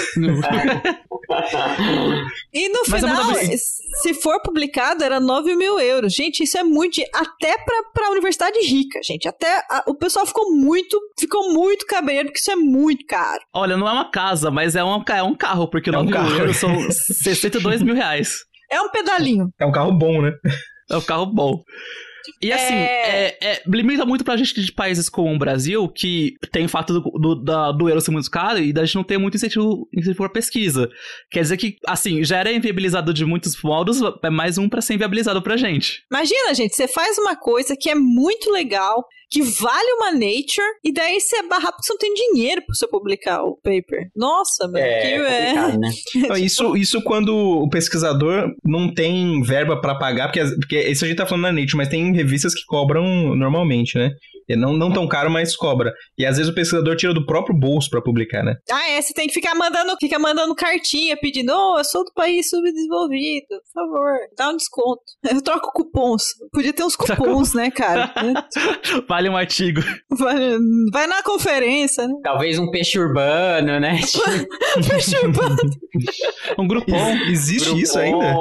[2.52, 3.34] E no Mas é final,
[4.02, 5.83] se for publicado, era 9 mil euros.
[6.08, 7.00] Gente, isso é muito.
[7.14, 9.28] Até pra, pra universidade rica, gente.
[9.28, 10.98] Até a- o pessoal ficou muito.
[11.18, 13.40] Ficou muito cabreiro, porque isso é muito caro.
[13.54, 16.08] Olha, não é uma casa, mas é um, ca- é um carro, porque É 9
[16.08, 16.34] um carro.
[16.38, 18.30] euros são 62 mil reais.
[18.70, 19.48] É um pedalinho.
[19.60, 20.32] É um carro bom, né?
[20.90, 21.62] É um carro bom.
[22.42, 23.28] E assim, É.
[23.28, 23.38] é...
[23.52, 27.10] é- limita muito pra gente de países como o Brasil, que tem o fato do,
[27.18, 30.16] do, da- do euro ser muito caro e da gente não ter muito incentivo, incentivo
[30.16, 30.88] pra pesquisa.
[31.30, 34.94] Quer dizer que, assim, já era inviabilizado de muitos modos, é mais um pra ser
[34.94, 36.02] inviabilizado pra gente.
[36.10, 39.04] Imagina, gente, você faz uma coisa que é muito legal,
[39.34, 42.72] que vale uma Nature, e daí você é barrar porque você não tem dinheiro pra
[42.72, 44.08] você publicar o paper.
[44.14, 45.46] Nossa, meu, É, que é.
[45.46, 45.90] complicado, né?
[46.38, 51.16] Isso, isso quando o pesquisador não tem verba pra pagar, porque, porque isso a gente
[51.16, 54.12] tá falando na Nature, mas tem revistas que cobram normalmente, né?
[54.48, 55.92] E não, não tão caro, mas cobra.
[56.18, 58.54] E às vezes o pesquisador tira do próprio bolso pra publicar, né?
[58.70, 62.12] Ah, é, você tem que ficar mandando, fica mandando cartinha pedindo, ô, eu sou do
[62.14, 65.02] país subdesenvolvido, por favor, dá um desconto.
[65.34, 66.22] Eu troco cupons.
[66.52, 68.12] Podia ter uns cupons, né, cara?
[69.08, 69.80] Vale um artigo.
[70.10, 70.36] Vai,
[70.92, 72.14] vai na conferência, né?
[72.22, 73.98] Talvez um peixe urbano, né?
[76.58, 77.16] Um grupom.
[77.28, 78.36] Existe isso ainda?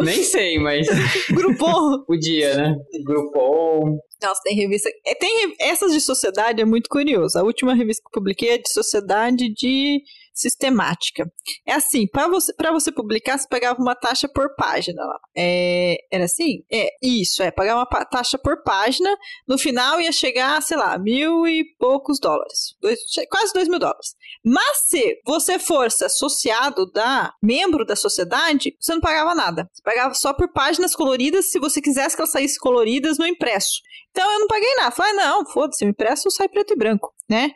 [0.00, 0.86] Nem sei, mas
[1.30, 2.04] Grupom.
[2.06, 2.76] podia, né?
[3.04, 3.98] Grupom.
[4.22, 4.88] Nossa, tem revista.
[5.06, 7.38] é, Tem re- essas de sociedade é muito curioso.
[7.38, 10.02] A última revista que eu publiquei é de sociedade de
[10.36, 11.24] sistemática.
[11.66, 15.02] É assim, para você você publicar, você pagava uma taxa por página.
[15.36, 16.62] É, era assim?
[16.70, 19.10] É, isso, é, pagava uma taxa por página.
[19.48, 22.76] No final ia chegar, sei lá, mil e poucos dólares.
[22.80, 24.14] Dois- quase dois mil dólares.
[24.44, 29.68] Mas se você fosse associado da membro da sociedade, você não pagava nada.
[29.72, 33.80] Você pagava só por páginas coloridas se você quisesse que elas saíssem coloridas no impresso.
[34.10, 34.90] Então eu não paguei nada.
[34.90, 37.50] Falei, não, foda-se, o impresso sai preto e branco, né?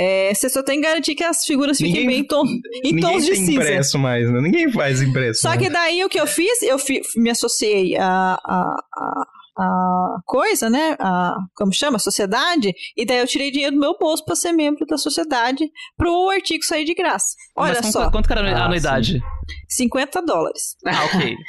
[0.00, 2.92] É, você só tem que garantir que as figuras fiquem Ninguém- bem em, tom, em
[2.92, 3.52] Ninguém tons de cinza.
[3.52, 4.40] impresso mais, né?
[4.40, 5.40] Ninguém faz impresso.
[5.40, 5.56] Só né?
[5.58, 9.22] que daí o que eu fiz, eu fi- me associei a, a, a,
[9.60, 10.94] a coisa, né?
[11.00, 11.96] A, como chama?
[11.96, 12.72] A sociedade.
[12.96, 15.64] E daí eu tirei dinheiro do meu bolso para ser membro da sociedade
[15.96, 17.34] pro artigo sair de graça.
[17.56, 19.20] Olha Mas quanto- só, Quanto que era a Ah, anuidade?
[19.68, 20.76] 50 dólares.
[20.86, 21.34] Ah, ok.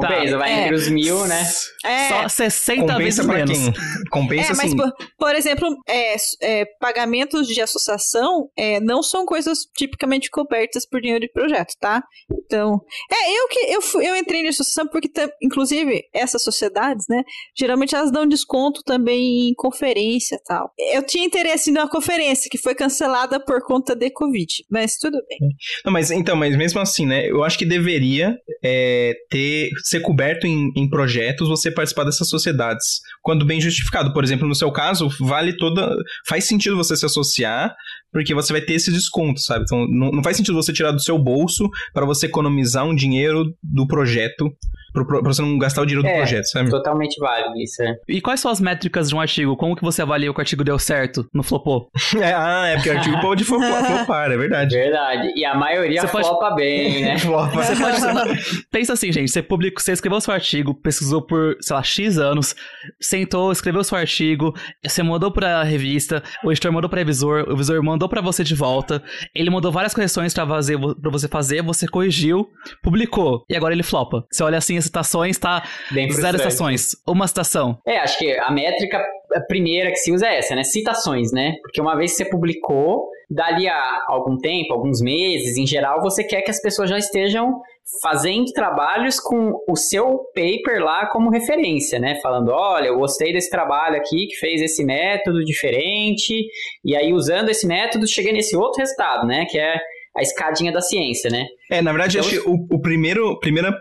[0.00, 0.62] Compensa, vai é.
[0.62, 1.42] entre os mil, né?
[1.84, 3.58] É, Só 60 Compensa vezes menos.
[3.58, 3.72] quem?
[4.10, 4.76] Compensa É, mas, assim.
[4.76, 11.00] por, por exemplo, é, é, pagamentos de associação é, não são coisas tipicamente cobertas por
[11.00, 12.02] dinheiro de projeto, tá?
[12.44, 12.80] Então,
[13.10, 15.10] é, eu que eu, fui- eu entrei na associação porque,
[15.42, 17.22] inclusive, essas sociedades, né,
[17.56, 20.70] geralmente elas dão desconto também em conferência e tal.
[20.92, 25.38] Eu tinha interesse numa conferência que foi cancelada por conta de Covid, mas tudo bem.
[25.84, 27.28] Não, mas então, mas mesmo assim, né?
[27.28, 33.00] Eu acho que deveria é, ter ser coberto em, em projetos você participar dessas sociedades
[33.22, 34.12] quando bem justificado.
[34.14, 35.94] Por exemplo, no seu caso, vale toda.
[36.26, 37.74] Faz sentido você se associar,
[38.10, 39.64] porque você vai ter esse desconto, sabe?
[39.64, 43.54] Então, não, não faz sentido você tirar do seu bolso para você economizar um dinheiro
[43.62, 44.58] do projeto, pro, pro-
[44.94, 46.16] pra você não gastar o dinheiro do É.
[46.18, 46.70] projeto, sabe?
[46.70, 47.94] Totalmente válido isso, é.
[48.08, 49.56] E quais são as métricas de um artigo?
[49.56, 51.90] Como que você avalia que o artigo deu certo no flopou?
[52.24, 54.74] É, ah, é porque o artigo pode flopar, flopar, é verdade.
[54.74, 55.32] Verdade.
[55.36, 57.18] E a maioria Você pode- flopa bem, né?
[57.24, 57.62] Flopa.
[57.62, 58.66] Você pode.
[58.70, 59.30] Pensa assim, gente.
[59.30, 62.54] Você publicou, você escreveu seu artigo, pesquisou por, sei lá, X anos,
[63.00, 67.82] sentou, escreveu seu artigo, você mandou pra revista, o editor mandou pra revisor, o revisor
[67.82, 69.02] mandou pra você de volta,
[69.34, 72.48] ele mandou várias correções pra, fazer, pra você fazer, você corrigiu,
[72.82, 74.24] publicou, e agora ele flopa.
[74.30, 77.78] Você olha assim, citações, tá Bem zero citações, uma citação.
[77.86, 79.02] É, acho que a métrica
[79.48, 80.62] primeira que se usa é essa, né?
[80.62, 81.54] Citações, né?
[81.62, 86.22] Porque uma vez que você publicou, dali a algum tempo, alguns meses, em geral, você
[86.22, 87.60] quer que as pessoas já estejam
[88.02, 92.18] fazendo trabalhos com o seu paper lá como referência, né?
[92.22, 96.46] Falando, olha, eu gostei desse trabalho aqui que fez esse método diferente,
[96.84, 99.44] e aí usando esse método cheguei nesse outro resultado, né?
[99.48, 99.74] Que é
[100.16, 101.44] a escadinha da ciência, né?
[101.70, 103.74] É, na verdade, Então- acho que o, o primeiro, primeira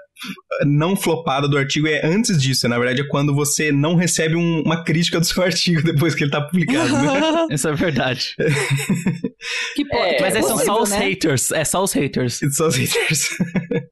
[0.66, 2.68] não flopada do artigo é antes disso.
[2.68, 6.24] Na verdade, é quando você não recebe um- uma crítica do seu artigo depois que
[6.24, 6.92] ele tá publicado.
[6.94, 7.48] Né?
[7.52, 8.36] Isso é verdade.
[9.76, 10.98] que po- É, Mas aí são possível, só os né?
[11.00, 12.42] haters, é só os haters.
[12.42, 13.30] It's só os haters.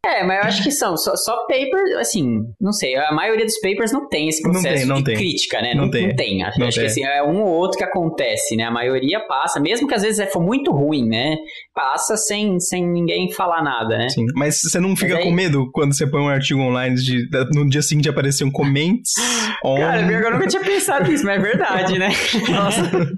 [0.06, 3.60] É, mas eu acho que são só, só papers, assim, não sei, a maioria dos
[3.60, 5.16] papers não tem esse Não processo tem, não de tem.
[5.16, 5.74] crítica, né?
[5.74, 6.08] Não Não, tem.
[6.08, 6.44] não tem.
[6.44, 6.86] Acho, Não acho tem.
[6.86, 8.64] que assim, é um ou outro que acontece, né?
[8.64, 11.36] A maioria passa, mesmo que às vezes é, for muito ruim, né?
[11.74, 14.10] Passa sem, sem ninguém falar nada, né?
[14.10, 14.26] Sim.
[14.36, 17.28] Mas você não fica Mas aí- com medo quando você põe um artigo online de,
[17.54, 19.14] no dia seguinte apareciam comments.
[19.64, 19.78] On...
[19.78, 22.10] Cara, eu nunca tinha pensado nisso, mas é verdade, né?
[22.50, 23.14] Nossa.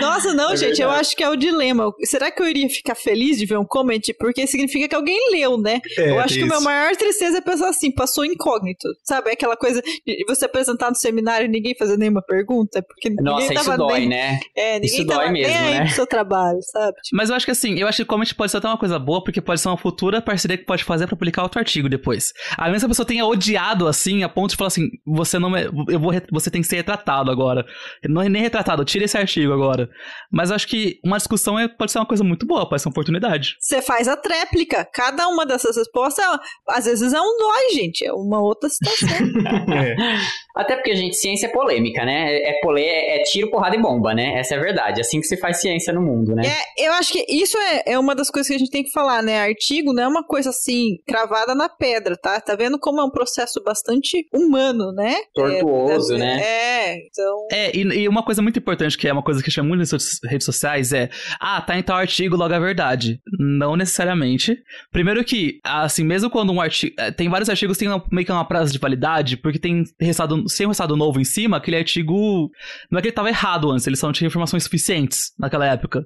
[0.00, 0.82] Nossa, não, é gente, verdade.
[0.82, 1.90] eu acho que é o dilema.
[2.04, 4.00] Será que eu iria ficar feliz de ver um comment?
[4.18, 5.80] Porque significa que alguém leu, né?
[5.98, 8.86] É, eu acho que o meu maior tristeza é pensar assim, passou incógnito.
[9.04, 9.30] Sabe?
[9.30, 12.82] Aquela coisa de você apresentar no seminário e ninguém fazer nenhuma pergunta.
[12.82, 14.40] Porque Nossa, ninguém isso dói, nem, né?
[14.56, 15.84] É, ninguém isso tava dói mesmo, nem né?
[15.84, 16.96] pro seu trabalho, sabe?
[17.02, 17.16] Tipo...
[17.16, 19.22] Mas eu acho que assim, eu acho que comment pode ser até uma coisa boa,
[19.22, 22.32] porque pode ser uma futura parceria que pode fazer pra publicar outro artigo depois.
[22.56, 25.56] A menos que a pessoa tenha odiado assim, a ponto de falar assim, você não
[25.56, 27.64] é, eu vou, você tem que ser retratado agora.
[28.08, 29.88] Não é nem retratado, tira esse artigo agora.
[30.30, 32.92] Mas acho que uma discussão é, pode ser uma coisa muito boa, pode ser uma
[32.92, 33.56] oportunidade.
[33.60, 34.84] Você faz a tréplica.
[34.84, 36.24] Cada uma dessas respostas,
[36.68, 38.04] às vezes é um dói, gente.
[38.04, 39.08] É uma outra situação.
[39.74, 39.96] é.
[40.56, 42.36] Até porque, gente, ciência é polêmica, né?
[42.36, 44.38] É, polê, é, tiro, porrada e bomba, né?
[44.38, 45.00] Essa é a verdade.
[45.00, 46.42] É assim que se faz ciência no mundo, né?
[46.46, 48.90] É, eu acho que isso é, é uma das coisas que a gente tem que
[48.90, 49.40] falar, né?
[49.40, 52.40] Artigo não é uma coisa assim, cravada na pedra, tá?
[52.40, 55.16] Tá vendo como é um processo bastante humano, né?
[55.34, 56.40] Tortuoso, é, né?
[56.42, 57.46] É, então.
[57.50, 60.20] É, e, e, uma coisa muito importante, que é uma coisa que chama muito nas
[60.24, 61.08] redes sociais, é:
[61.40, 63.20] ah, tá em tal artigo, logo a verdade.
[63.38, 64.58] Não necessariamente.
[64.90, 66.94] Primeiro que, assim, mesmo quando um artigo.
[66.98, 70.48] É, tem vários artigos que tem meio que uma prazo de validade, porque tem resultado,
[70.48, 72.50] sem um resultado novo em cima, aquele artigo.
[72.90, 76.04] Não é que ele tava errado antes, ele só não tinha informações suficientes naquela época.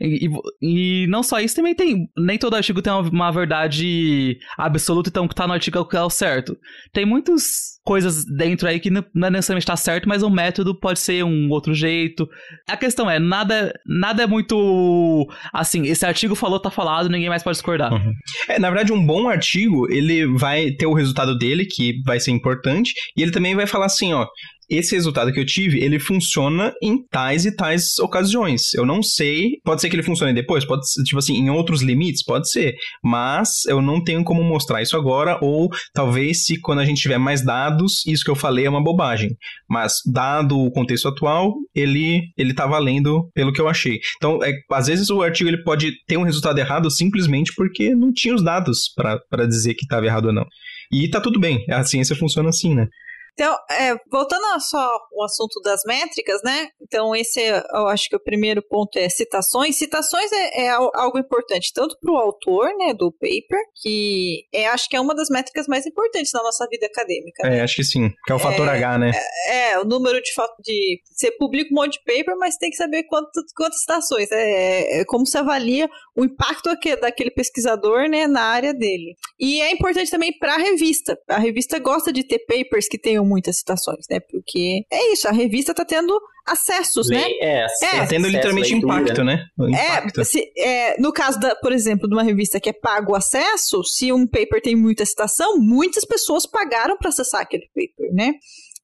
[0.00, 0.28] E,
[0.60, 2.08] e, não só isso, também tem.
[2.16, 5.88] Nem todo artigo tem uma, uma, verdade absoluta, então que tá no artigo é o
[5.98, 6.56] é o certo.
[6.92, 10.74] Tem muitas coisas dentro aí que não, não é necessariamente tá certo, mas o método
[10.74, 12.28] pode ser um outro jeito.
[12.68, 15.28] A questão é, nada, nada é muito.
[15.52, 17.92] Assim, esse artigo falou, tá falado, ninguém mais pode discordar.
[17.92, 18.12] Uhum.
[18.48, 22.30] É, na verdade, um bom artigo, ele vai ter o resultado dele, que vai ser
[22.30, 24.26] importante, e ele também vai falar assim, ó
[24.68, 28.74] esse resultado que eu tive, ele funciona em tais e tais ocasiões.
[28.74, 31.82] Eu não sei, pode ser que ele funcione depois, pode ser, tipo assim, em outros
[31.82, 36.80] limites, pode ser, mas eu não tenho como mostrar isso agora, ou talvez se quando
[36.80, 39.30] a gente tiver mais dados, isso que eu falei é uma bobagem.
[39.68, 43.98] Mas, dado o contexto atual, ele, ele tá valendo pelo que eu achei.
[44.16, 48.12] Então, é, às vezes o artigo ele pode ter um resultado errado simplesmente porque não
[48.12, 50.46] tinha os dados para dizer que estava errado ou não.
[50.92, 52.86] E tá tudo bem, a ciência funciona assim, né?
[53.34, 56.68] Então, é, voltando só ao assunto das métricas, né?
[56.80, 59.76] Então, esse é, eu acho que o primeiro ponto é citações.
[59.76, 64.88] Citações é, é algo importante, tanto para o autor, né, do paper, que é, acho
[64.88, 67.46] que é uma das métricas mais importantes na nossa vida acadêmica.
[67.46, 67.62] É, né?
[67.62, 69.10] acho que sim, que é o fator é, H, né?
[69.48, 70.30] É, é, o número de,
[70.62, 71.00] de.
[71.12, 74.30] Você publica um monte de paper, mas tem que saber quanto, quantas citações.
[74.30, 76.70] É, é como se avalia o impacto
[77.00, 79.16] daquele pesquisador, né, na área dele.
[79.38, 81.18] E é importante também para a revista.
[81.28, 84.20] A revista gosta de ter papers que tenham muitas citações, né?
[84.20, 87.30] Porque é isso, a revista está tendo acessos, Le né?
[87.40, 89.46] É, é tá tendo literalmente leitura, impacto, né?
[89.58, 89.68] né?
[89.68, 90.20] Impacto.
[90.20, 93.16] É, se, é, no caso, da, por exemplo, de uma revista que é pago o
[93.16, 98.34] acesso, se um paper tem muita citação, muitas pessoas pagaram para acessar aquele paper, né?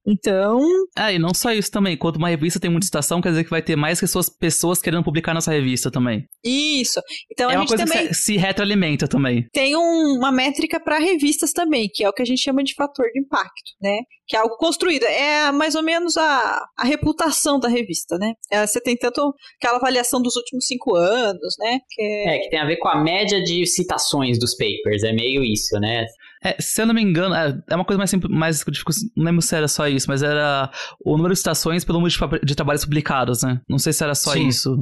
[0.06, 0.60] Então.
[0.96, 1.96] Ah, e não só isso também.
[1.96, 5.04] Quando uma revista tem muita citação, quer dizer que vai ter mais pessoas, pessoas querendo
[5.04, 6.24] publicar nessa revista também.
[6.44, 7.00] Isso.
[7.30, 8.08] Então é a uma gente coisa também.
[8.08, 9.46] Que se retroalimenta também.
[9.52, 12.74] Tem um, uma métrica para revistas também, que é o que a gente chama de
[12.74, 14.00] fator de impacto, né?
[14.26, 15.04] Que é algo construído.
[15.04, 18.32] É mais ou menos a, a reputação da revista, né?
[18.50, 21.78] É, você tem tanto aquela avaliação dos últimos cinco anos, né?
[21.90, 22.36] Que é...
[22.36, 25.02] é, que tem a ver com a média de citações dos papers.
[25.02, 26.06] É meio isso, né?
[26.42, 28.64] É, se eu não me engano, é, é uma coisa mais simples, mais
[29.16, 30.70] não lembro se era só isso, mas era
[31.04, 33.60] o número de citações pelo número de, de trabalhos publicados, né?
[33.68, 34.46] Não sei se era só Sim.
[34.46, 34.76] isso.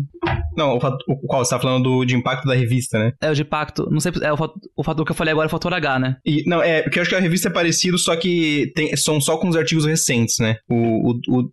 [0.56, 3.12] Não, o, o qual você tá falando do, de impacto da revista, né?
[3.20, 4.36] É, o de impacto, não sei, é o,
[4.76, 6.16] o fator que eu falei agora é o fator H, né?
[6.24, 9.20] E, não, é, porque eu acho que a revista é parecido, só que tem, são
[9.20, 10.56] só com os artigos recentes, né?
[10.68, 11.50] O, o,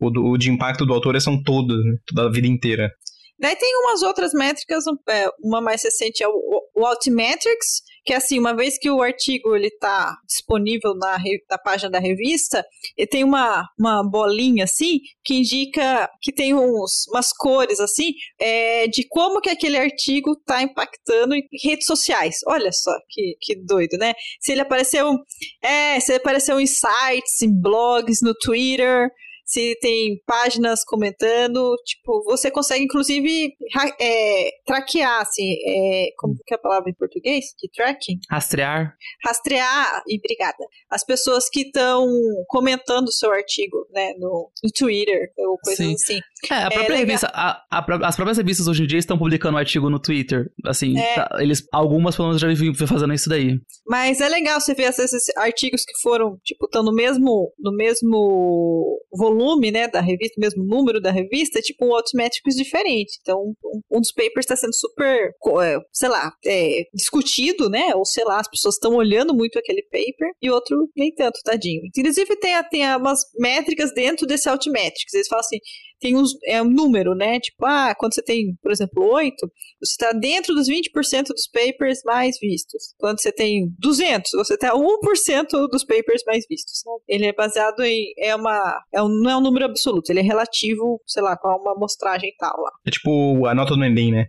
[0.00, 1.96] o, o, de impacto do autor são todos, né?
[2.06, 2.90] toda a vida inteira.
[3.38, 8.38] Daí tem umas outras métricas, é, uma mais recente é o, Altmetrics, que é assim,
[8.38, 11.18] uma vez que o artigo ele está disponível na,
[11.50, 12.64] na página da revista,
[12.96, 18.86] ele tem uma, uma bolinha assim que indica que tem uns, umas cores assim é,
[18.88, 22.36] de como que aquele artigo está impactando em redes sociais.
[22.46, 24.12] Olha só que, que doido, né?
[24.40, 25.16] Se ele apareceu,
[25.62, 29.10] é, se ele apareceu em sites, em blogs, no Twitter,
[29.52, 33.54] se tem páginas comentando, tipo, você consegue inclusive
[34.00, 37.54] é, traquear, assim, é, como que é a palavra em português?
[37.60, 38.18] De tracking?
[38.30, 38.96] Rastrear.
[39.22, 42.06] Rastrear, e obrigada, as pessoas que estão
[42.48, 45.94] comentando o seu artigo, né, no, no Twitter, ou coisas Sim.
[45.94, 46.20] assim.
[46.50, 49.54] É, a própria É revista, a- a as próprias revistas hoje em dia estão publicando
[49.56, 50.50] um artigo no Twitter.
[50.66, 51.14] Assim, É.
[51.14, 53.58] tá, eles, algumas pelo menos já vivem fazendo isso daí.
[53.86, 58.98] Mas é legal você ver esses artigos que foram, tipo, estão no mesmo, no mesmo
[59.12, 63.18] volume, né, da revista, mesmo número da revista, tipo, outros métricos diferentes.
[63.20, 65.30] Então, um, um dos papers está sendo super,
[65.62, 69.82] é, sei lá, é, discutido, né, ou sei lá, as pessoas estão olhando muito aquele
[69.82, 71.82] paper, e outro nem tanto, tadinho.
[71.96, 75.12] Inclusive, tem, tem umas métricas dentro desse Altmetrics.
[75.14, 75.58] Eles falam assim,
[76.02, 79.34] tem uns, é um número, né, tipo, ah, quando você tem, por exemplo, 8,
[79.80, 82.94] você está dentro dos 20% dos papers mais vistos.
[82.98, 86.82] Quando você tem 200, você está 1% dos papers mais vistos.
[87.08, 88.12] Ele é baseado em.
[88.18, 91.48] É uma, é um, não é um número absoluto, ele é relativo, sei lá, com
[91.48, 92.70] uma amostragem e tal lá.
[92.86, 94.26] É tipo a nota do Enem, né?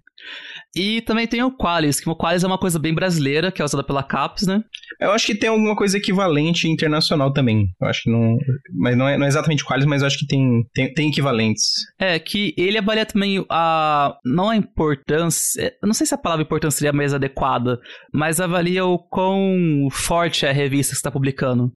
[0.76, 3.66] E também tem o Qualis, que o Qualis é uma coisa bem brasileira, que é
[3.66, 4.64] usada pela CAPES, né?
[5.00, 7.68] Eu acho que tem alguma coisa equivalente internacional também.
[7.82, 8.38] Eu acho que não.
[8.74, 11.64] Mas não é, não é exatamente quais, mas eu acho que tem, tem, tem equivalentes.
[12.00, 14.18] É, que ele avalia também a.
[14.26, 15.74] Não a importância.
[15.82, 17.80] eu Não sei se a palavra importância seria mais adequada,
[18.12, 21.72] mas avalia o quão forte é a revista que está publicando.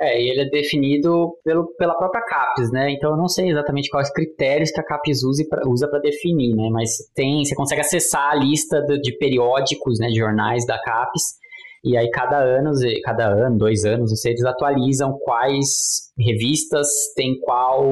[0.00, 2.92] É, e ele é definido pelo, pela própria CAPES, né?
[2.92, 6.68] Então eu não sei exatamente quais critérios que a CAPES usa para definir, né?
[6.70, 11.22] Mas tem, você consegue acessar a lista do- de periódicos, né, de jornais da CAPES,
[11.84, 12.72] e aí cada ano,
[13.04, 17.84] cada ano, dois anos, não sei, eles atualizam quais revistas tem qual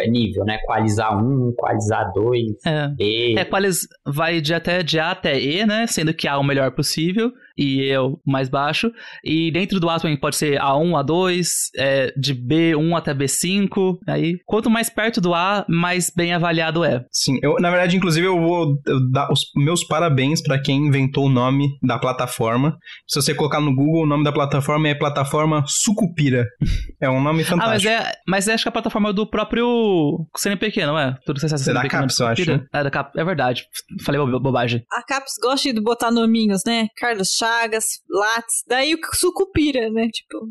[0.00, 0.58] é, nível, né?
[0.66, 2.94] Qualis A1, Qualis A2, É.
[2.98, 3.38] E.
[3.38, 5.86] É, Qualis vai de até de A até E, né?
[5.86, 8.90] Sendo que A é o melhor possível e E é o mais baixo.
[9.24, 11.46] E dentro do A também pode ser A1, A2,
[11.76, 13.98] é, de B1 até B5.
[14.06, 17.04] Aí, quanto mais perto do A, mais bem avaliado é.
[17.10, 21.26] Sim, eu, na verdade, inclusive, eu vou eu dar os meus parabéns para quem inventou
[21.26, 22.76] o nome da plataforma.
[23.06, 26.44] Se você colocar no Google, o nome da plataforma é plataforma Sucupira.
[26.98, 27.70] É um nome Ah, fantástico.
[27.72, 31.14] mas é, mas acho que a plataforma é do próprio CNPq, não é?
[31.26, 32.50] Tudo que você É da não CAPES, eu acho?
[32.72, 33.64] É da CAPES, é verdade.
[34.04, 34.82] Falei bo- bobagem.
[34.90, 36.88] A CAPES gosta de botar nominhos, né?
[36.98, 40.08] Carlos Chagas, Lattes, daí o Sucupira, né?
[40.12, 40.48] Tipo,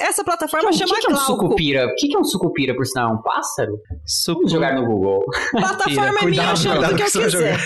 [0.00, 1.32] essa plataforma o chama que, que é um Glauco.
[1.32, 1.86] sucupira?
[1.86, 3.10] O que, que é um sucupira, por sinal?
[3.10, 3.72] É um pássaro?
[4.06, 4.38] Sucu...
[4.40, 5.24] Vamos jogar no Google.
[5.50, 7.58] Plataforma é minha, eu chamo do que eu que quiser.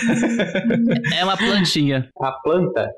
[1.15, 2.09] É uma plantinha.
[2.19, 2.89] A planta?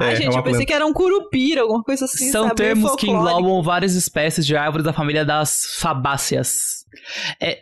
[0.00, 0.66] Ai, É, gente, é eu pensei planta.
[0.66, 2.56] que era um curupira, alguma coisa assim, São sabe?
[2.56, 6.77] Termos que englobam várias espécies de árvores da família das fabáceas.
[7.40, 7.58] É,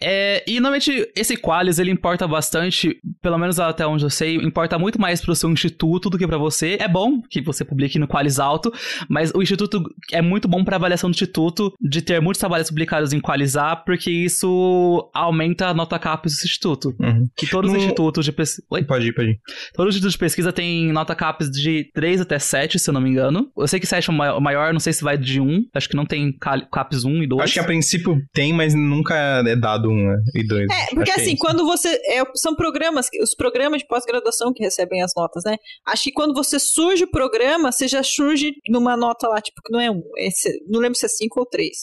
[0.00, 4.78] é, e normalmente esse Qualis ele importa bastante, pelo menos até onde eu sei, importa
[4.78, 6.76] muito mais pro seu instituto do que pra você.
[6.80, 8.72] É bom que você publique no Qualis alto,
[9.08, 9.82] mas o instituto
[10.12, 13.76] é muito bom pra avaliação do instituto de ter muitos trabalhos publicados em Qualis A,
[13.76, 16.94] porque isso aumenta a nota CAPES do instituto.
[17.00, 17.26] Uhum.
[17.36, 18.62] Que todos os No- institutos de pesquisa.
[18.86, 19.40] Pode ir, pode ir.
[19.74, 23.00] Todos os institutos de pesquisa têm nota CAPES de 3 até 7, se eu não
[23.00, 23.50] me engano.
[23.56, 25.64] Eu sei que 7 é o ma- o maior, não sei se vai de 1.
[25.74, 27.42] Acho que não tem ca- CAPES 1 e 2.
[27.42, 29.14] Acho que a princípio tem, mas nunca
[29.46, 30.66] é dado um né, e dois.
[30.70, 31.42] É, porque Acho que assim, isso.
[31.44, 31.88] quando você.
[32.06, 35.56] é, são programas, os programas de pós-graduação que recebem as notas, né?
[35.86, 39.72] Acho que quando você surge o programa, você já surge numa nota lá, tipo, que
[39.72, 40.02] não é um.
[40.18, 41.76] esse- não lembro se é 5 ou 3.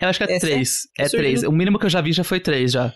[0.00, 0.38] Eu acho que é é?
[0.38, 0.78] 3.
[0.98, 1.42] É 3.
[1.42, 2.92] no- O mínimo que eu já vi já foi 3 já.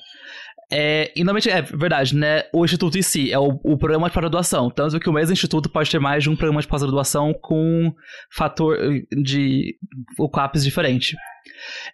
[0.72, 2.44] É, e normalmente é verdade, né?
[2.52, 4.70] O instituto em si é o, o programa de pós-graduação.
[4.70, 7.92] Tanto que o mesmo instituto pode ter mais de um programa de pós-graduação com
[8.34, 8.78] fator
[9.22, 9.76] de
[10.18, 11.14] o CAPES diferente.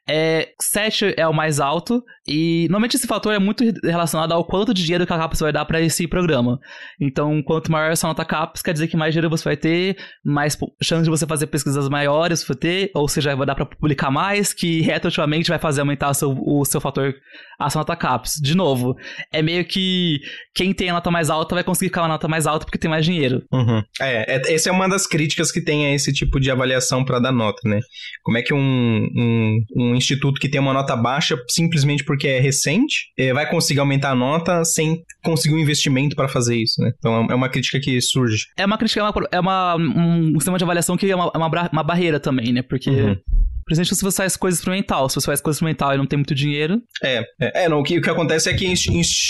[0.08, 4.72] É, 7 é o mais alto, e normalmente esse fator é muito relacionado ao quanto
[4.72, 6.58] de dinheiro que a CAPES vai dar para esse programa.
[7.00, 10.56] Então, quanto maior essa nota CAPES, quer dizer que mais dinheiro você vai ter, mais
[10.82, 14.52] chance de você fazer pesquisas maiores vai ter, ou seja, vai dar para publicar mais,
[14.52, 17.14] que retroativamente vai fazer aumentar o seu, o seu fator,
[17.58, 18.40] a sua nota CAPES.
[18.42, 18.94] De novo,
[19.32, 20.20] é meio que
[20.54, 22.90] quem tem a nota mais alta vai conseguir ficar a nota mais alta porque tem
[22.90, 23.42] mais dinheiro.
[23.52, 23.82] Uhum.
[24.00, 27.18] É, é, essa é uma das críticas que tem a esse tipo de avaliação para
[27.18, 27.80] dar nota, né?
[28.22, 29.39] Como é que um, um,
[29.76, 34.10] um instituto que tem uma nota baixa, simplesmente porque é recente, eh, vai conseguir aumentar
[34.10, 36.92] a nota sem conseguir um investimento para fazer isso, né?
[36.98, 38.46] Então é uma crítica que surge.
[38.56, 41.38] É uma crítica, é uma, é uma- um sistema de avaliação que é uma, é
[41.38, 42.62] uma, uma barreira também, né?
[42.62, 43.16] Porque, Uhum.
[43.64, 46.34] principalmente se você faz coisa experimental, se você faz coisa experimental e não tem muito
[46.34, 48.66] dinheiro, É, é, é, não, o, que, o que acontece é que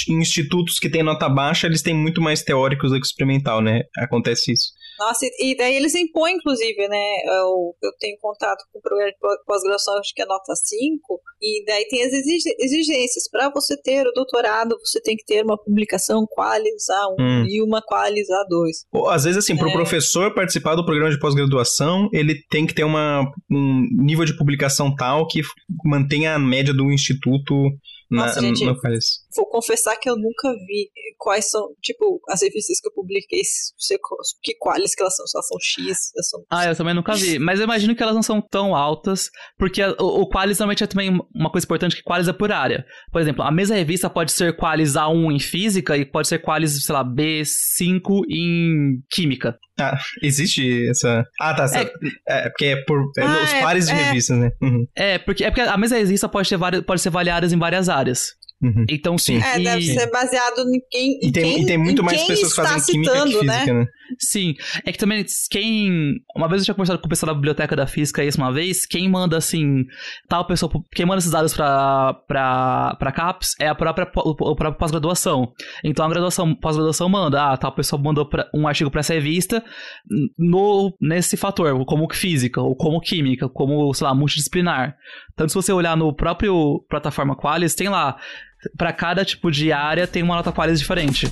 [0.09, 3.83] institutos que têm nota baixa, eles têm muito mais teóricos do que experimental, né?
[3.99, 4.71] Acontece isso.
[5.01, 7.05] Nossa, e daí eles impõem, inclusive, né?
[7.25, 11.21] Eu, eu tenho contato com o programa de pós- pós-graduação, acho que é nota 5,
[11.41, 13.29] e daí tem as exigências.
[13.31, 17.47] Para você ter o doutorado, você tem que ter uma publicação Qualis A1 Hum.
[17.49, 18.85] e uma Qualis A2.
[18.93, 19.73] Ou, Às vezes, assim, para o É.
[19.73, 24.95] professor participar do programa de pós-graduação, ele tem que ter uma, um nível de publicação
[24.95, 25.41] tal que
[25.85, 27.55] mantenha a média do instituto
[28.11, 28.65] na, Nossa, gente.
[28.67, 29.20] no país.
[29.35, 33.43] Vou confessar que eu nunca vi quais são, tipo, as revistas que eu publiquei,
[34.43, 36.45] que quais que elas são, se elas são X, são...
[36.51, 39.83] Ah, eu também nunca vi, mas eu imagino que elas não são tão altas, porque
[39.83, 42.85] o, o Qualis normalmente é também uma coisa importante que Qualis é por área.
[43.13, 46.85] Por exemplo, a mesma revista pode ser Qualis A1 em física e pode ser Qualis,
[46.85, 49.59] sei lá, B5 em química.
[49.81, 51.25] Ah, existe essa.
[51.41, 51.67] Ah, tá.
[51.75, 53.95] É, é porque é por é ah, os é, pares de é.
[53.95, 54.51] revistas, né?
[54.61, 54.87] Uhum.
[54.95, 57.89] É, porque, é porque a mesma revista pode, ter várias, pode ser avaliada em várias
[57.89, 58.35] áreas.
[58.63, 58.85] Uhum.
[58.91, 59.41] Então, sim.
[59.43, 59.65] É, e...
[59.65, 61.19] deve ser baseado em quem.
[61.23, 63.81] E tem, quem, e tem muito mais pessoas fazendo química citando, que física, né?
[63.81, 63.87] né?
[64.19, 64.55] Sim.
[64.85, 66.17] É que também, quem.
[66.37, 68.85] Uma vez eu tinha conversado com o pessoal da biblioteca da física isso uma vez,
[68.85, 69.87] quem manda, assim.
[70.29, 70.71] Tal pessoa.
[70.93, 75.53] Quem manda esses dados pra, pra, pra CAPES é a própria, o, o próprio pós-graduação.
[75.83, 79.65] Então a graduação, pós-graduação manda, ah, tal pessoa mandou pra, um artigo pra essa revista
[80.39, 84.97] no, nesse fator, como física, ou como química, como, sei lá, multidisciplinar.
[85.35, 88.19] Tanto se você olhar no próprio plataforma Qualis, tem lá
[88.77, 91.31] para cada tipo de área tem uma nota qualis diferente.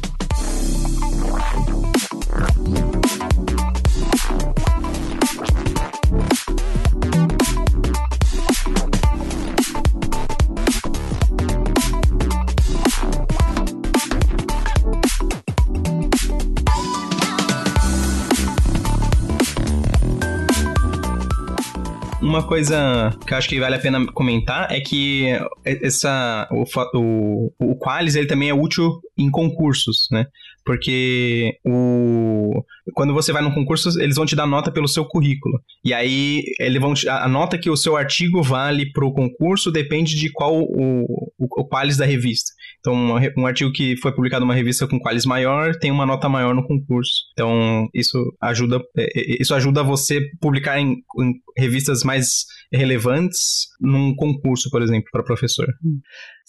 [22.38, 25.26] Uma coisa que eu acho que vale a pena comentar é que
[25.64, 26.62] essa, o,
[26.94, 30.24] o, o Qualis ele também é útil em concursos, né?
[30.68, 32.62] Porque o,
[32.92, 35.58] quando você vai no concurso, eles vão te dar nota pelo seu currículo.
[35.82, 39.72] E aí, eles vão te, a nota que o seu artigo vale para o concurso
[39.72, 41.06] depende de qual o,
[41.38, 42.52] o, o qualis da revista.
[42.80, 46.28] Então, um, um artigo que foi publicado numa revista com qualis maior tem uma nota
[46.28, 47.12] maior no concurso.
[47.32, 54.14] Então, isso ajuda, é, é, isso ajuda você publicar em, em revistas mais relevantes num
[54.14, 55.66] concurso, por exemplo, para professor.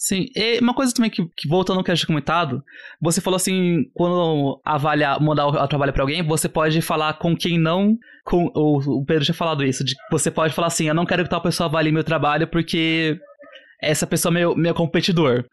[0.02, 2.64] Sim, e uma coisa também que, que voltando ao que eu tinha comentado,
[2.98, 7.58] você falou assim, quando avaliar, mandar o, trabalho para alguém, você pode falar com quem
[7.58, 11.04] não, com o, o Pedro tinha falado isso, de você pode falar assim, eu não
[11.04, 13.20] quero que tal pessoa avalie meu trabalho porque
[13.82, 15.44] essa pessoa é meu, meu competidor.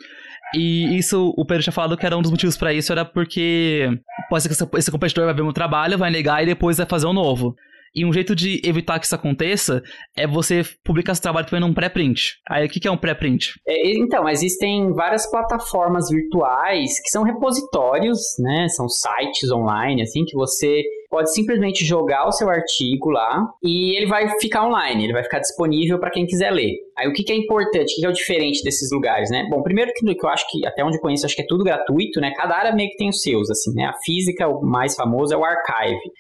[0.56, 3.90] E isso, o Pedro tinha falado que era um dos motivos para isso, era porque
[4.30, 6.86] pode ser que esse, esse competidor vai ver meu trabalho, vai negar e depois vai
[6.86, 7.54] fazer um novo.
[7.98, 9.82] E um jeito de evitar que isso aconteça
[10.16, 12.36] é você publicar seu trabalho também num pré-print.
[12.48, 13.54] Aí o que é um pré-print?
[13.68, 18.68] É, então, existem várias plataformas virtuais que são repositórios, né?
[18.70, 24.06] São sites online, assim, que você pode simplesmente jogar o seu artigo lá e ele
[24.06, 26.74] vai ficar online, ele vai ficar disponível para quem quiser ler.
[26.96, 29.48] Aí o que, que é importante, o que, é o diferente desses lugares, né?
[29.50, 31.64] Bom, primeiro que, que eu acho que, até onde eu conheço, acho que é tudo
[31.64, 32.32] gratuito, né?
[32.36, 33.86] Cada área meio que tem os seus, assim, né?
[33.86, 36.12] A física, o mais famoso é o Archive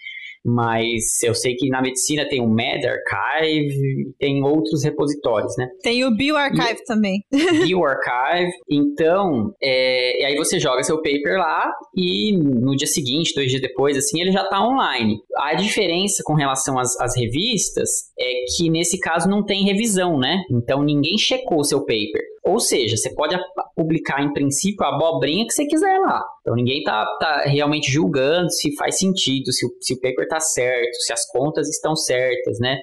[0.47, 5.67] mas eu sei que na medicina tem o MedArchive, tem outros repositórios, né?
[5.83, 7.21] Tem o BioArchive também.
[7.31, 8.51] BioArchive.
[8.69, 13.61] Então, é, e aí você joga seu paper lá e no dia seguinte, dois dias
[13.61, 15.17] depois, assim, ele já está online.
[15.37, 20.43] A diferença com relação às, às revistas é que nesse caso não tem revisão, né?
[20.51, 22.21] Então ninguém checou o seu paper.
[22.47, 23.37] Ou seja, você pode
[23.75, 26.23] publicar em princípio a abobrinha que você quiser lá.
[26.39, 30.39] Então ninguém tá, tá realmente julgando se faz sentido, se o, se o paper tá
[30.39, 32.77] certo, se as contas estão certas, né?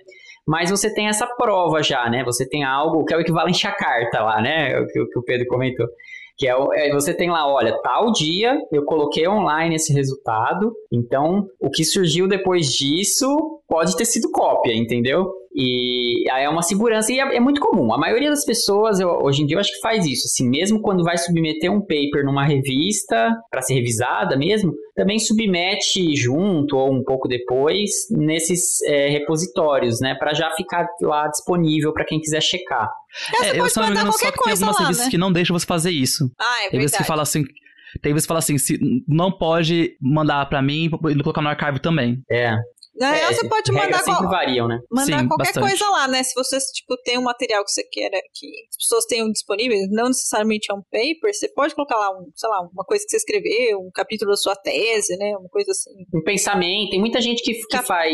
[0.46, 2.22] Mas você tem essa prova já, né?
[2.24, 4.78] Você tem algo que é o equivalente à carta lá, né?
[4.78, 5.86] O que, o, que o Pedro comentou.
[6.36, 11.46] Que é, é, você tem lá, olha, tal dia eu coloquei online esse resultado, então
[11.60, 13.26] o que surgiu depois disso
[13.68, 15.32] pode ter sido cópia, entendeu?
[15.56, 17.94] E aí é uma segurança e é, é muito comum.
[17.94, 20.26] A maioria das pessoas, eu, hoje em dia, eu acho que faz isso.
[20.26, 26.16] Assim, mesmo quando vai submeter um paper numa revista para ser revisada mesmo, também submete
[26.16, 30.16] junto ou um pouco depois nesses é, repositórios, né?
[30.16, 32.90] Para já ficar lá disponível para quem quiser checar.
[33.42, 35.10] É, é eu só não me engano, só que tem algumas lá, revistas né?
[35.10, 36.30] que não deixam você fazer isso.
[36.38, 37.44] Ah, é tem vezes que fala assim,
[38.02, 41.78] tem vezes que fala assim, se não pode mandar para mim e colocar no arquivo
[41.78, 42.22] também.
[42.30, 42.56] É.
[42.96, 44.28] Na é, você pode mandar qual...
[44.28, 44.80] variam, né?
[44.90, 45.68] Mandar Sim, qualquer bastante.
[45.68, 46.22] coisa lá, né?
[46.22, 50.08] Se você tipo tem um material que você queira que as pessoas tenham disponível, não
[50.08, 53.16] necessariamente é um paper, você pode colocar lá um, sei lá, uma coisa que você
[53.16, 55.36] escreveu, um capítulo da sua tese, né?
[55.36, 55.90] Uma coisa assim.
[56.14, 56.90] Um pensamento.
[56.90, 58.12] Tem muita gente que, que faz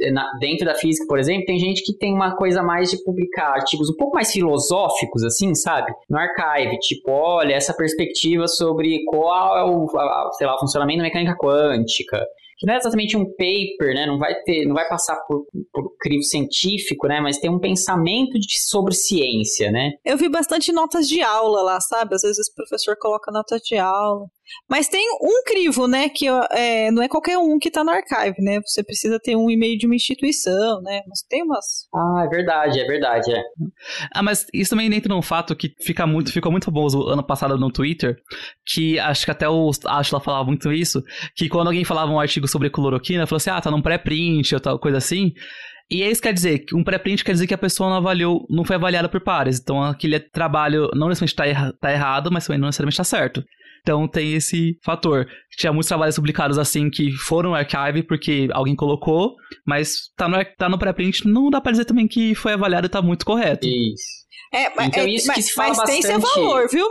[0.00, 3.52] eh, dentro da física, por exemplo, tem gente que tem uma coisa mais de publicar
[3.54, 5.92] artigos um pouco mais filosóficos, assim, sabe?
[6.08, 9.86] No archive, tipo, olha, essa perspectiva sobre qual é o,
[10.32, 12.26] sei lá, o funcionamento da mecânica quântica
[12.58, 14.04] que não é exatamente um paper, né?
[14.04, 17.20] Não vai ter, não vai passar por, por crivo científico, né?
[17.20, 19.92] Mas tem um pensamento de, sobre ciência, né?
[20.04, 22.16] Eu vi bastante notas de aula lá, sabe?
[22.16, 24.26] Às vezes o professor coloca notas de aula.
[24.68, 26.08] Mas tem um crivo, né?
[26.08, 28.60] Que é, não é qualquer um que tá no archive, né?
[28.64, 31.00] Você precisa ter um e-mail de uma instituição, né?
[31.08, 31.86] Mas tem umas.
[31.94, 33.42] Ah, é verdade, é verdade, é.
[34.14, 37.58] Ah, mas isso também entra num fato que fica muito, ficou muito famoso ano passado
[37.58, 38.16] no Twitter,
[38.66, 41.02] que acho que até o Ashla falava muito isso,
[41.34, 44.60] que quando alguém falava um artigo sobre cloroquina, falou assim, ah, tá num pré-print ou
[44.60, 45.32] tal coisa assim,
[45.90, 48.46] e é isso quer dizer que um pré-print quer dizer que a pessoa não avaliou,
[48.50, 49.58] não foi avaliada por pares.
[49.58, 53.42] Então aquele trabalho não necessariamente está erra, tá errado, mas também não necessariamente está certo.
[53.88, 55.26] Então tem esse fator.
[55.56, 59.34] Tinha muitos trabalhos publicados assim que foram archive porque alguém colocou,
[59.66, 62.90] mas tá no, tá no pré-print, não dá pra dizer também que foi avaliado e
[62.90, 63.66] tá muito correto.
[63.66, 64.18] Isso.
[64.52, 66.02] É, mas, então, é, isso que se fala mas bastante...
[66.02, 66.86] tem seu valor, viu?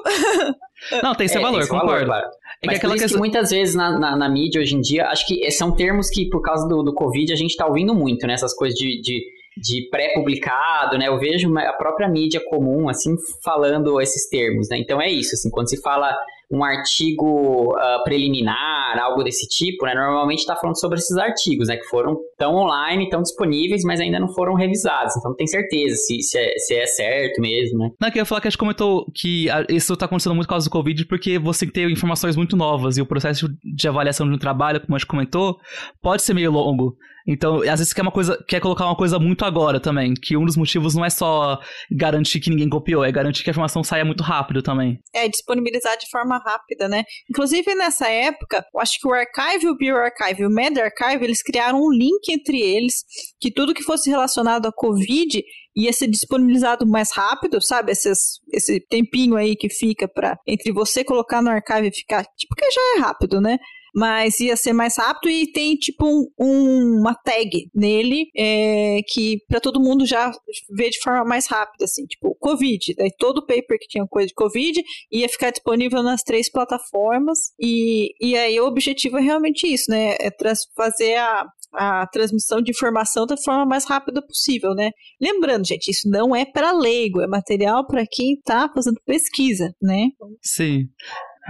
[1.04, 2.08] Não, tem seu é, valor, tem seu concordo.
[2.08, 2.28] Valor, claro.
[2.64, 5.26] É Mas que, que, que muitas vezes na, na, na, mídia hoje em dia, acho
[5.26, 8.34] que são termos que por causa do, do Covid a gente está ouvindo muito, né?
[8.34, 9.24] Essas coisas de, de,
[9.60, 11.08] de pré-publicado, né?
[11.08, 14.78] Eu vejo a própria mídia comum, assim, falando esses termos, né?
[14.78, 16.16] Então é isso, assim, quando se fala
[16.50, 19.94] um artigo uh, preliminar, algo desse tipo, né?
[19.94, 21.76] Normalmente está falando sobre esses artigos, né?
[21.76, 25.16] Que foram tão online, tão disponíveis, mas ainda não foram revisados.
[25.18, 27.90] Então não tem certeza se, se, é, se é certo mesmo, né?
[28.00, 30.66] Não, eu ia falar que a gente comentou que isso está acontecendo muito por causa
[30.66, 34.40] do Covid, porque você tem informações muito novas e o processo de avaliação de um
[34.40, 35.58] trabalho, como a gente comentou,
[36.02, 36.96] pode ser meio longo.
[37.28, 40.46] Então, às vezes quer uma coisa, quer colocar uma coisa muito agora também, que um
[40.46, 41.60] dos motivos não é só
[41.92, 45.00] garantir que ninguém copiou, é garantir que a informação saia muito rápido também.
[45.14, 47.04] É, disponibilizar de forma rápida, né?
[47.30, 51.80] Inclusive, nessa época, eu acho que o Archive, o BioArchive e o MedArchive, eles criaram
[51.80, 53.04] um link entre eles,
[53.40, 55.44] que tudo que fosse relacionado à Covid
[55.76, 57.92] ia ser disponibilizado mais rápido, sabe?
[57.92, 62.56] Esses, esse tempinho aí que fica para entre você colocar no archive e ficar, tipo,
[62.56, 63.60] que já é rápido, né?
[63.98, 69.40] Mas ia ser mais rápido e tem tipo um, um, uma tag nele é, que
[69.48, 70.32] para todo mundo já
[70.70, 72.94] ver de forma mais rápida, assim, tipo Covid.
[72.96, 78.14] Daí todo paper que tinha coisa de Covid ia ficar disponível nas três plataformas e,
[78.22, 80.16] e aí o objetivo é realmente isso, né?
[80.20, 80.30] É
[80.76, 84.92] fazer a, a transmissão de informação da forma mais rápida possível, né?
[85.20, 90.10] Lembrando, gente, isso não é para leigo, é material para quem está fazendo pesquisa, né?
[90.44, 90.84] Sim.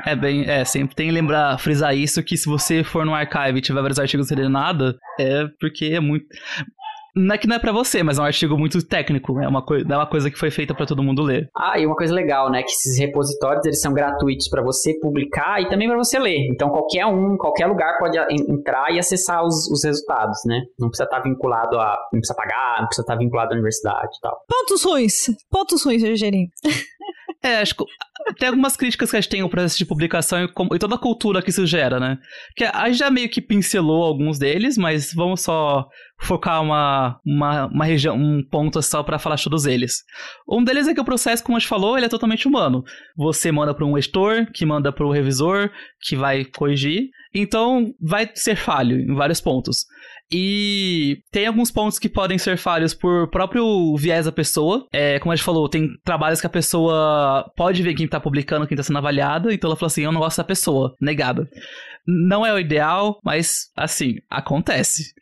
[0.05, 3.57] É bem, é, sempre tem que lembrar, frisar isso, que se você for no archive
[3.57, 6.25] e tiver vários artigos sem nada, é porque é muito...
[7.15, 9.65] Não é que não é pra você, mas é um artigo muito técnico, é uma,
[9.89, 11.49] é uma coisa que foi feita para todo mundo ler.
[11.57, 15.59] Ah, e uma coisa legal, né, que esses repositórios, eles são gratuitos para você publicar
[15.59, 16.47] e também para você ler.
[16.51, 20.61] Então qualquer um, qualquer lugar pode entrar e acessar os, os resultados, né?
[20.79, 21.97] Não precisa estar vinculado a...
[22.13, 24.37] não precisa pagar, não precisa estar vinculado à universidade e tal.
[24.47, 25.25] Pontos ruins.
[25.49, 26.47] Pontos ruins, Eugênio.
[27.41, 27.83] É, acho que
[28.33, 30.99] tem algumas críticas que a gente tem ao processo de publicação e, e, toda a
[30.99, 32.17] cultura que isso gera, né?
[32.55, 35.87] Que a gente já meio que pincelou alguns deles, mas vamos só
[36.19, 40.03] focar uma, uma, uma região, um ponto só para falar todos eles.
[40.47, 42.83] Um deles é que o processo, como a gente falou, ele é totalmente humano.
[43.15, 45.69] Você manda para um editor, que manda para o revisor,
[46.01, 47.09] que vai corrigir.
[47.33, 49.85] Então, vai ser falho em vários pontos.
[50.31, 54.85] E tem alguns pontos que podem ser falhos por próprio viés da pessoa.
[54.91, 58.67] É, como a gente falou, tem trabalhos que a pessoa pode ver quem tá publicando,
[58.67, 61.49] quem tá sendo avaliado, então ela fala assim: eu não gosto da pessoa, negada.
[62.05, 65.13] Não é o ideal, mas assim, acontece.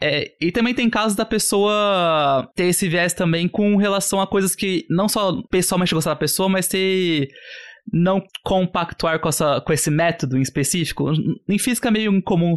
[0.00, 4.54] É, e também tem casos da pessoa ter esse viés também com relação a coisas
[4.54, 7.28] que não só pessoalmente gostar da pessoa, mas ter
[7.92, 11.10] não compactuar com, essa, com esse método em específico.
[11.48, 12.56] Em física é meio incomum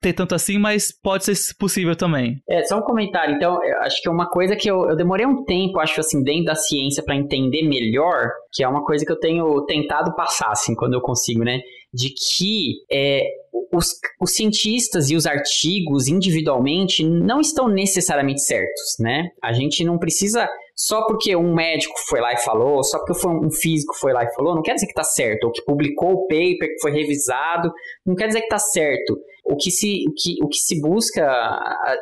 [0.00, 2.42] ter tanto assim, mas pode ser possível também.
[2.48, 3.34] É, só um comentário.
[3.36, 6.44] Então, acho que é uma coisa que eu, eu demorei um tempo, acho assim, dentro
[6.44, 10.74] da ciência para entender melhor, que é uma coisa que eu tenho tentado passar, assim,
[10.74, 11.58] quando eu consigo, né?
[11.94, 13.24] De que é,
[13.72, 13.86] os,
[14.20, 19.28] os cientistas e os artigos individualmente não estão necessariamente certos, né?
[19.42, 23.50] A gente não precisa só porque um médico foi lá e falou, só porque um
[23.50, 26.26] físico foi lá e falou, não quer dizer que está certo, ou que publicou o
[26.26, 27.72] paper, que foi revisado,
[28.04, 29.16] não quer dizer que está certo.
[29.44, 31.24] O que, se, o, que, o que se busca,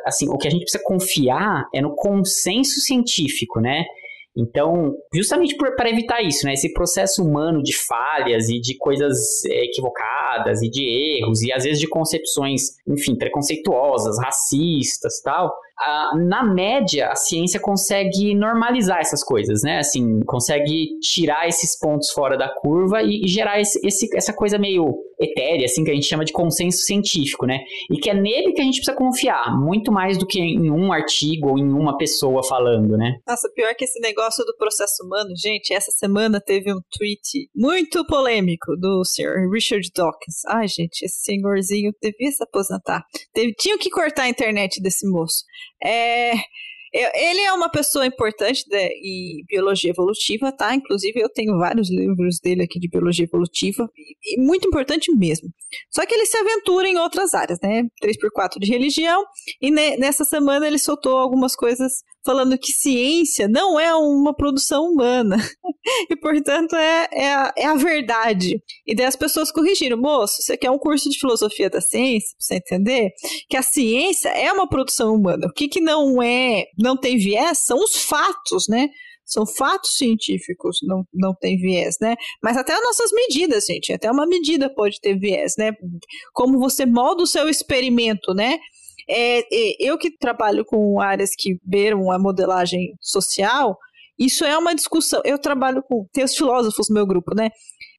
[0.05, 3.83] assim, o que a gente precisa confiar é no consenso científico, né?
[4.35, 6.53] Então, justamente para evitar isso, né?
[6.53, 10.83] Esse processo humano de falhas e de coisas é, equivocadas e de
[11.19, 15.53] erros e às vezes de concepções, enfim, preconceituosas, racistas, tal,
[16.15, 19.79] na média, a ciência consegue normalizar essas coisas, né?
[19.79, 24.57] Assim, consegue tirar esses pontos fora da curva e, e gerar esse, esse, essa coisa
[24.57, 27.59] meio etérea, assim, que a gente chama de consenso científico, né?
[27.89, 30.91] E que é nele que a gente precisa confiar, muito mais do que em um
[30.91, 33.17] artigo ou em uma pessoa falando, né?
[33.27, 38.05] Nossa, pior que esse negócio do processo humano, gente, essa semana teve um tweet muito
[38.05, 40.45] polêmico do senhor Richard Dawkins.
[40.47, 43.03] Ai, gente, esse senhorzinho devia se aposentar.
[43.33, 45.43] Teve, tinha que cortar a internet desse moço.
[45.83, 46.33] É,
[46.93, 50.75] Ele é uma pessoa importante de, em biologia evolutiva, tá?
[50.75, 53.89] Inclusive, eu tenho vários livros dele aqui de biologia evolutiva,
[54.23, 55.49] e, muito importante mesmo.
[55.89, 57.83] Só que ele se aventura em outras áreas, né?
[58.03, 59.25] 3x4 de religião,
[59.59, 64.85] e ne, nessa semana ele soltou algumas coisas falando que ciência não é uma produção
[64.85, 65.37] humana.
[66.09, 68.61] e, portanto, é, é, a, é a verdade.
[68.85, 69.97] E daí as pessoas corrigiram.
[69.97, 73.11] Moço, você quer um curso de filosofia da ciência, pra você entender?
[73.49, 75.47] Que a ciência é uma produção humana.
[75.47, 78.89] O que, que não é, não tem viés são os fatos, né?
[79.25, 82.15] São fatos científicos, não, não tem viés, né?
[82.41, 85.71] Mas até as nossas medidas, gente, até uma medida pode ter viés, né?
[86.33, 88.59] Como você molda o seu experimento, né?
[89.09, 93.77] É, é, eu que trabalho com áreas que beiram a modelagem social,
[94.17, 95.21] isso é uma discussão.
[95.25, 96.05] Eu trabalho com.
[96.11, 97.49] Tem os filósofos no meu grupo, né?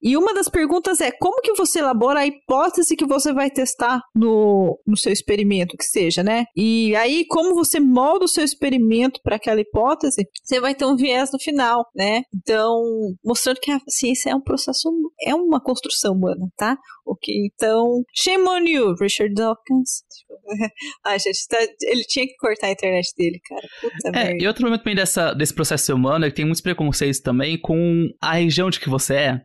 [0.05, 4.02] E uma das perguntas é como que você elabora a hipótese que você vai testar
[4.14, 6.44] no, no seu experimento, que seja, né?
[6.55, 10.94] E aí, como você molda o seu experimento para aquela hipótese, você vai ter um
[10.94, 12.22] viés no final, né?
[12.35, 12.82] Então,
[13.24, 14.90] mostrando que a ciência é um processo,
[15.22, 16.76] é uma construção humana, tá?
[17.06, 20.05] Ok, então, shame on you, Richard Dawkins.
[21.05, 23.66] Ai, gente, tá, ele tinha que cortar a internet dele, cara.
[23.81, 24.44] Puta é, merda.
[24.44, 28.09] E outro momento também dessa, desse processo humano é que tem muitos preconceitos também com
[28.20, 29.40] a região de que você é.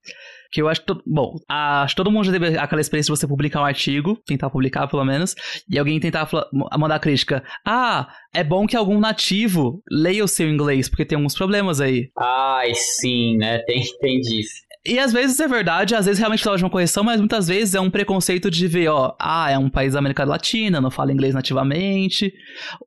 [0.52, 0.88] Que eu acho que.
[0.88, 4.50] Todo, bom, acho todo mundo já teve aquela experiência de você publicar um artigo, tentar
[4.50, 5.36] publicar pelo menos,
[5.70, 6.48] e alguém tentar falar,
[6.78, 7.44] mandar crítica.
[7.66, 12.10] Ah, é bom que algum nativo leia o seu inglês, porque tem alguns problemas aí.
[12.18, 13.60] Ai, sim, né?
[13.60, 14.69] Tem, tem disso.
[14.86, 17.76] E às vezes é verdade, às vezes realmente precisava de uma correção, mas muitas vezes
[17.76, 21.12] é um preconceito de ver, ó, ah, é um país da América Latina, não fala
[21.12, 22.34] inglês nativamente.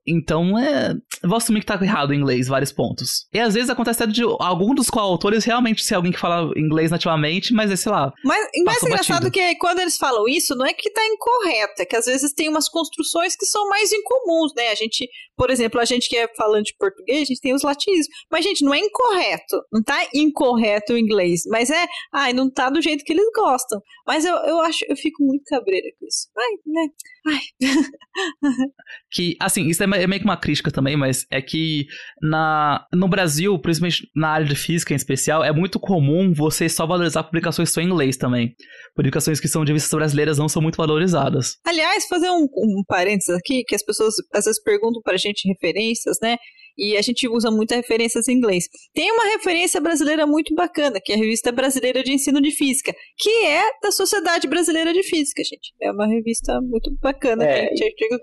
[0.06, 0.94] Então, é.
[1.22, 3.26] Vou assumir que tá errado em inglês, vários pontos.
[3.32, 6.90] E às vezes acontece até de algum dos coautores realmente ser alguém que fala inglês
[6.90, 8.10] nativamente, mas é, sei lá.
[8.24, 9.30] Mas o mais engraçado batido.
[9.30, 12.48] que quando eles falam isso, não é que tá incorreto, é que às vezes tem
[12.48, 14.70] umas construções que são mais incomuns, né?
[14.70, 15.06] A gente,
[15.36, 18.06] por exemplo, a gente que é falante de português, a gente tem os latinos.
[18.30, 19.60] Mas, gente, não é incorreto.
[19.70, 23.80] Não tá incorreto o inglês, mas é ai, não tá do jeito que eles gostam.
[24.06, 26.28] Mas eu, eu acho, eu fico muito cabreira com isso.
[26.36, 26.88] Ai, né?
[27.26, 27.40] Ai.
[29.10, 31.86] que, assim, isso é, é meio que uma crítica também, mas é que
[32.20, 36.86] na, no Brasil, principalmente na área de física em especial, é muito comum você só
[36.86, 38.54] valorizar publicações que são em inglês também.
[38.94, 41.58] Publicações que são de revistas brasileiras não são muito valorizadas.
[41.64, 46.18] Aliás, fazer um, um parênteses aqui, que as pessoas às vezes perguntam pra gente referências,
[46.22, 46.36] né?
[46.76, 48.68] E a gente usa muitas referências em inglês.
[48.94, 52.94] Tem uma referência brasileira muito bacana, que é a Revista Brasileira de Ensino de Física,
[53.18, 55.72] que é da Sociedade Brasileira de Física, gente.
[55.80, 57.44] É uma revista muito bacana.
[57.44, 57.68] É,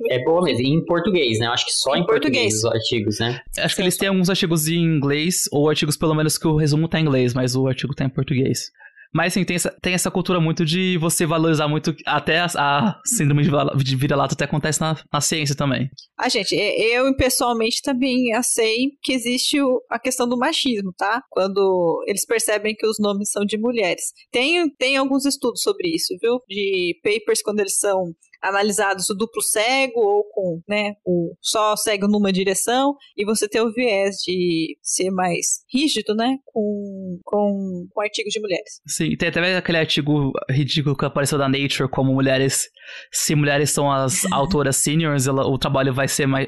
[0.09, 1.47] é boa mesmo, em português, né?
[1.47, 2.53] Eu acho que só em, em português.
[2.53, 2.63] português.
[2.63, 3.41] os artigos, né?
[3.57, 6.88] Acho que eles têm alguns artigos em inglês, ou artigos pelo menos que o resumo
[6.88, 8.71] tá em inglês, mas o artigo tá em português.
[9.14, 11.95] Mas sim, tem essa, tem essa cultura muito de você valorizar muito.
[12.06, 13.44] Até a, a síndrome
[13.84, 15.90] de vira-lata até acontece na, na ciência também.
[16.18, 19.57] Ah, gente, eu pessoalmente também sei que existe
[19.90, 21.22] a questão do machismo, tá?
[21.30, 24.14] Quando eles percebem que os nomes são de mulheres.
[24.31, 26.40] Tem, tem alguns estudos sobre isso, viu?
[26.48, 32.07] De papers quando eles são analisados o duplo cego ou com né, o só cego
[32.07, 38.02] numa direção, e você ter o viés de ser mais rígido, né, com, com, com
[38.02, 38.82] artigos de mulheres.
[38.88, 42.70] Sim, tem até aquele artigo ridículo que apareceu da Nature, como mulheres,
[43.11, 46.48] se mulheres são as autoras seniors, ela, o trabalho vai ser mais,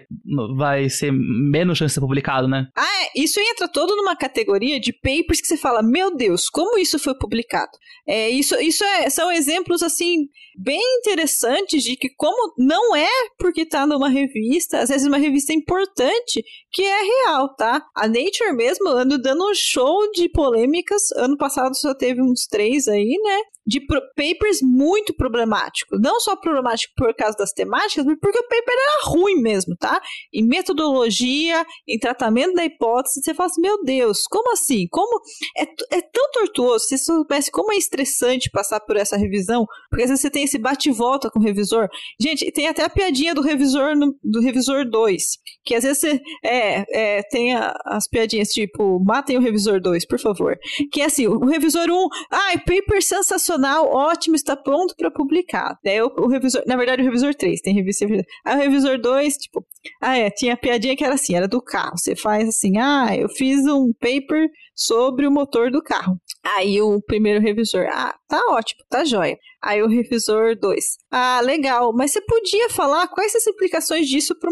[0.55, 2.67] vai ser menos chance de ser publicado, né?
[2.75, 6.77] Ah, é, isso entra todo numa categoria de papers que você fala, meu Deus, como
[6.77, 7.71] isso foi publicado?
[8.07, 10.27] É, isso isso é, são exemplos, assim,
[10.57, 15.53] bem interessantes de que como não é porque tá numa revista, às vezes uma revista
[15.53, 17.85] importante, que é real, tá?
[17.95, 21.11] A Nature mesmo anda dando um show de polêmicas.
[21.15, 23.39] Ano passado só teve uns três aí, né?
[23.65, 25.99] De papers muito problemáticos.
[26.01, 30.01] Não só problemático por causa das temáticas, mas porque o paper era ruim mesmo, tá?
[30.33, 34.87] Em metodologia, em tratamento da hipótese, você fala assim, meu Deus, como assim?
[34.89, 35.21] Como
[35.57, 35.63] é,
[35.97, 36.85] é tão tortuoso?
[36.85, 40.57] Você soubesse como é estressante passar por essa revisão, porque às vezes você tem esse
[40.57, 41.87] bate-volta com o revisor.
[42.19, 45.23] Gente, tem até a piadinha do revisor no, do revisor 2,
[45.63, 50.05] que às vezes você é, é, tem a, as piadinhas tipo, matem o revisor 2,
[50.07, 50.57] por favor.
[50.91, 55.77] Que é assim, o revisor 1, ai, ah, paper sensacional, ótimo, está pronto para publicar.
[55.83, 58.05] Daí o, o, revisor, na verdade o revisor 3, tem revista.
[58.45, 59.65] Aí o revisor 2, tipo,
[60.01, 61.97] ah, é, tinha a piadinha que era assim, era do carro.
[61.97, 66.17] Você faz assim, ah, eu fiz um paper sobre o motor do carro.
[66.43, 69.37] Aí o primeiro revisor, ah, tá ótimo, tá jóia.
[69.63, 74.49] Aí o revisor 2, ah, legal, mas você podia falar quais as implicações disso para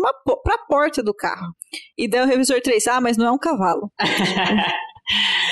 [0.55, 1.47] a porta do carro.
[1.97, 3.91] E daí o revisor 3, ah, mas não é um cavalo.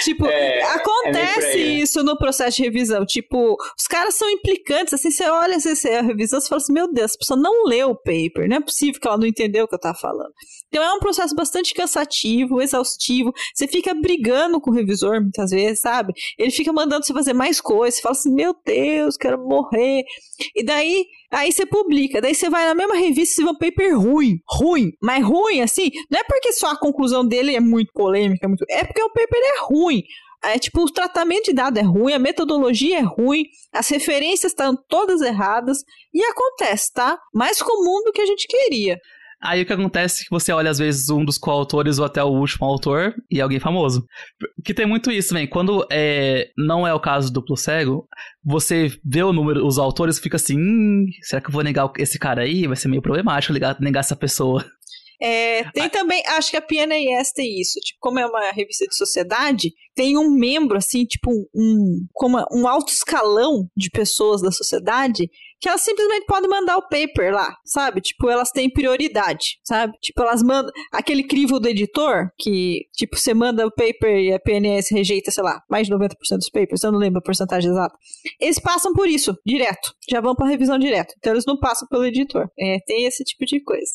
[0.04, 1.84] Tipo, É, acontece é aí, né?
[1.84, 3.06] isso no processo de revisão.
[3.06, 4.94] Tipo, os caras são implicantes.
[4.94, 7.66] Assim, você olha assim, você- a revisão, você fala assim: meu Deus, a pessoa não
[7.66, 8.48] leu o paper.
[8.48, 10.32] Não é possível que ela não entendeu o que eu tava falando.
[10.68, 13.34] Então é um processo bastante cansativo, exaustivo.
[13.56, 16.14] Você fica brigando com o revisor muitas vezes, sabe?
[16.38, 17.96] Ele fica mandando você fazer mais coisas.
[17.96, 20.04] Você fala assim: meu Deus, quero morrer.
[20.56, 22.22] E daí, aí você publica.
[22.22, 24.40] Daí você vai na mesma revista e vê um paper ruim.
[24.48, 24.92] Ruim.
[25.02, 28.66] Mas ruim, assim, não é porque só a conclusão dele é muito polêmica, é muito-
[28.70, 30.04] é porque o paper é ruim.
[30.44, 34.78] É tipo, o tratamento de dado é ruim, a metodologia é ruim, as referências estão
[34.88, 35.80] todas erradas.
[36.14, 37.20] E acontece, tá?
[37.34, 39.00] Mais comum do que a gente queria.
[39.42, 42.24] Aí o que acontece é que você olha, às vezes, um dos coautores ou até
[42.24, 44.06] o último autor e é alguém famoso.
[44.66, 45.48] Que tem muito isso também.
[45.48, 48.08] Quando é, não é o caso do duplo cego,
[48.44, 51.92] você vê o número, os autores e fica assim: hum, será que eu vou negar
[51.98, 52.66] esse cara aí?
[52.66, 54.66] Vai ser meio problemático negar, negar essa pessoa.
[55.20, 58.96] É, tem também, acho que a PNAS tem isso, tipo, como é uma revista de
[58.96, 65.28] sociedade, tem um membro, assim, tipo, um, como um alto escalão de pessoas da sociedade
[65.60, 68.02] que elas simplesmente podem mandar o paper lá, sabe?
[68.02, 69.94] Tipo, elas têm prioridade, sabe?
[70.02, 74.40] Tipo, elas mandam aquele crivo do editor, que, tipo, você manda o paper e a
[74.40, 77.96] PNS rejeita, sei lá, mais de 90% dos papers, eu não lembro a porcentagem exata.
[78.40, 79.94] Eles passam por isso, direto.
[80.10, 81.14] Já vão pra revisão direto.
[81.18, 82.50] Então eles não passam pelo editor.
[82.60, 83.92] É, tem esse tipo de coisa.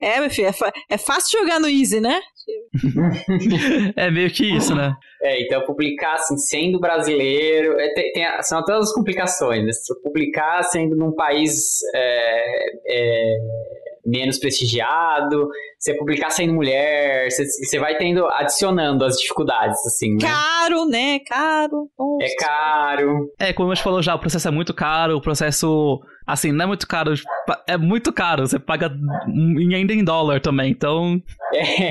[0.00, 0.54] É, meu filho, é,
[0.90, 2.20] é fácil jogar no Easy, né?
[3.96, 4.94] É meio que isso, né?
[5.22, 9.64] É, então publicar assim, sendo brasileiro, é, tem- tem a- são todas as complicações.
[9.64, 9.72] Né?
[9.72, 12.44] Se publicar sendo num país é,
[12.86, 13.36] é,
[14.06, 15.48] menos prestigiado,
[15.78, 20.18] você publicar sendo mulher, você, você vai tendo, adicionando as dificuldades, assim, né?
[20.20, 21.18] Caro, né?
[21.20, 21.88] Caro.
[21.98, 22.24] Nossa.
[22.24, 23.30] É caro.
[23.38, 26.64] É, como a gente falou já, o processo é muito caro, o processo, assim, não
[26.64, 27.12] é muito caro,
[27.66, 28.90] é muito caro, você paga
[29.74, 31.20] ainda em dólar também, então...
[31.54, 31.90] É,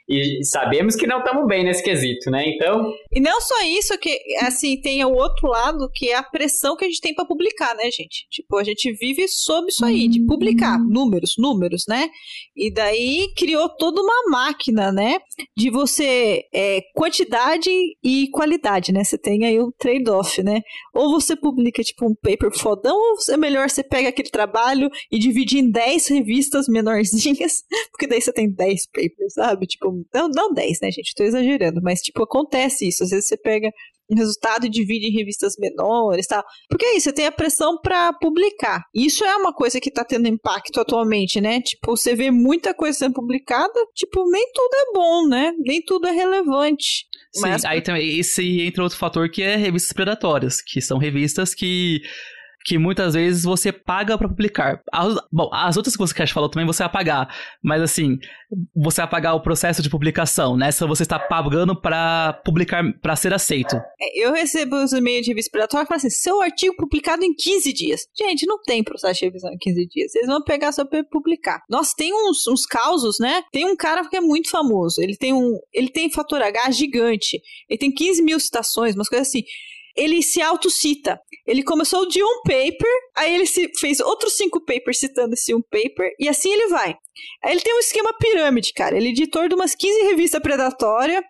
[0.11, 2.43] e sabemos que não estamos bem nesse quesito, né?
[2.49, 6.75] Então, E não só isso, que assim, tem o outro lado, que é a pressão
[6.75, 8.27] que a gente tem pra publicar, né, gente?
[8.29, 12.09] Tipo, a gente vive sob isso aí, de publicar números, números, né?
[12.55, 15.17] E daí criou toda uma máquina, né?
[15.55, 17.69] De você, é, quantidade
[18.03, 19.03] e qualidade, né?
[19.03, 20.61] Você tem aí um trade-off, né?
[20.93, 25.17] Ou você publica, tipo, um paper fodão, ou é melhor você pega aquele trabalho e
[25.17, 29.65] divide em 10 revistas menorzinhas, porque daí você tem 10 papers, sabe?
[29.65, 31.13] Tipo, não, não 10, né, gente?
[31.15, 33.03] Tô exagerando, mas, tipo, acontece isso.
[33.03, 33.69] Às vezes você pega
[34.09, 36.43] um resultado e divide em revistas menores tal.
[36.69, 38.83] Porque é isso, você tem a pressão pra publicar.
[38.93, 41.61] Isso é uma coisa que tá tendo impacto atualmente, né?
[41.61, 45.53] Tipo, você vê muita coisa sendo publicada, tipo, nem tudo é bom, né?
[45.59, 47.05] Nem tudo é relevante.
[47.33, 51.55] Sim, Mas- aí também esse entra outro fator que é revistas predatórias, que são revistas
[51.55, 52.01] que
[52.65, 54.81] que muitas vezes você paga pra publicar.
[54.91, 58.17] As, bom, as outras que você falou também você vai pagar, mas assim,
[58.75, 63.33] você vai pagar o processo de publicação, nessa você está pagando pra publicar, pra ser
[63.33, 63.75] aceito.
[63.99, 67.33] É, Eu recebo os e-mails de revista predatória e falo assim: seu artigo publicado em
[67.33, 68.01] 15 dias.
[68.17, 70.15] Gente, não tem processo de revisão em 15 dias.
[70.15, 71.61] Eles vão pegar só pra publicar.
[71.69, 73.43] Nossa, tem uns, uns causos, né?
[73.51, 75.01] Tem um cara que é muito famoso.
[75.01, 75.57] Ele tem um.
[75.73, 77.41] Ele tem fator H gigante.
[77.69, 79.43] Ele tem 15 mil citações, umas coisas assim.
[79.95, 81.19] Ele se autocita.
[81.45, 85.61] Ele começou de um paper, aí ele se fez outros cinco papers citando esse um
[85.61, 86.95] paper, e assim ele vai.
[87.43, 88.95] Aí ele tem um esquema pirâmide, cara.
[88.95, 91.23] Ele é editor de umas 15 revistas predatórias.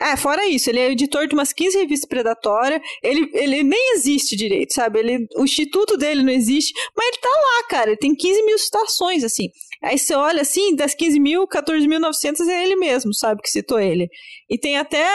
[0.00, 2.80] É, fora isso, ele é editor de umas 15 revistas predatórias.
[3.02, 5.00] Ele, ele nem existe direito, sabe?
[5.00, 7.90] Ele, o instituto dele não existe, mas ele tá lá, cara.
[7.90, 9.48] Ele tem 15 mil citações, assim.
[9.82, 13.40] Aí você olha assim, das 15 mil, 14.900 é ele mesmo, sabe?
[13.42, 14.08] Que citou ele.
[14.48, 15.06] E tem até,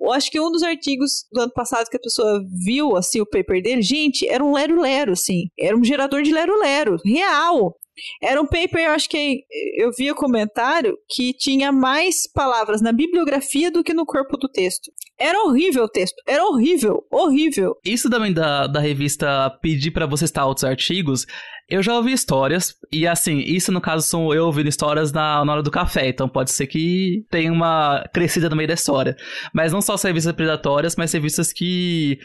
[0.00, 3.26] eu acho que um dos artigos do ano passado que a pessoa viu, assim, o
[3.26, 5.48] paper dele, gente, era um lero-lero, assim.
[5.58, 7.76] Era um gerador de lero-lero, real.
[8.22, 9.44] Era um paper, eu acho que
[9.76, 14.48] eu vi o comentário que tinha mais palavras na bibliografia do que no corpo do
[14.48, 14.90] texto.
[15.18, 16.16] Era horrível o texto.
[16.26, 17.76] Era horrível, horrível.
[17.84, 21.26] Isso também da, da revista pedir pra você estar outros artigos,
[21.70, 25.52] eu já ouvi histórias, e assim, isso no caso são eu ouvindo histórias na, na
[25.52, 29.16] hora do café, então pode ser que tenha uma crescida no meio da história.
[29.54, 32.18] Mas não só as revistas predatórias, mas revistas que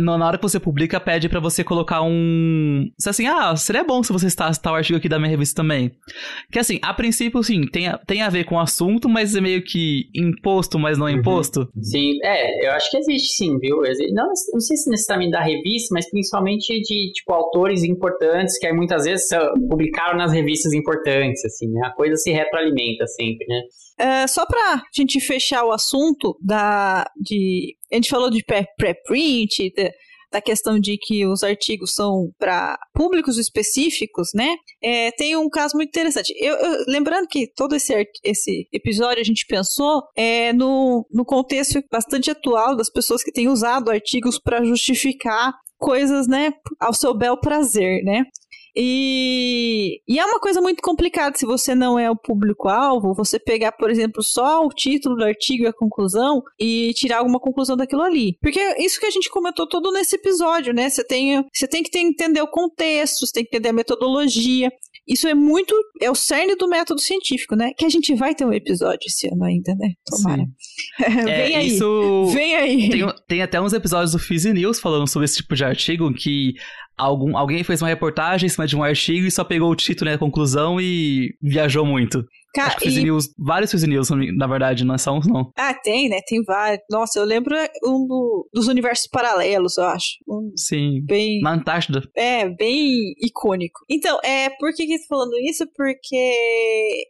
[0.00, 2.88] na hora que você publica, pede pra você colocar um.
[2.98, 5.92] se Assim, ah, seria bom se você citasse tal artigo aqui da minha revista também.
[6.52, 9.40] Que assim, a princípio, sim, tem a, tem a ver com o assunto, mas é
[9.40, 11.12] meio que imposto, mas não Uhum.
[11.12, 11.68] imposto.
[11.80, 13.76] sim, é, eu acho que existe sim, viu?
[14.12, 18.72] Não, não sei se necessariamente da revista, mas principalmente de, tipo, autores importantes que aí
[18.72, 21.80] muitas vezes são- publicaram nas revistas importantes, assim, né?
[21.86, 23.60] A coisa se retroalimenta sempre, né?
[23.98, 27.06] É, só pra gente fechar o assunto da.
[27.16, 29.90] De, a gente falou de pré- pré-print, da,
[30.32, 34.56] da questão de que os artigos são para públicos específicos, né?
[34.82, 36.34] É, tem um caso muito interessante.
[36.36, 37.94] Eu, eu, lembrando que todo esse,
[38.24, 43.48] esse episódio a gente pensou é, no, no contexto bastante atual das pessoas que têm
[43.48, 46.50] usado artigos para justificar coisas, né,
[46.80, 48.24] ao seu bel prazer, né?
[48.76, 53.72] E, e é uma coisa muito complicada se você não é o público-alvo, você pegar,
[53.72, 58.02] por exemplo, só o título do artigo e a conclusão e tirar alguma conclusão daquilo
[58.02, 58.36] ali.
[58.40, 60.88] Porque é isso que a gente comentou todo nesse episódio, né?
[60.88, 64.72] Você tem, tem que entender o contexto, você tem que entender a metodologia.
[65.06, 65.74] Isso é muito.
[66.00, 67.72] É o cerne do método científico, né?
[67.76, 69.90] Que a gente vai ter um episódio esse ano ainda, né?
[70.06, 70.44] Tomara.
[71.24, 71.66] Vem É, aí.
[71.66, 72.88] isso- Vem aí.
[72.90, 76.54] Tem, tem até uns episódios do Fizzy News falando sobre esse tipo de artigo que
[76.96, 80.08] algum, alguém fez uma reportagem em cima de um artigo e só pegou o título
[80.10, 82.24] e a conclusão e viajou muito.
[82.54, 85.50] Cara, Acho que e- News, vários Fizzy News, na verdade, não é só uns não.
[85.56, 86.20] Ah, tem, né?
[86.26, 86.80] Tem vários.
[86.90, 87.54] Nossa, eu lembro
[87.84, 90.16] um do- dos universos paralelos, eu acho.
[90.28, 91.00] Um Sim.
[91.04, 91.40] bem.
[91.40, 92.02] Na Antártida.
[92.16, 93.80] É, bem icônico.
[93.90, 95.66] Então, é, por que que falando isso?
[95.74, 97.04] Porque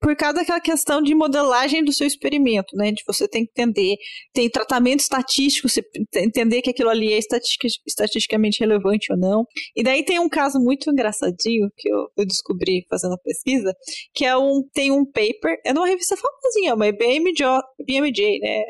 [0.00, 2.90] por causa daquela questão de modelagem do seu experimento, né?
[2.92, 3.96] De você tem que entender,
[4.32, 5.82] tem tratamento estatístico, você
[6.16, 9.44] entender que aquilo ali é estatistica- estatisticamente relevante ou não.
[9.76, 13.72] E daí tem um caso muito engraçadinho que eu, eu descobri fazendo a pesquisa,
[14.14, 17.44] que é um tem um paper, é numa revista famosinha, uma BMJ,
[17.86, 18.62] BMJ, né?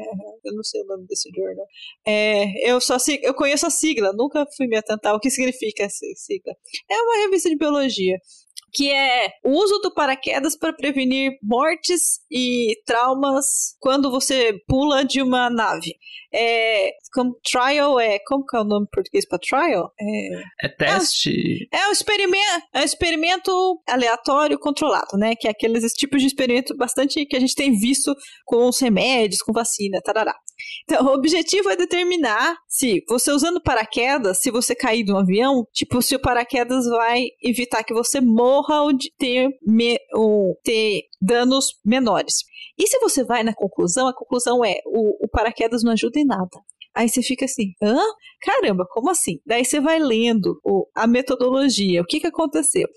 [0.44, 1.64] Eu não sei o nome desse jornal.
[2.04, 6.04] É, eu só eu conheço a sigla, nunca fui me atentar o que significa essa
[6.16, 6.52] sigla.
[6.90, 8.18] É uma revista de biologia
[8.72, 15.22] que é o uso do paraquedas para prevenir mortes e traumas quando você pula de
[15.22, 15.94] uma nave.
[16.32, 19.92] É, como trial é, como que é o nome em português para trial?
[20.00, 21.68] É, É teste.
[21.72, 25.34] é um experimento, é um experimento aleatório controlado, né?
[25.34, 28.14] Que é aqueles tipos de experimento bastante que a gente tem visto
[28.44, 30.34] com os remédios, com vacina, tarará.
[30.84, 35.64] Então, o objetivo é determinar se você usando paraquedas, se você cair de um avião,
[35.72, 41.74] tipo, se o paraquedas vai evitar que você morra ou ter, me- ou ter danos
[41.84, 42.44] menores.
[42.78, 46.24] E se você vai na conclusão, a conclusão é o, o paraquedas não ajuda em
[46.24, 46.48] nada.
[46.94, 47.96] Aí você fica assim, hã?
[48.42, 49.38] Caramba, como assim?
[49.46, 52.88] Daí você vai lendo o- a metodologia, o que, que aconteceu.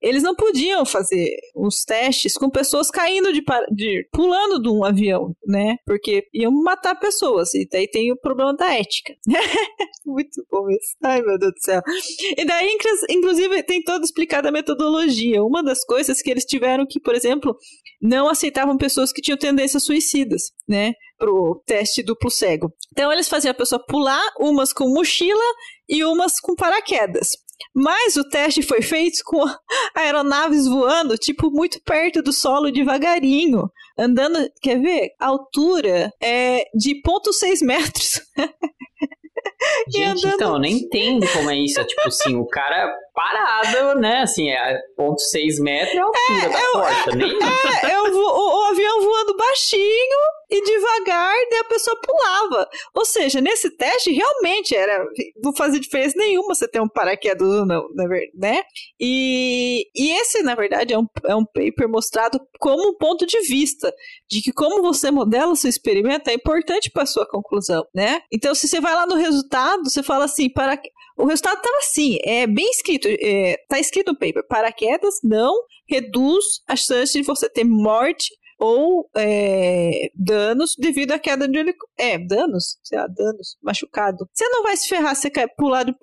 [0.00, 3.42] Eles não podiam fazer os testes com pessoas caindo de,
[3.74, 5.76] de pulando de um avião, né?
[5.86, 7.52] Porque iam matar pessoas.
[7.54, 9.14] E daí tem o problema da ética.
[10.06, 10.96] Muito bom isso.
[11.02, 11.80] Ai, meu Deus do céu.
[12.36, 15.42] E daí, inclus- inclusive, tem toda explicada a metodologia.
[15.42, 17.56] Uma das coisas que eles tiveram que, por exemplo,
[18.00, 20.92] não aceitavam pessoas que tinham tendências suicidas, né?
[21.20, 22.72] Pro teste duplo cego.
[22.90, 25.44] Então, eles faziam a pessoa pular, umas com mochila
[25.88, 27.28] e umas com paraquedas.
[27.74, 29.44] Mas o teste foi feito com
[29.94, 33.70] aeronaves voando, tipo, muito perto do solo, devagarinho.
[33.98, 35.10] Andando, quer ver?
[35.20, 38.22] A altura é de 0,6 metros.
[39.88, 41.80] Gente, andando- então, eu nem entendo como é isso.
[41.80, 44.20] É tipo assim, o cara parado, né?
[44.22, 47.16] Assim, é ponto seis metros é a altura da porta.
[47.16, 50.18] Nem É, eu vo- o, o avião voando baixinho
[50.52, 52.68] e devagar, daí a pessoa pulava.
[52.94, 55.04] Ou seja, nesse teste realmente era
[55.42, 57.84] não fazia diferença nenhuma você ter um paraquedas ou não,
[58.34, 58.62] né?
[58.98, 63.40] E, e esse, na verdade, é um, é um paper mostrado como um ponto de
[63.42, 63.92] vista
[64.30, 68.20] de que como você modela o seu experimento é importante para sua conclusão, né?
[68.32, 69.49] Então, se você vai lá no resultado,
[69.82, 70.80] você fala assim, para
[71.16, 75.54] o resultado estava assim, é bem escrito, é, tá escrito no paper, paraquedas não
[75.88, 78.30] reduz a chance de você ter morte
[78.60, 81.90] ou é, danos devido à queda de helicóptero.
[81.98, 82.78] É, danos?
[82.82, 84.28] Sei lá, danos, machucado.
[84.32, 85.94] Você não vai se ferrar se você pular de.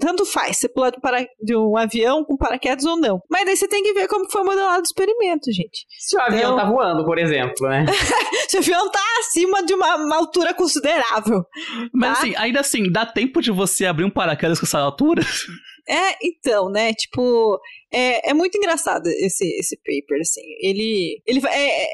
[0.00, 1.26] Tanto faz, você pular de, para...
[1.42, 3.20] de um avião com paraquedas ou não.
[3.30, 5.84] Mas daí você tem que ver como foi modelado o experimento, gente.
[5.98, 7.84] se o avião Então- tá voando, por exemplo, né?
[8.48, 11.44] Se o avião tá acima de uma, uma altura considerável.
[11.92, 12.18] Mas Tá.
[12.22, 15.20] assim, ainda assim, dá tempo de você abrir um paraquedas com essa altura?
[15.88, 16.92] É, então, né?
[16.94, 17.60] Tipo,
[17.92, 20.42] é, é muito engraçado esse, esse paper, assim.
[20.60, 21.88] Ele, ele é, é,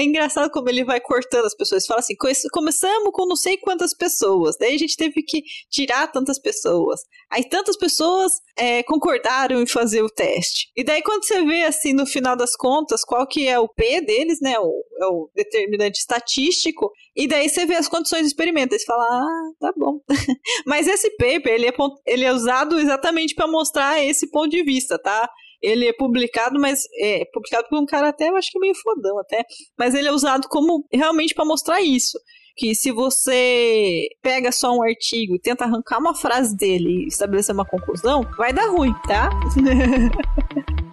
[0.00, 1.86] é engraçado como ele vai cortando as pessoas.
[1.86, 6.10] Fala assim: "Come- começamos com não sei quantas pessoas, daí a gente teve que tirar
[6.10, 7.00] tantas pessoas.
[7.30, 10.68] Aí tantas pessoas é, concordaram em fazer o teste.
[10.76, 14.00] E daí, quando você vê, assim, no final das contas, qual que é o P
[14.00, 14.58] deles, né?
[14.58, 16.90] O, é o determinante estatístico.
[17.16, 18.74] E daí você vê as condições do experimento.
[18.74, 20.00] Aí você fala, ah, tá bom.
[20.66, 21.72] Mas esse paper, ele é,
[22.06, 25.28] ele é usado exatamente para mostrar esse ponto de vista, tá?
[25.62, 29.18] Ele é publicado, mas é publicado por um cara até, eu acho que meio fodão
[29.18, 29.42] até.
[29.76, 32.18] Mas ele é usado como realmente para mostrar isso.
[32.54, 37.54] Que se você pega só um artigo e tenta arrancar uma frase dele e estabelecer
[37.54, 39.30] uma conclusão, vai dar ruim, tá?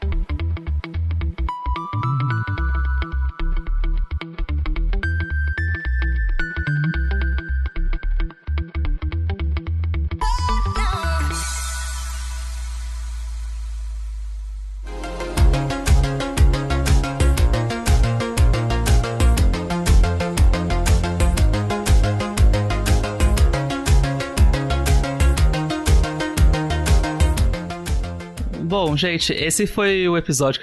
[28.93, 30.61] Bom, gente, esse foi o episódio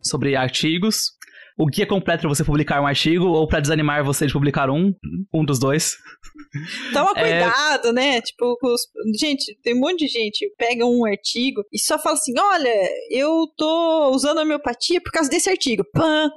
[0.00, 1.10] sobre artigos.
[1.58, 4.94] O guia completo para você publicar um artigo ou para desanimar você de publicar um,
[5.32, 5.96] um dos dois.
[6.92, 7.20] Toma é.
[7.20, 7.92] cuidado, é...
[7.92, 8.20] né?
[8.20, 8.82] Tipo, os...
[9.20, 13.48] gente, tem um monte de gente pega um artigo e só fala assim: olha, eu
[13.56, 15.84] tô usando a homeopatia por causa desse artigo.
[15.92, 16.30] Pã!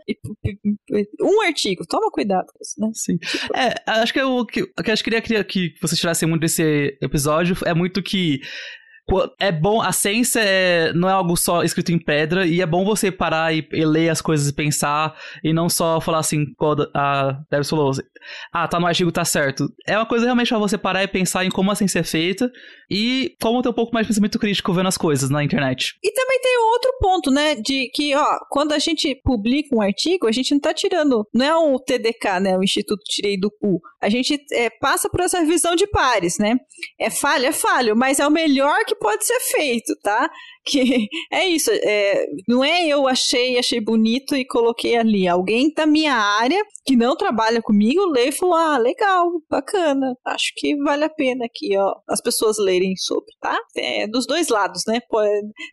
[1.21, 1.85] Um artigo.
[1.87, 2.89] Toma cuidado com isso, né?
[2.95, 3.17] Sim.
[3.55, 7.75] É, acho que o que, que eu queria que vocês tirassem muito desse episódio é
[7.75, 8.39] muito que
[9.39, 12.83] é bom, a ciência é, não é algo só escrito em pedra, e é bom
[12.83, 16.45] você parar e, e ler as coisas e pensar, e não só falar assim,
[16.93, 17.91] a Debs falou,
[18.51, 19.67] ah, tá no artigo, tá certo.
[19.85, 22.51] É uma coisa realmente pra você parar e pensar em como a ciência é feita,
[22.89, 25.93] e como ter um pouco mais de pensamento crítico vendo as coisas na internet.
[26.03, 30.27] E também tem outro ponto, né, de que, ó, quando a gente publica um artigo,
[30.27, 33.79] a gente não tá tirando, não é o TDK, né, o Instituto Tirei do Cu,
[34.01, 36.55] a gente é, passa por essa revisão de pares, né,
[36.99, 40.29] é falho, é falho, mas é o melhor que pode ser feito, tá?
[40.65, 45.27] Que é isso, é, não é eu achei, achei bonito e coloquei ali.
[45.27, 50.53] Alguém da minha área que não trabalha comigo lê e falou: ah, legal, bacana, acho
[50.55, 53.57] que vale a pena aqui, ó, as pessoas lerem sobre, tá?
[53.75, 54.99] É dos dois lados, né?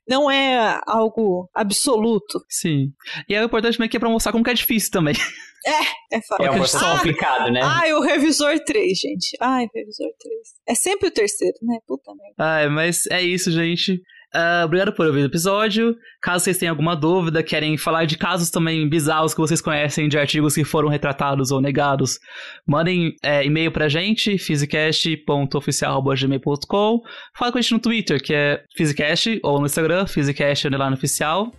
[0.08, 2.40] Não é algo absoluto.
[2.48, 2.92] Sim.
[3.28, 5.14] E é importante também que é pra mostrar como que é difícil também.
[5.66, 6.44] É, é fácil.
[6.44, 7.60] É um processo ah, complicado, né?
[7.62, 9.36] Ai, o revisor 3, gente.
[9.40, 10.38] Ai, revisor 3.
[10.68, 11.78] É sempre o terceiro, né?
[11.86, 12.34] Puta merda.
[12.38, 14.02] Ai, mas é isso, gente.
[14.34, 15.96] Uh, obrigado por ouvir o episódio.
[16.20, 20.18] Caso vocês tenham alguma dúvida, querem falar de casos também bizarros que vocês conhecem, de
[20.18, 22.18] artigos que foram retratados ou negados,
[22.66, 27.00] mandem é, e-mail pra gente, physicast.oficial.gmail.com.
[27.38, 31.52] Fala com a gente no Twitter, que é Physicast, ou no Instagram, Physicast Oficial.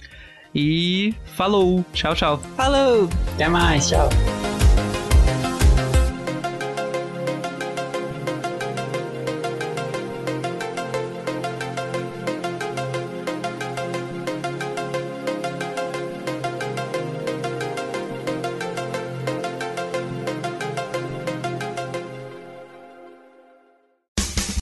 [0.55, 1.83] E falou.
[1.93, 2.39] Tchau, tchau.
[2.55, 3.09] Falou.
[3.33, 3.89] Até mais.
[3.89, 4.09] Tchau.